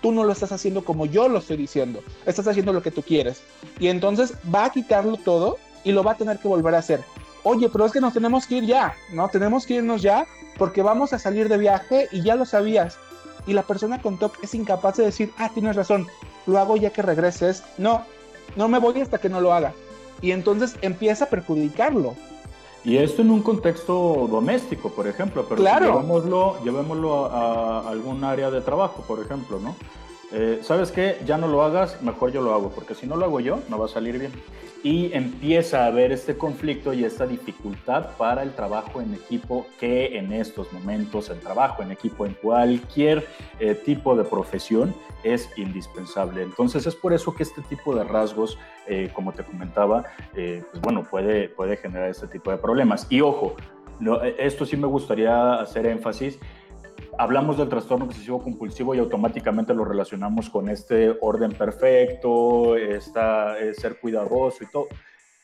Tú 0.00 0.12
no 0.12 0.24
lo 0.24 0.32
estás 0.32 0.52
haciendo 0.52 0.84
como 0.84 1.06
yo 1.06 1.28
lo 1.28 1.38
estoy 1.38 1.56
diciendo. 1.56 2.02
Estás 2.26 2.48
haciendo 2.48 2.72
lo 2.72 2.82
que 2.82 2.90
tú 2.90 3.02
quieres. 3.02 3.42
Y 3.78 3.88
entonces 3.88 4.34
va 4.52 4.66
a 4.66 4.70
quitarlo 4.70 5.16
todo 5.16 5.58
y 5.84 5.92
lo 5.92 6.02
va 6.02 6.12
a 6.12 6.16
tener 6.16 6.38
que 6.38 6.48
volver 6.48 6.74
a 6.74 6.78
hacer. 6.78 7.00
Oye, 7.44 7.68
pero 7.68 7.86
es 7.86 7.92
que 7.92 8.00
nos 8.00 8.12
tenemos 8.12 8.46
que 8.46 8.56
ir 8.56 8.66
ya, 8.66 8.94
¿no? 9.12 9.28
Tenemos 9.28 9.66
que 9.66 9.74
irnos 9.74 10.02
ya 10.02 10.26
porque 10.58 10.82
vamos 10.82 11.12
a 11.12 11.18
salir 11.18 11.48
de 11.48 11.58
viaje 11.58 12.08
y 12.12 12.22
ya 12.22 12.36
lo 12.36 12.44
sabías. 12.44 12.98
Y 13.46 13.52
la 13.52 13.62
persona 13.62 14.00
con 14.00 14.18
TOC 14.18 14.44
es 14.44 14.54
incapaz 14.54 14.96
de 14.96 15.04
decir, 15.04 15.32
ah, 15.38 15.50
tienes 15.52 15.74
razón, 15.74 16.06
lo 16.46 16.58
hago 16.58 16.76
ya 16.76 16.90
que 16.90 17.02
regreses. 17.02 17.64
No, 17.78 18.04
no 18.54 18.68
me 18.68 18.78
voy 18.78 19.00
hasta 19.00 19.18
que 19.18 19.28
no 19.28 19.40
lo 19.40 19.52
haga. 19.52 19.72
Y 20.20 20.30
entonces 20.30 20.76
empieza 20.82 21.24
a 21.24 21.28
perjudicarlo. 21.28 22.14
Y 22.84 22.96
esto 22.96 23.22
en 23.22 23.30
un 23.30 23.42
contexto 23.42 24.28
doméstico, 24.30 24.90
por 24.90 25.06
ejemplo, 25.06 25.46
pero 25.48 25.60
claro. 25.60 26.58
llevémoslo, 26.64 27.26
a, 27.26 27.88
algún 27.88 28.24
área 28.24 28.50
de 28.50 28.60
trabajo, 28.60 29.02
por 29.06 29.20
ejemplo, 29.20 29.60
¿no? 29.60 29.76
Eh, 30.32 30.60
¿Sabes 30.62 30.92
qué? 30.92 31.18
Ya 31.26 31.36
no 31.36 31.46
lo 31.48 31.62
hagas, 31.62 32.00
mejor 32.02 32.32
yo 32.32 32.42
lo 32.42 32.54
hago, 32.54 32.70
porque 32.70 32.94
si 32.94 33.06
no 33.06 33.16
lo 33.16 33.26
hago 33.26 33.40
yo, 33.40 33.60
no 33.68 33.78
va 33.78 33.86
a 33.86 33.88
salir 33.88 34.18
bien 34.18 34.32
y 34.82 35.12
empieza 35.14 35.84
a 35.84 35.86
haber 35.86 36.10
este 36.12 36.36
conflicto 36.36 36.92
y 36.92 37.04
esta 37.04 37.26
dificultad 37.26 38.16
para 38.16 38.42
el 38.42 38.52
trabajo 38.52 39.00
en 39.00 39.14
equipo 39.14 39.66
que 39.78 40.18
en 40.18 40.32
estos 40.32 40.72
momentos 40.72 41.30
el 41.30 41.38
trabajo 41.38 41.82
en 41.82 41.92
equipo 41.92 42.26
en 42.26 42.34
cualquier 42.34 43.26
eh, 43.60 43.74
tipo 43.74 44.16
de 44.16 44.24
profesión 44.24 44.94
es 45.22 45.48
indispensable. 45.56 46.42
Entonces 46.42 46.86
es 46.86 46.96
por 46.96 47.12
eso 47.12 47.32
que 47.34 47.44
este 47.44 47.62
tipo 47.62 47.94
de 47.94 48.02
rasgos, 48.02 48.58
eh, 48.88 49.08
como 49.12 49.32
te 49.32 49.44
comentaba, 49.44 50.04
eh, 50.34 50.64
pues 50.70 50.82
bueno, 50.82 51.04
puede, 51.08 51.48
puede 51.48 51.76
generar 51.76 52.10
este 52.10 52.26
tipo 52.26 52.50
de 52.50 52.56
problemas. 52.56 53.06
Y 53.08 53.20
ojo, 53.20 53.54
esto 54.36 54.66
sí 54.66 54.76
me 54.76 54.88
gustaría 54.88 55.60
hacer 55.60 55.86
énfasis 55.86 56.40
hablamos 57.18 57.58
del 57.58 57.68
trastorno 57.68 58.06
obsesivo 58.06 58.42
compulsivo 58.42 58.94
y 58.94 58.98
automáticamente 58.98 59.74
lo 59.74 59.84
relacionamos 59.84 60.48
con 60.48 60.68
este 60.68 61.16
orden 61.20 61.52
perfecto, 61.52 62.76
esta, 62.76 63.58
eh, 63.58 63.74
ser 63.74 63.98
cuidadoso 64.00 64.64
y 64.64 64.66
todo. 64.70 64.88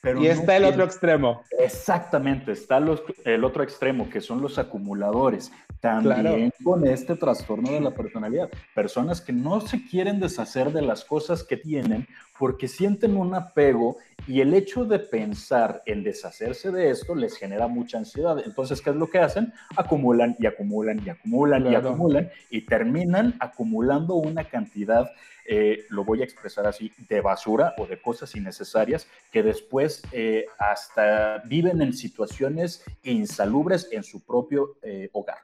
Pero 0.01 0.23
y 0.23 0.29
está 0.29 0.57
el 0.57 0.65
otro 0.65 0.85
extremo. 0.85 1.43
Exactamente, 1.59 2.53
está 2.53 2.79
el 2.79 3.45
otro 3.45 3.63
extremo, 3.63 4.09
que 4.09 4.21
son 4.21 4.41
los 4.41 4.59
acumuladores. 4.59 5.53
También 5.81 6.53
con 6.65 6.87
este 6.87 7.15
trastorno 7.15 7.71
de 7.71 7.81
la 7.81 7.95
personalidad. 7.95 8.51
Personas 8.75 9.21
que 9.21 9.33
no 9.33 9.61
se 9.61 9.87
quieren 9.87 10.19
deshacer 10.19 10.73
de 10.73 10.83
las 10.83 11.05
cosas 11.05 11.45
que 11.45 11.57
tienen 11.57 12.07
porque 12.39 12.69
sienten 12.69 13.17
un 13.17 13.35
apego 13.35 13.97
y 14.27 14.41
el 14.41 14.55
hecho 14.55 14.85
de 14.85 14.99
pensar 14.99 15.83
en 15.87 16.05
deshacerse 16.05 16.71
de 16.71 16.91
esto 16.91 17.15
les 17.15 17.37
genera 17.37 17.67
mucha 17.67 17.99
ansiedad. 17.99 18.39
Entonces, 18.45 18.81
¿qué 18.81 18.91
es 18.91 18.97
lo 18.97 19.11
que 19.11 19.19
hacen? 19.19 19.53
Acumulan 19.77 20.37
y 20.39 20.47
acumulan 20.47 21.01
y 21.05 21.11
acumulan 21.11 21.71
y 21.71 21.75
acumulan 21.75 22.31
y 22.51 22.63
terminan 22.63 23.35
acumulando 23.41 24.15
una 24.15 24.45
cantidad, 24.45 25.11
eh, 25.47 25.87
lo 25.89 26.05
voy 26.05 26.21
a 26.21 26.25
expresar 26.25 26.67
así, 26.67 26.93
de 27.09 27.21
basura 27.21 27.75
o 27.79 27.87
de 27.87 28.01
cosas 28.01 28.35
innecesarias 28.37 29.09
que 29.33 29.43
después 29.43 30.03
eh, 30.13 30.47
hasta 30.59 31.39
viven 31.47 31.83
en 31.83 31.93
situaciones 31.93 32.85
insalubres 33.03 33.89
en 33.91 34.05
su 34.05 34.25
propio 34.25 34.77
eh, 34.83 35.09
hogar. 35.13 35.39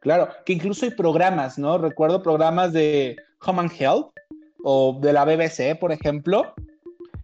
Claro, 0.00 0.28
que 0.44 0.52
incluso 0.52 0.84
hay 0.84 0.92
programas, 0.92 1.58
¿no? 1.58 1.78
Recuerdo 1.78 2.22
programas 2.22 2.72
de 2.72 3.16
Home 3.44 3.70
Health 3.78 4.12
o 4.62 4.98
de 5.00 5.12
la 5.12 5.24
BBC, 5.24 5.78
por 5.78 5.92
ejemplo, 5.92 6.54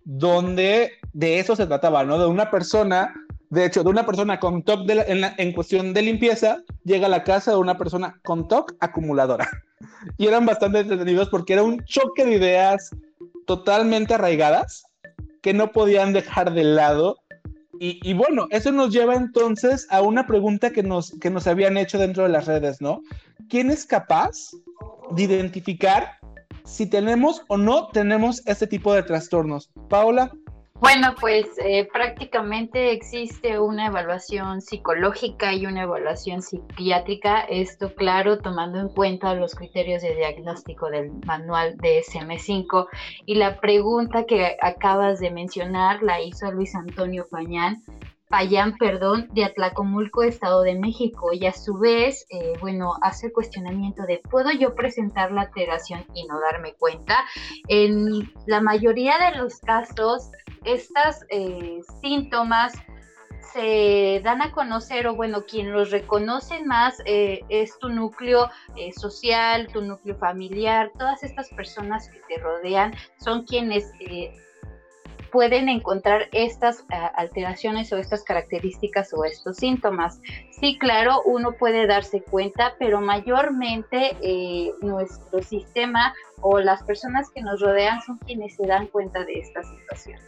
donde 0.05 0.93
de 1.13 1.39
eso 1.39 1.57
se 1.57 1.67
trataba, 1.67 2.05
¿no? 2.05 2.19
De 2.19 2.27
una 2.27 2.51
persona, 2.51 3.15
de 3.51 3.67
hecho, 3.67 3.83
de 3.83 3.91
una 3.91 4.07
persona 4.07 4.41
con 4.41 4.63
TOC 4.63 4.89
en, 4.91 5.25
en, 5.37 5.53
cuestión 5.53 5.93
de 5.93 6.03
limpieza, 6.03 6.59
llega 6.85 7.07
a 7.07 7.11
la 7.11 7.25
casa 7.25 7.53
de 7.53 7.59
una 7.59 7.77
persona 7.77 8.21
con 8.25 8.49
TOC 8.49 8.75
acumuladora. 8.81 9.49
Y 10.17 10.27
eran 10.27 10.47
bastante 10.47 10.81
entretenidos 10.81 11.29
porque 11.29 11.53
era 11.53 11.63
un 11.63 11.85
choque 11.85 12.25
de 12.25 12.35
ideas 12.35 12.91
totalmente 13.47 14.15
arraigadas 14.15 14.85
que 15.43 15.53
no 15.53 15.73
podían 15.73 16.13
dejar 16.13 16.53
de 16.55 16.65
lado. 16.65 17.19
Y, 17.85 18.13
bueno, 18.13 18.47
eso 18.51 18.71
nos 18.71 18.93
lleva 18.93 19.17
entonces 19.17 19.89
a 19.91 20.03
una 20.03 20.25
pregunta 20.25 20.71
que 20.71 20.85
nos, 20.85 21.19
que 21.21 21.31
nos 21.31 21.49
habían 21.49 21.77
hecho 21.77 21.99
dentro 21.99 22.23
de 22.23 22.29
las 22.29 22.47
redes, 22.47 22.81
¿no? 22.81 23.03
¿Quién 23.49 23.73
es 23.73 23.85
capaz 23.85 24.53
de 25.11 25.25
identificar 25.25 26.19
si 26.65 26.87
tenemos 26.87 27.43
o 27.49 27.57
no 27.57 27.89
tenemos 27.89 28.43
este 28.47 28.67
tipo 28.67 28.95
de 28.95 29.03
trastornos. 29.03 29.71
Paola. 29.89 30.33
Bueno, 30.83 31.15
pues 31.21 31.47
eh, 31.59 31.89
prácticamente 31.93 32.91
existe 32.91 33.61
una 33.61 33.87
evaluación 33.87 34.61
psicológica 34.61 35.55
y 35.55 35.65
una 35.65 35.85
evaluación 35.85 36.43
psiquiátrica, 36.43 37.43
esto 37.43 37.95
claro, 37.95 38.41
tomando 38.41 38.81
en 38.81 38.89
cuenta 38.89 39.33
los 39.37 39.55
criterios 39.55 40.03
de 40.03 40.17
diagnóstico 40.17 40.91
del 40.91 41.13
manual 41.25 41.77
DSM5. 41.77 42.89
Y 43.27 43.37
la 43.37 43.61
pregunta 43.61 44.25
que 44.25 44.57
acabas 44.61 45.21
de 45.21 45.31
mencionar 45.31 46.03
la 46.03 46.21
hizo 46.21 46.51
Luis 46.51 46.75
Antonio 46.75 47.29
Pañán, 47.31 47.81
Payán, 48.33 48.79
perdón, 48.79 49.29
de 49.35 49.45
Atlacomulco, 49.45 50.23
Estado 50.23 50.63
de 50.63 50.75
México, 50.75 51.35
y 51.35 51.45
a 51.45 51.53
su 51.53 51.77
vez, 51.77 52.27
eh, 52.31 52.55
bueno, 52.63 52.95
hace 53.03 53.27
el 53.27 53.33
cuestionamiento 53.35 54.05
de, 54.05 54.23
¿puedo 54.31 54.51
yo 54.51 54.75
presentar 54.75 55.31
la 55.31 55.43
alteración 55.43 56.07
y 56.15 56.27
no 56.27 56.41
darme 56.41 56.73
cuenta? 56.73 57.19
En 57.69 58.33
la 58.47 58.63
mayoría 58.63 59.19
de 59.19 59.37
los 59.37 59.59
casos, 59.59 60.31
estos 60.65 61.25
eh, 61.29 61.81
síntomas 62.01 62.73
se 63.53 64.21
dan 64.25 64.41
a 64.41 64.53
conocer, 64.53 65.07
o 65.07 65.15
bueno, 65.15 65.45
quien 65.45 65.73
los 65.73 65.91
reconoce 65.91 66.65
más 66.65 66.97
eh, 67.05 67.41
es 67.49 67.79
tu 67.79 67.89
núcleo 67.89 68.49
social, 68.97 69.69
tu 69.73 69.83
núcleo 69.83 70.17
familiar, 70.17 70.91
todas 70.99 71.23
estas 71.23 71.51
personas 71.51 72.09
que 72.09 72.21
te 72.29 72.41
rodean 72.41 72.95
son 73.19 73.45
quienes 73.45 73.93
pueden 75.33 75.71
encontrar 75.71 76.29
estas 76.33 76.85
alteraciones 77.17 77.93
o 77.93 77.97
estas 77.97 78.23
características 78.23 79.13
o 79.15 79.25
estos 79.25 79.57
síntomas. 79.57 80.21
Sí, 80.61 80.79
claro, 80.79 81.23
uno 81.25 81.53
puede 81.53 81.87
darse 81.87 82.23
cuenta, 82.23 82.75
pero 82.79 83.01
mayormente 83.01 84.15
eh, 84.21 84.71
nuestro 84.83 85.43
sistema 85.43 86.15
o 86.43 86.61
las 86.61 86.83
personas 86.85 87.31
que 87.31 87.41
nos 87.41 87.61
rodean 87.61 88.03
son 88.03 88.19
quienes 88.19 88.55
se 88.55 88.67
dan 88.67 88.87
cuenta 88.89 89.25
de 89.25 89.41
esta 89.41 89.63
situación. 89.63 90.21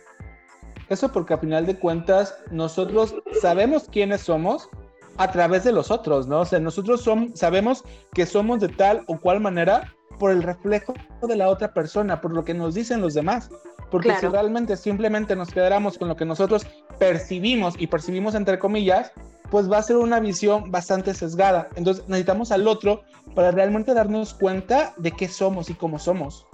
Eso 0.88 1.10
porque 1.12 1.34
a 1.34 1.38
final 1.38 1.66
de 1.66 1.78
cuentas 1.78 2.36
nosotros 2.50 3.14
sabemos 3.40 3.88
quiénes 3.90 4.22
somos 4.22 4.68
a 5.16 5.30
través 5.30 5.64
de 5.64 5.72
los 5.72 5.90
otros, 5.90 6.26
¿no? 6.26 6.40
O 6.40 6.44
sea, 6.44 6.58
nosotros 6.58 7.02
somos, 7.02 7.38
sabemos 7.38 7.84
que 8.12 8.26
somos 8.26 8.60
de 8.60 8.68
tal 8.68 9.04
o 9.06 9.18
cual 9.18 9.40
manera 9.40 9.94
por 10.18 10.30
el 10.30 10.42
reflejo 10.42 10.94
de 11.22 11.36
la 11.36 11.48
otra 11.48 11.72
persona, 11.72 12.20
por 12.20 12.32
lo 12.32 12.44
que 12.44 12.54
nos 12.54 12.74
dicen 12.74 13.00
los 13.00 13.14
demás. 13.14 13.50
Porque 13.90 14.14
si 14.16 14.26
realmente 14.26 14.76
simplemente 14.76 15.36
nos 15.36 15.50
quedáramos 15.50 15.98
con 15.98 16.08
lo 16.08 16.16
que 16.16 16.24
nosotros 16.24 16.66
percibimos 16.98 17.74
y 17.78 17.86
percibimos 17.86 18.34
entre 18.34 18.58
comillas, 18.58 19.12
pues 19.50 19.70
va 19.70 19.78
a 19.78 19.82
ser 19.82 19.96
una 19.96 20.18
visión 20.18 20.70
bastante 20.72 21.14
sesgada. 21.14 21.68
Entonces 21.76 22.04
necesitamos 22.08 22.50
al 22.50 22.66
otro 22.66 23.02
para 23.34 23.52
realmente 23.52 23.94
darnos 23.94 24.34
cuenta 24.34 24.94
de 24.96 25.12
qué 25.12 25.28
somos 25.28 25.70
y 25.70 25.74
cómo 25.74 25.98
somos. 25.98 26.46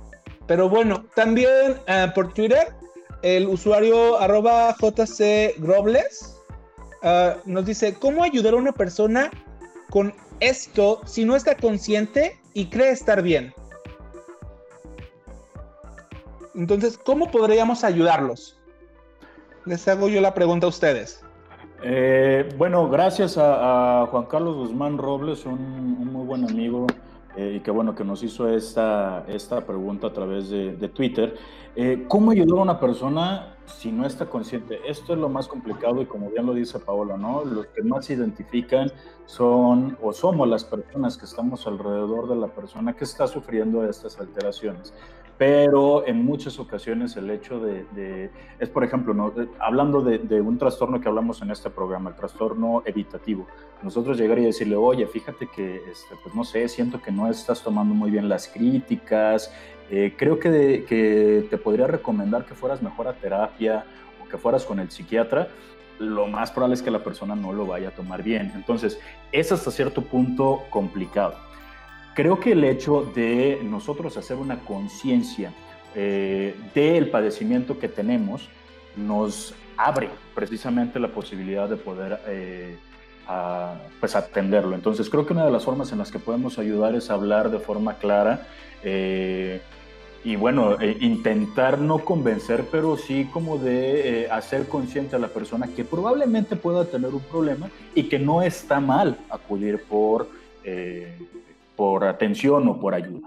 Pero 0.46 0.68
bueno, 0.68 1.06
también 1.14 1.76
eh, 1.86 2.10
por 2.14 2.34
Twitter, 2.34 2.74
el 3.22 3.48
usuario 3.48 4.18
arroba 4.18 4.74
JC 4.78 5.54
Grobles 5.58 6.36
ah, 7.02 7.36
nos 7.44 7.64
dice, 7.64 7.94
¿cómo 7.94 8.22
ayudar 8.22 8.54
a 8.54 8.56
una 8.56 8.72
persona 8.72 9.30
con 9.90 10.14
esto 10.40 11.00
si 11.04 11.24
no 11.24 11.36
está 11.36 11.56
consciente 11.56 12.38
y 12.54 12.66
cree 12.66 12.90
estar 12.90 13.22
bien? 13.22 13.54
Entonces, 16.54 16.98
¿cómo 16.98 17.30
podríamos 17.30 17.84
ayudarlos? 17.84 18.58
Les 19.66 19.86
hago 19.88 20.08
yo 20.08 20.20
la 20.20 20.34
pregunta 20.34 20.66
a 20.66 20.70
ustedes. 20.70 21.22
Eh, 21.82 22.48
bueno, 22.58 22.88
gracias 22.90 23.36
a, 23.38 24.06
Juan 24.10 24.26
Carlos 24.26 24.56
Guzmán 24.56 24.98
Robles, 24.98 25.46
un, 25.46 26.12
muy 26.12 26.26
buen 26.26 26.44
amigo 26.44 26.86
eh, 27.36 27.54
y 27.56 27.60
que 27.60 27.70
bueno 27.70 27.94
que 27.94 28.04
nos 28.04 28.22
hizo 28.22 28.48
esta, 28.48 29.24
esta 29.28 29.64
pregunta 29.64 30.08
a 30.08 30.12
través 30.12 30.50
de, 30.50 30.88
Twitter. 30.88 31.36
Eh, 31.76 32.04
¿Cómo 32.08 32.32
ayudar 32.32 32.58
a 32.58 32.62
una 32.62 32.80
persona 32.80 33.54
si 33.66 33.92
no 33.92 34.04
está 34.06 34.26
consciente? 34.26 34.80
Esto 34.86 35.12
es 35.12 35.18
lo 35.18 35.28
más 35.28 35.46
complicado 35.46 36.02
y 36.02 36.06
como 36.06 36.30
bien 36.30 36.46
lo 36.46 36.54
dice 36.54 36.80
Paola, 36.80 37.16
¿no? 37.16 37.44
Los 37.44 37.66
que 37.66 37.82
más 37.82 38.06
se 38.06 38.14
identifican 38.14 38.90
son 39.26 39.96
o 40.02 40.12
somos 40.12 40.48
las 40.48 40.64
personas 40.64 41.16
que 41.16 41.26
estamos 41.26 41.66
alrededor 41.66 42.28
de 42.28 42.36
la 42.36 42.48
persona 42.48 42.94
que 42.94 43.04
está 43.04 43.28
sufriendo 43.28 43.88
estas 43.88 44.18
alteraciones 44.18 44.92
pero 45.40 46.06
en 46.06 46.22
muchas 46.22 46.58
ocasiones 46.58 47.16
el 47.16 47.30
hecho 47.30 47.60
de, 47.60 48.30
es 48.58 48.68
por 48.68 48.84
ejemplo, 48.84 49.14
¿no? 49.14 49.32
hablando 49.58 50.02
de, 50.02 50.38
un 50.42 50.58
trastorno 50.58 51.00
que 51.00 51.08
hablamos 51.08 51.40
en 51.40 51.50
este 51.50 51.70
programa, 51.70 52.10
el 52.10 52.16
trastorno 52.16 52.82
evitativo, 52.84 53.46
nosotros 53.82 54.18
llegar 54.18 54.38
y 54.38 54.44
decirle, 54.44 54.76
oye, 54.76 55.06
fíjate 55.06 55.46
que, 55.46 55.76
este, 55.90 56.14
pues 56.22 56.34
no 56.34 56.44
sé, 56.44 56.68
siento 56.68 57.00
que 57.00 57.10
no 57.10 57.26
estás 57.30 57.62
tomando 57.62 57.94
muy 57.94 58.10
bien 58.10 58.28
las 58.28 58.48
críticas, 58.48 59.50
eh, 59.88 60.12
creo 60.14 60.38
que, 60.38 60.84
que 60.86 61.46
te 61.48 61.56
podría 61.56 61.86
recomendar 61.86 62.44
que 62.44 62.54
fueras 62.54 62.82
mejor 62.82 63.08
a 63.08 63.14
terapia 63.14 63.86
o 64.22 64.28
que 64.28 64.36
fueras 64.36 64.66
con 64.66 64.78
el 64.78 64.90
psiquiatra, 64.90 65.48
lo 65.98 66.26
más 66.26 66.50
probable 66.50 66.74
es 66.74 66.82
que 66.82 66.90
la 66.90 67.02
persona 67.02 67.34
no 67.34 67.54
lo 67.54 67.64
vaya 67.64 67.88
a 67.88 67.92
tomar 67.92 68.22
bien. 68.22 68.52
Entonces, 68.54 69.00
es 69.32 69.52
hasta 69.52 69.70
cierto 69.70 70.02
punto 70.02 70.64
complicado. 70.68 71.34
Creo 72.14 72.40
que 72.40 72.52
el 72.52 72.64
hecho 72.64 73.10
de 73.14 73.60
nosotros 73.62 74.16
hacer 74.16 74.36
una 74.36 74.60
conciencia 74.60 75.52
eh, 75.94 76.54
del 76.74 77.08
padecimiento 77.10 77.78
que 77.78 77.88
tenemos 77.88 78.48
nos 78.96 79.54
abre 79.76 80.08
precisamente 80.34 80.98
la 80.98 81.08
posibilidad 81.08 81.68
de 81.68 81.76
poder 81.76 82.20
eh, 82.26 82.76
pues 84.00 84.16
atenderlo. 84.16 84.74
Entonces 84.74 85.08
creo 85.08 85.24
que 85.24 85.32
una 85.32 85.44
de 85.44 85.52
las 85.52 85.64
formas 85.64 85.92
en 85.92 85.98
las 85.98 86.10
que 86.10 86.18
podemos 86.18 86.58
ayudar 86.58 86.94
es 86.96 87.10
hablar 87.10 87.50
de 87.50 87.60
forma 87.60 87.94
clara 87.94 88.46
eh, 88.82 89.60
y 90.24 90.36
bueno, 90.36 90.76
intentar 91.00 91.78
no 91.78 92.00
convencer, 92.00 92.66
pero 92.70 92.96
sí 92.96 93.28
como 93.32 93.56
de 93.56 94.28
hacer 94.30 94.68
consciente 94.68 95.16
a 95.16 95.18
la 95.18 95.28
persona 95.28 95.68
que 95.68 95.84
probablemente 95.84 96.56
pueda 96.56 96.84
tener 96.84 97.14
un 97.14 97.22
problema 97.22 97.70
y 97.94 98.02
que 98.02 98.18
no 98.18 98.42
está 98.42 98.80
mal 98.80 99.16
acudir 99.30 99.82
por 99.84 100.28
por 101.80 102.04
atención 102.04 102.68
o 102.68 102.78
por 102.78 102.92
ayuda. 102.92 103.26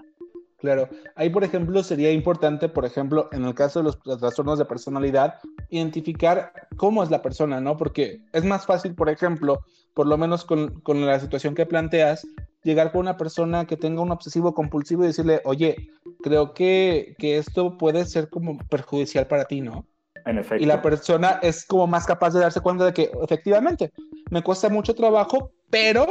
Claro, 0.58 0.88
ahí 1.16 1.28
por 1.28 1.42
ejemplo 1.42 1.82
sería 1.82 2.12
importante, 2.12 2.68
por 2.68 2.84
ejemplo, 2.84 3.28
en 3.32 3.44
el 3.44 3.52
caso 3.52 3.80
de 3.80 3.86
los 3.86 4.00
trastornos 4.00 4.60
de 4.60 4.64
personalidad, 4.64 5.40
identificar 5.70 6.52
cómo 6.76 7.02
es 7.02 7.10
la 7.10 7.20
persona, 7.20 7.60
¿no? 7.60 7.76
Porque 7.76 8.20
es 8.32 8.44
más 8.44 8.64
fácil, 8.64 8.94
por 8.94 9.08
ejemplo, 9.08 9.64
por 9.92 10.06
lo 10.06 10.16
menos 10.16 10.44
con, 10.44 10.80
con 10.82 11.04
la 11.04 11.18
situación 11.18 11.56
que 11.56 11.66
planteas, 11.66 12.28
llegar 12.62 12.92
con 12.92 13.00
una 13.00 13.16
persona 13.16 13.66
que 13.66 13.76
tenga 13.76 14.02
un 14.02 14.12
obsesivo 14.12 14.54
compulsivo 14.54 15.02
y 15.02 15.08
decirle, 15.08 15.40
oye, 15.44 15.90
creo 16.22 16.54
que, 16.54 17.16
que 17.18 17.38
esto 17.38 17.76
puede 17.76 18.04
ser 18.04 18.30
como 18.30 18.56
perjudicial 18.70 19.26
para 19.26 19.46
ti, 19.46 19.62
¿no? 19.62 19.84
En 20.26 20.38
efecto. 20.38 20.62
Y 20.62 20.66
la 20.66 20.80
persona 20.80 21.40
es 21.42 21.66
como 21.66 21.88
más 21.88 22.06
capaz 22.06 22.34
de 22.34 22.38
darse 22.38 22.60
cuenta 22.60 22.84
de 22.84 22.92
que 22.92 23.10
efectivamente 23.20 23.90
me 24.30 24.44
cuesta 24.44 24.68
mucho 24.68 24.94
trabajo, 24.94 25.50
pero 25.70 26.06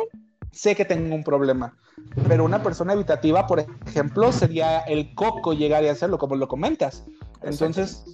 sé 0.54 0.76
que 0.76 0.86
tengo 0.86 1.14
un 1.14 1.24
problema. 1.24 1.76
Pero 2.28 2.46
una 2.46 2.64
persona 2.64 2.94
evitativa, 2.94 3.46
por 3.48 3.66
ejemplo, 3.86 4.32
sería 4.32 4.80
el 4.80 5.14
coco 5.14 5.54
llegar 5.54 5.84
y 5.84 5.88
hacerlo, 5.88 6.18
como 6.18 6.36
lo 6.36 6.48
comentas. 6.48 7.06
Entonces, 7.42 8.06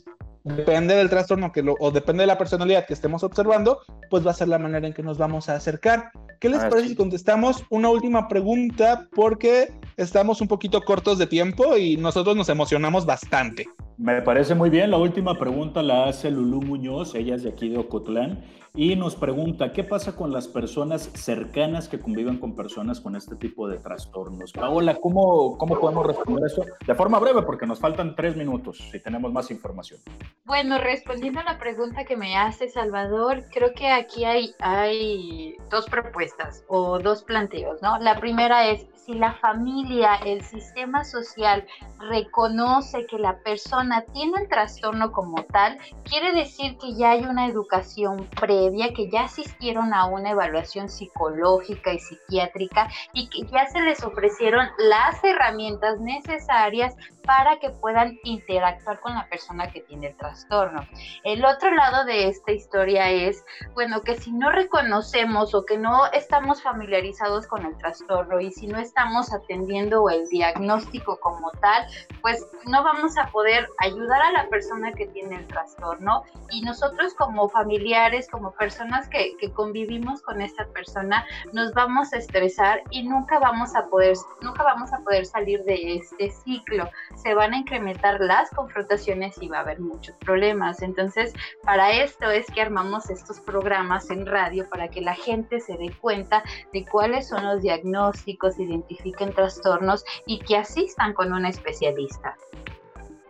depende 0.43 0.95
del 0.95 1.09
trastorno 1.09 1.51
que 1.51 1.61
lo, 1.61 1.75
o 1.79 1.91
depende 1.91 2.23
de 2.23 2.27
la 2.27 2.37
personalidad 2.37 2.85
que 2.85 2.93
estemos 2.93 3.23
observando, 3.23 3.79
pues 4.09 4.25
va 4.25 4.31
a 4.31 4.33
ser 4.33 4.47
la 4.47 4.59
manera 4.59 4.87
en 4.87 4.93
que 4.93 5.03
nos 5.03 5.17
vamos 5.17 5.49
a 5.49 5.55
acercar. 5.55 6.11
¿Qué 6.39 6.49
les 6.49 6.63
parece 6.63 6.89
si 6.89 6.95
contestamos 6.95 7.63
una 7.69 7.89
última 7.89 8.27
pregunta? 8.27 9.07
Porque 9.13 9.73
estamos 9.97 10.39
un 10.41 10.47
poquito 10.47 10.81
cortos 10.81 11.17
de 11.17 11.27
tiempo 11.27 11.77
y 11.77 11.97
nosotros 11.97 12.35
nos 12.35 12.49
emocionamos 12.49 13.05
bastante. 13.05 13.67
Me 13.99 14.21
parece 14.21 14.55
muy 14.55 14.69
bien. 14.69 14.91
La 14.91 14.97
última 14.97 15.37
pregunta 15.37 15.83
la 15.83 16.05
hace 16.05 16.31
Lulú 16.31 16.61
Muñoz, 16.61 17.15
ella 17.15 17.35
es 17.35 17.43
de 17.43 17.49
aquí 17.49 17.67
de 17.67 17.79
Ocotlán, 17.79 18.41
y 18.73 18.95
nos 18.95 19.17
pregunta, 19.17 19.73
¿qué 19.73 19.83
pasa 19.83 20.15
con 20.15 20.31
las 20.31 20.47
personas 20.47 21.11
cercanas 21.15 21.89
que 21.89 21.99
conviven 21.99 22.37
con 22.37 22.55
personas 22.55 23.01
con 23.01 23.17
este 23.17 23.35
tipo 23.35 23.67
de 23.67 23.77
trastornos? 23.77 24.53
Paola, 24.53 24.95
¿cómo, 24.95 25.57
cómo 25.57 25.77
podemos 25.77 26.07
responder 26.07 26.45
eso? 26.45 26.63
De 26.87 26.95
forma 26.95 27.19
breve, 27.19 27.41
porque 27.41 27.65
nos 27.65 27.81
faltan 27.81 28.15
tres 28.15 28.37
minutos 28.37 28.77
si 28.89 29.01
tenemos 29.01 29.33
más 29.33 29.51
información. 29.51 29.99
Bueno, 30.45 30.77
respondiendo 30.77 31.41
a 31.41 31.43
la 31.43 31.59
pregunta 31.59 32.05
que 32.05 32.15
me 32.15 32.37
hace 32.37 32.69
Salvador, 32.69 33.43
creo 33.51 33.73
que 33.73 33.89
aquí 33.89 34.23
hay, 34.23 34.53
hay 34.59 35.57
dos 35.69 35.87
propuestas 35.89 36.63
o 36.69 36.99
dos 36.99 37.23
planteos, 37.23 37.81
¿no? 37.81 37.99
La 37.99 38.17
primera 38.17 38.69
es, 38.69 38.87
si 39.09 39.15
la 39.15 39.33
familia, 39.33 40.19
el 40.23 40.43
sistema 40.43 41.03
social 41.03 41.65
reconoce 41.97 43.07
que 43.07 43.17
la 43.17 43.39
persona 43.39 44.05
tiene 44.13 44.41
el 44.41 44.47
trastorno 44.47 45.11
como 45.11 45.43
tal, 45.45 45.79
quiere 46.03 46.31
decir 46.33 46.77
que 46.77 46.93
ya 46.93 47.11
hay 47.11 47.23
una 47.23 47.47
educación 47.47 48.27
previa, 48.39 48.93
que 48.93 49.09
ya 49.09 49.23
asistieron 49.23 49.95
a 49.95 50.05
una 50.05 50.29
evaluación 50.29 50.89
psicológica 50.89 51.91
y 51.91 51.99
psiquiátrica 51.99 52.87
y 53.13 53.29
que 53.29 53.47
ya 53.51 53.65
se 53.65 53.81
les 53.81 54.03
ofrecieron 54.03 54.67
las 54.77 55.23
herramientas 55.23 55.99
necesarias 55.99 56.95
para 57.25 57.59
que 57.59 57.69
puedan 57.69 58.17
interactuar 58.23 58.99
con 58.99 59.13
la 59.13 59.27
persona 59.27 59.71
que 59.71 59.81
tiene 59.81 60.07
el 60.07 60.17
trastorno. 60.17 60.87
El 61.23 61.45
otro 61.45 61.71
lado 61.71 62.05
de 62.05 62.27
esta 62.27 62.51
historia 62.51 63.09
es, 63.09 63.43
bueno, 63.73 64.01
que 64.01 64.15
si 64.15 64.31
no 64.31 64.51
reconocemos 64.51 65.53
o 65.53 65.65
que 65.65 65.77
no 65.77 66.05
estamos 66.11 66.61
familiarizados 66.61 67.47
con 67.47 67.65
el 67.65 67.77
trastorno 67.77 68.39
y 68.39 68.51
si 68.51 68.67
no 68.67 68.79
estamos 68.79 68.98
estamos 68.99 69.31
atendiendo 69.31 70.09
el 70.09 70.27
diagnóstico 70.27 71.17
como 71.21 71.51
tal, 71.61 71.87
pues 72.21 72.45
no 72.65 72.83
vamos 72.83 73.17
a 73.17 73.27
poder 73.27 73.65
ayudar 73.77 74.21
a 74.21 74.31
la 74.33 74.49
persona 74.49 74.91
que 74.91 75.07
tiene 75.07 75.37
el 75.37 75.47
trastorno 75.47 76.23
y 76.49 76.61
nosotros 76.63 77.13
como 77.13 77.47
familiares, 77.47 78.27
como 78.29 78.51
personas 78.51 79.07
que, 79.07 79.37
que 79.37 79.53
convivimos 79.53 80.21
con 80.21 80.41
esta 80.41 80.65
persona, 80.67 81.25
nos 81.53 81.73
vamos 81.73 82.11
a 82.11 82.17
estresar 82.17 82.81
y 82.89 83.03
nunca 83.03 83.39
vamos 83.39 83.73
a 83.73 83.85
poder, 83.87 84.17
nunca 84.41 84.63
vamos 84.63 84.91
a 84.91 84.97
poder 84.97 85.25
salir 85.25 85.63
de 85.63 85.95
este 85.95 86.31
ciclo. 86.31 86.89
Se 87.15 87.33
van 87.33 87.53
a 87.53 87.57
incrementar 87.59 88.19
las 88.19 88.49
confrontaciones 88.49 89.41
y 89.41 89.47
va 89.47 89.59
a 89.59 89.61
haber 89.61 89.79
muchos 89.79 90.17
problemas. 90.17 90.81
Entonces, 90.81 91.31
para 91.63 91.93
esto 91.93 92.29
es 92.29 92.45
que 92.47 92.61
armamos 92.61 93.09
estos 93.09 93.39
programas 93.39 94.09
en 94.09 94.25
radio 94.25 94.67
para 94.69 94.89
que 94.89 94.99
la 94.99 95.15
gente 95.15 95.61
se 95.61 95.77
dé 95.77 95.95
cuenta 96.01 96.43
de 96.73 96.85
cuáles 96.85 97.29
son 97.29 97.45
los 97.45 97.61
diagnósticos, 97.61 98.59
identificados 98.59 98.78
identifiquen 98.79 99.33
trastornos 99.33 100.03
y 100.25 100.39
que 100.39 100.57
asistan 100.57 101.13
con 101.13 101.33
un 101.33 101.45
especialista. 101.45 102.35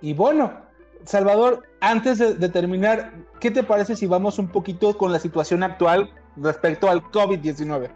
Y 0.01 0.13
bueno, 0.13 0.53
Salvador, 1.03 1.63
antes 1.81 2.19
de, 2.19 2.49
terminar, 2.49 3.13
¿qué 3.39 3.51
te 3.51 3.63
parece 3.63 3.95
si 3.95 4.05
vamos 4.05 4.39
un 4.39 4.49
poquito 4.49 4.97
con 4.97 5.11
la 5.11 5.19
situación 5.19 5.63
actual 5.63 6.11
respecto 6.37 6.89
al 6.89 7.03
COVID-19? 7.03 7.89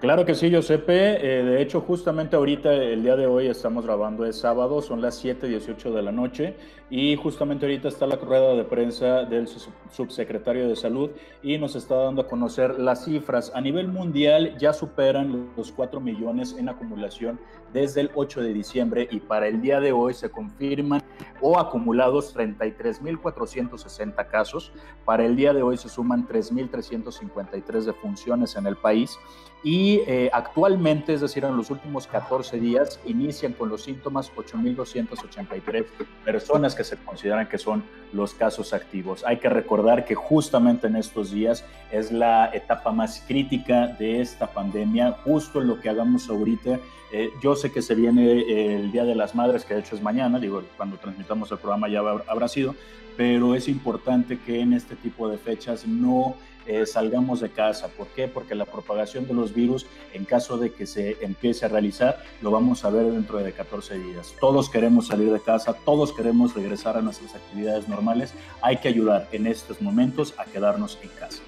Claro 0.00 0.24
que 0.26 0.34
sí, 0.34 0.52
Josepe. 0.52 1.16
Eh, 1.16 1.44
de 1.44 1.62
hecho, 1.62 1.80
justamente 1.80 2.36
ahorita, 2.36 2.72
el 2.72 3.02
día 3.02 3.16
de 3.16 3.26
hoy, 3.26 3.46
estamos 3.46 3.86
grabando, 3.86 4.26
es 4.26 4.38
sábado, 4.38 4.82
son 4.82 5.00
las 5.00 5.24
7:18 5.24 5.92
de 5.92 6.02
la 6.02 6.12
noche 6.12 6.56
y 6.90 7.16
justamente 7.16 7.64
ahorita 7.64 7.88
está 7.88 8.06
la 8.06 8.16
rueda 8.16 8.54
de 8.54 8.64
prensa 8.64 9.24
del 9.24 9.48
subsecretario 9.90 10.68
de 10.68 10.76
Salud 10.76 11.10
y 11.42 11.56
nos 11.56 11.76
está 11.76 11.96
dando 11.96 12.22
a 12.22 12.28
conocer 12.28 12.78
las 12.78 13.04
cifras. 13.04 13.50
A 13.54 13.60
nivel 13.60 13.88
mundial 13.88 14.56
ya 14.58 14.72
superan 14.72 15.50
los 15.56 15.72
4 15.72 16.00
millones 16.00 16.54
en 16.58 16.68
acumulación 16.68 17.40
desde 17.72 18.02
el 18.02 18.10
8 18.14 18.42
de 18.42 18.52
diciembre 18.52 19.08
y 19.10 19.20
para 19.20 19.48
el 19.48 19.60
día 19.62 19.80
de 19.80 19.92
hoy 19.92 20.14
se 20.14 20.30
confirman 20.30 21.02
o 21.40 21.58
acumulados 21.58 22.36
33.460 22.36 24.28
casos. 24.28 24.70
Para 25.04 25.24
el 25.24 25.36
día 25.36 25.54
de 25.54 25.62
hoy 25.62 25.76
se 25.76 25.88
suman 25.88 26.28
3.353 26.28 27.84
defunciones 27.84 28.56
en 28.56 28.66
el 28.66 28.76
país 28.76 29.18
y 29.64 30.02
eh, 30.06 30.28
actualmente, 30.30 31.14
es 31.14 31.22
decir, 31.22 31.42
en 31.42 31.56
los 31.56 31.70
últimos 31.70 32.06
14 32.06 32.60
días, 32.60 33.00
inician 33.06 33.54
con 33.54 33.70
los 33.70 33.82
síntomas 33.82 34.30
8.283 34.36 35.86
personas 36.22 36.73
que 36.74 36.84
se 36.84 36.96
consideran 36.96 37.48
que 37.48 37.58
son 37.58 37.84
los 38.12 38.34
casos 38.34 38.72
activos. 38.72 39.24
Hay 39.24 39.38
que 39.38 39.48
recordar 39.48 40.04
que 40.04 40.14
justamente 40.14 40.86
en 40.86 40.96
estos 40.96 41.30
días 41.30 41.64
es 41.90 42.12
la 42.12 42.50
etapa 42.52 42.92
más 42.92 43.24
crítica 43.26 43.88
de 43.88 44.20
esta 44.20 44.46
pandemia, 44.46 45.12
justo 45.24 45.60
lo 45.60 45.80
que 45.80 45.88
hagamos 45.88 46.28
ahorita. 46.28 46.78
Eh, 47.12 47.30
yo 47.42 47.54
sé 47.54 47.70
que 47.70 47.82
se 47.82 47.94
viene 47.94 48.74
el 48.76 48.90
Día 48.92 49.04
de 49.04 49.14
las 49.14 49.34
Madres, 49.34 49.64
que 49.64 49.74
de 49.74 49.80
hecho 49.80 49.94
es 49.94 50.02
mañana, 50.02 50.38
digo, 50.38 50.62
cuando 50.76 50.96
transmitamos 50.96 51.50
el 51.52 51.58
programa 51.58 51.88
ya 51.88 52.00
habrá 52.00 52.48
sido, 52.48 52.74
pero 53.16 53.54
es 53.54 53.68
importante 53.68 54.38
que 54.38 54.60
en 54.60 54.72
este 54.72 54.96
tipo 54.96 55.28
de 55.28 55.38
fechas 55.38 55.86
no 55.86 56.34
eh, 56.66 56.86
salgamos 56.86 57.40
de 57.40 57.50
casa. 57.50 57.88
¿Por 57.88 58.06
qué? 58.08 58.28
Porque 58.28 58.54
la 58.54 58.64
propagación 58.64 59.26
de 59.26 59.34
los 59.34 59.54
virus, 59.54 59.86
en 60.12 60.24
caso 60.24 60.56
de 60.56 60.72
que 60.72 60.86
se 60.86 61.18
empiece 61.20 61.66
a 61.66 61.68
realizar, 61.68 62.22
lo 62.40 62.50
vamos 62.50 62.84
a 62.84 62.90
ver 62.90 63.06
dentro 63.10 63.38
de 63.38 63.52
14 63.52 63.98
días. 63.98 64.34
Todos 64.40 64.70
queremos 64.70 65.08
salir 65.08 65.32
de 65.32 65.40
casa, 65.40 65.74
todos 65.84 66.12
queremos 66.12 66.54
regresar 66.54 66.96
a 66.96 67.02
nuestras 67.02 67.34
actividades 67.34 67.88
normales. 67.88 68.32
Hay 68.62 68.78
que 68.78 68.88
ayudar 68.88 69.28
en 69.32 69.46
estos 69.46 69.80
momentos 69.82 70.34
a 70.38 70.44
quedarnos 70.44 70.98
en 71.02 71.08
casa. 71.10 71.42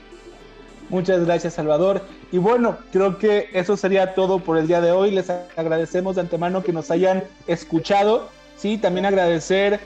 Muchas 0.88 1.24
gracias, 1.24 1.54
Salvador. 1.54 2.02
Y 2.30 2.38
bueno, 2.38 2.76
creo 2.92 3.18
que 3.18 3.48
eso 3.52 3.76
sería 3.76 4.14
todo 4.14 4.38
por 4.38 4.56
el 4.56 4.68
día 4.68 4.80
de 4.80 4.92
hoy. 4.92 5.10
Les 5.10 5.28
agradecemos 5.30 6.14
de 6.14 6.20
antemano 6.22 6.62
que 6.62 6.72
nos 6.72 6.90
hayan 6.90 7.24
escuchado. 7.46 8.28
Sí, 8.56 8.78
también 8.78 9.04
agradecer 9.04 9.80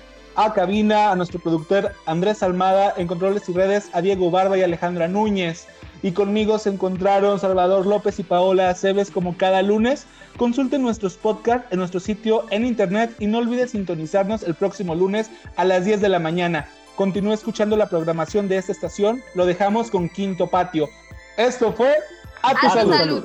a 0.45 0.55
Cabina, 0.55 1.13
a 1.13 1.17
nuestro 1.17 1.39
productor 1.39 1.93
Andrés 2.07 2.43
Almada, 2.43 2.95
en 2.97 3.07
Controles 3.07 3.47
y 3.49 3.53
Redes, 3.53 3.91
a 3.93 4.01
Diego 4.01 4.31
Barba 4.31 4.57
y 4.57 4.63
Alejandra 4.63 5.07
Núñez. 5.07 5.67
Y 6.03 6.13
conmigo 6.13 6.59
se 6.59 6.71
encontraron 6.71 7.39
Salvador 7.39 7.85
López 7.85 8.19
y 8.19 8.23
Paola 8.23 8.71
Aceves 8.71 9.11
como 9.11 9.37
cada 9.37 9.61
lunes. 9.61 10.07
Consulten 10.39 10.81
nuestros 10.81 11.17
podcasts 11.17 11.67
en 11.71 11.79
nuestro 11.79 12.01
sitio 12.01 12.47
en 12.51 12.65
internet 12.65 13.15
y 13.19 13.27
no 13.27 13.39
olviden 13.39 13.69
sintonizarnos 13.69 14.43
el 14.43 14.55
próximo 14.55 14.95
lunes 14.95 15.31
a 15.57 15.65
las 15.67 15.85
10 15.85 16.01
de 16.01 16.09
la 16.09 16.19
mañana. 16.19 16.69
Continúe 16.97 17.35
escuchando 17.35 17.77
la 17.77 17.91
programación 17.91 18.49
de 18.49 18.57
esta 18.57 18.73
estación. 18.73 19.23
Lo 19.35 19.45
dejamos 19.45 19.91
con 19.91 20.09
Quinto 20.09 20.47
Patio. 20.47 20.89
Esto 21.37 21.73
fue 21.73 21.95
A 22.43 22.55
tu, 22.55 22.71
salud. 22.71 23.25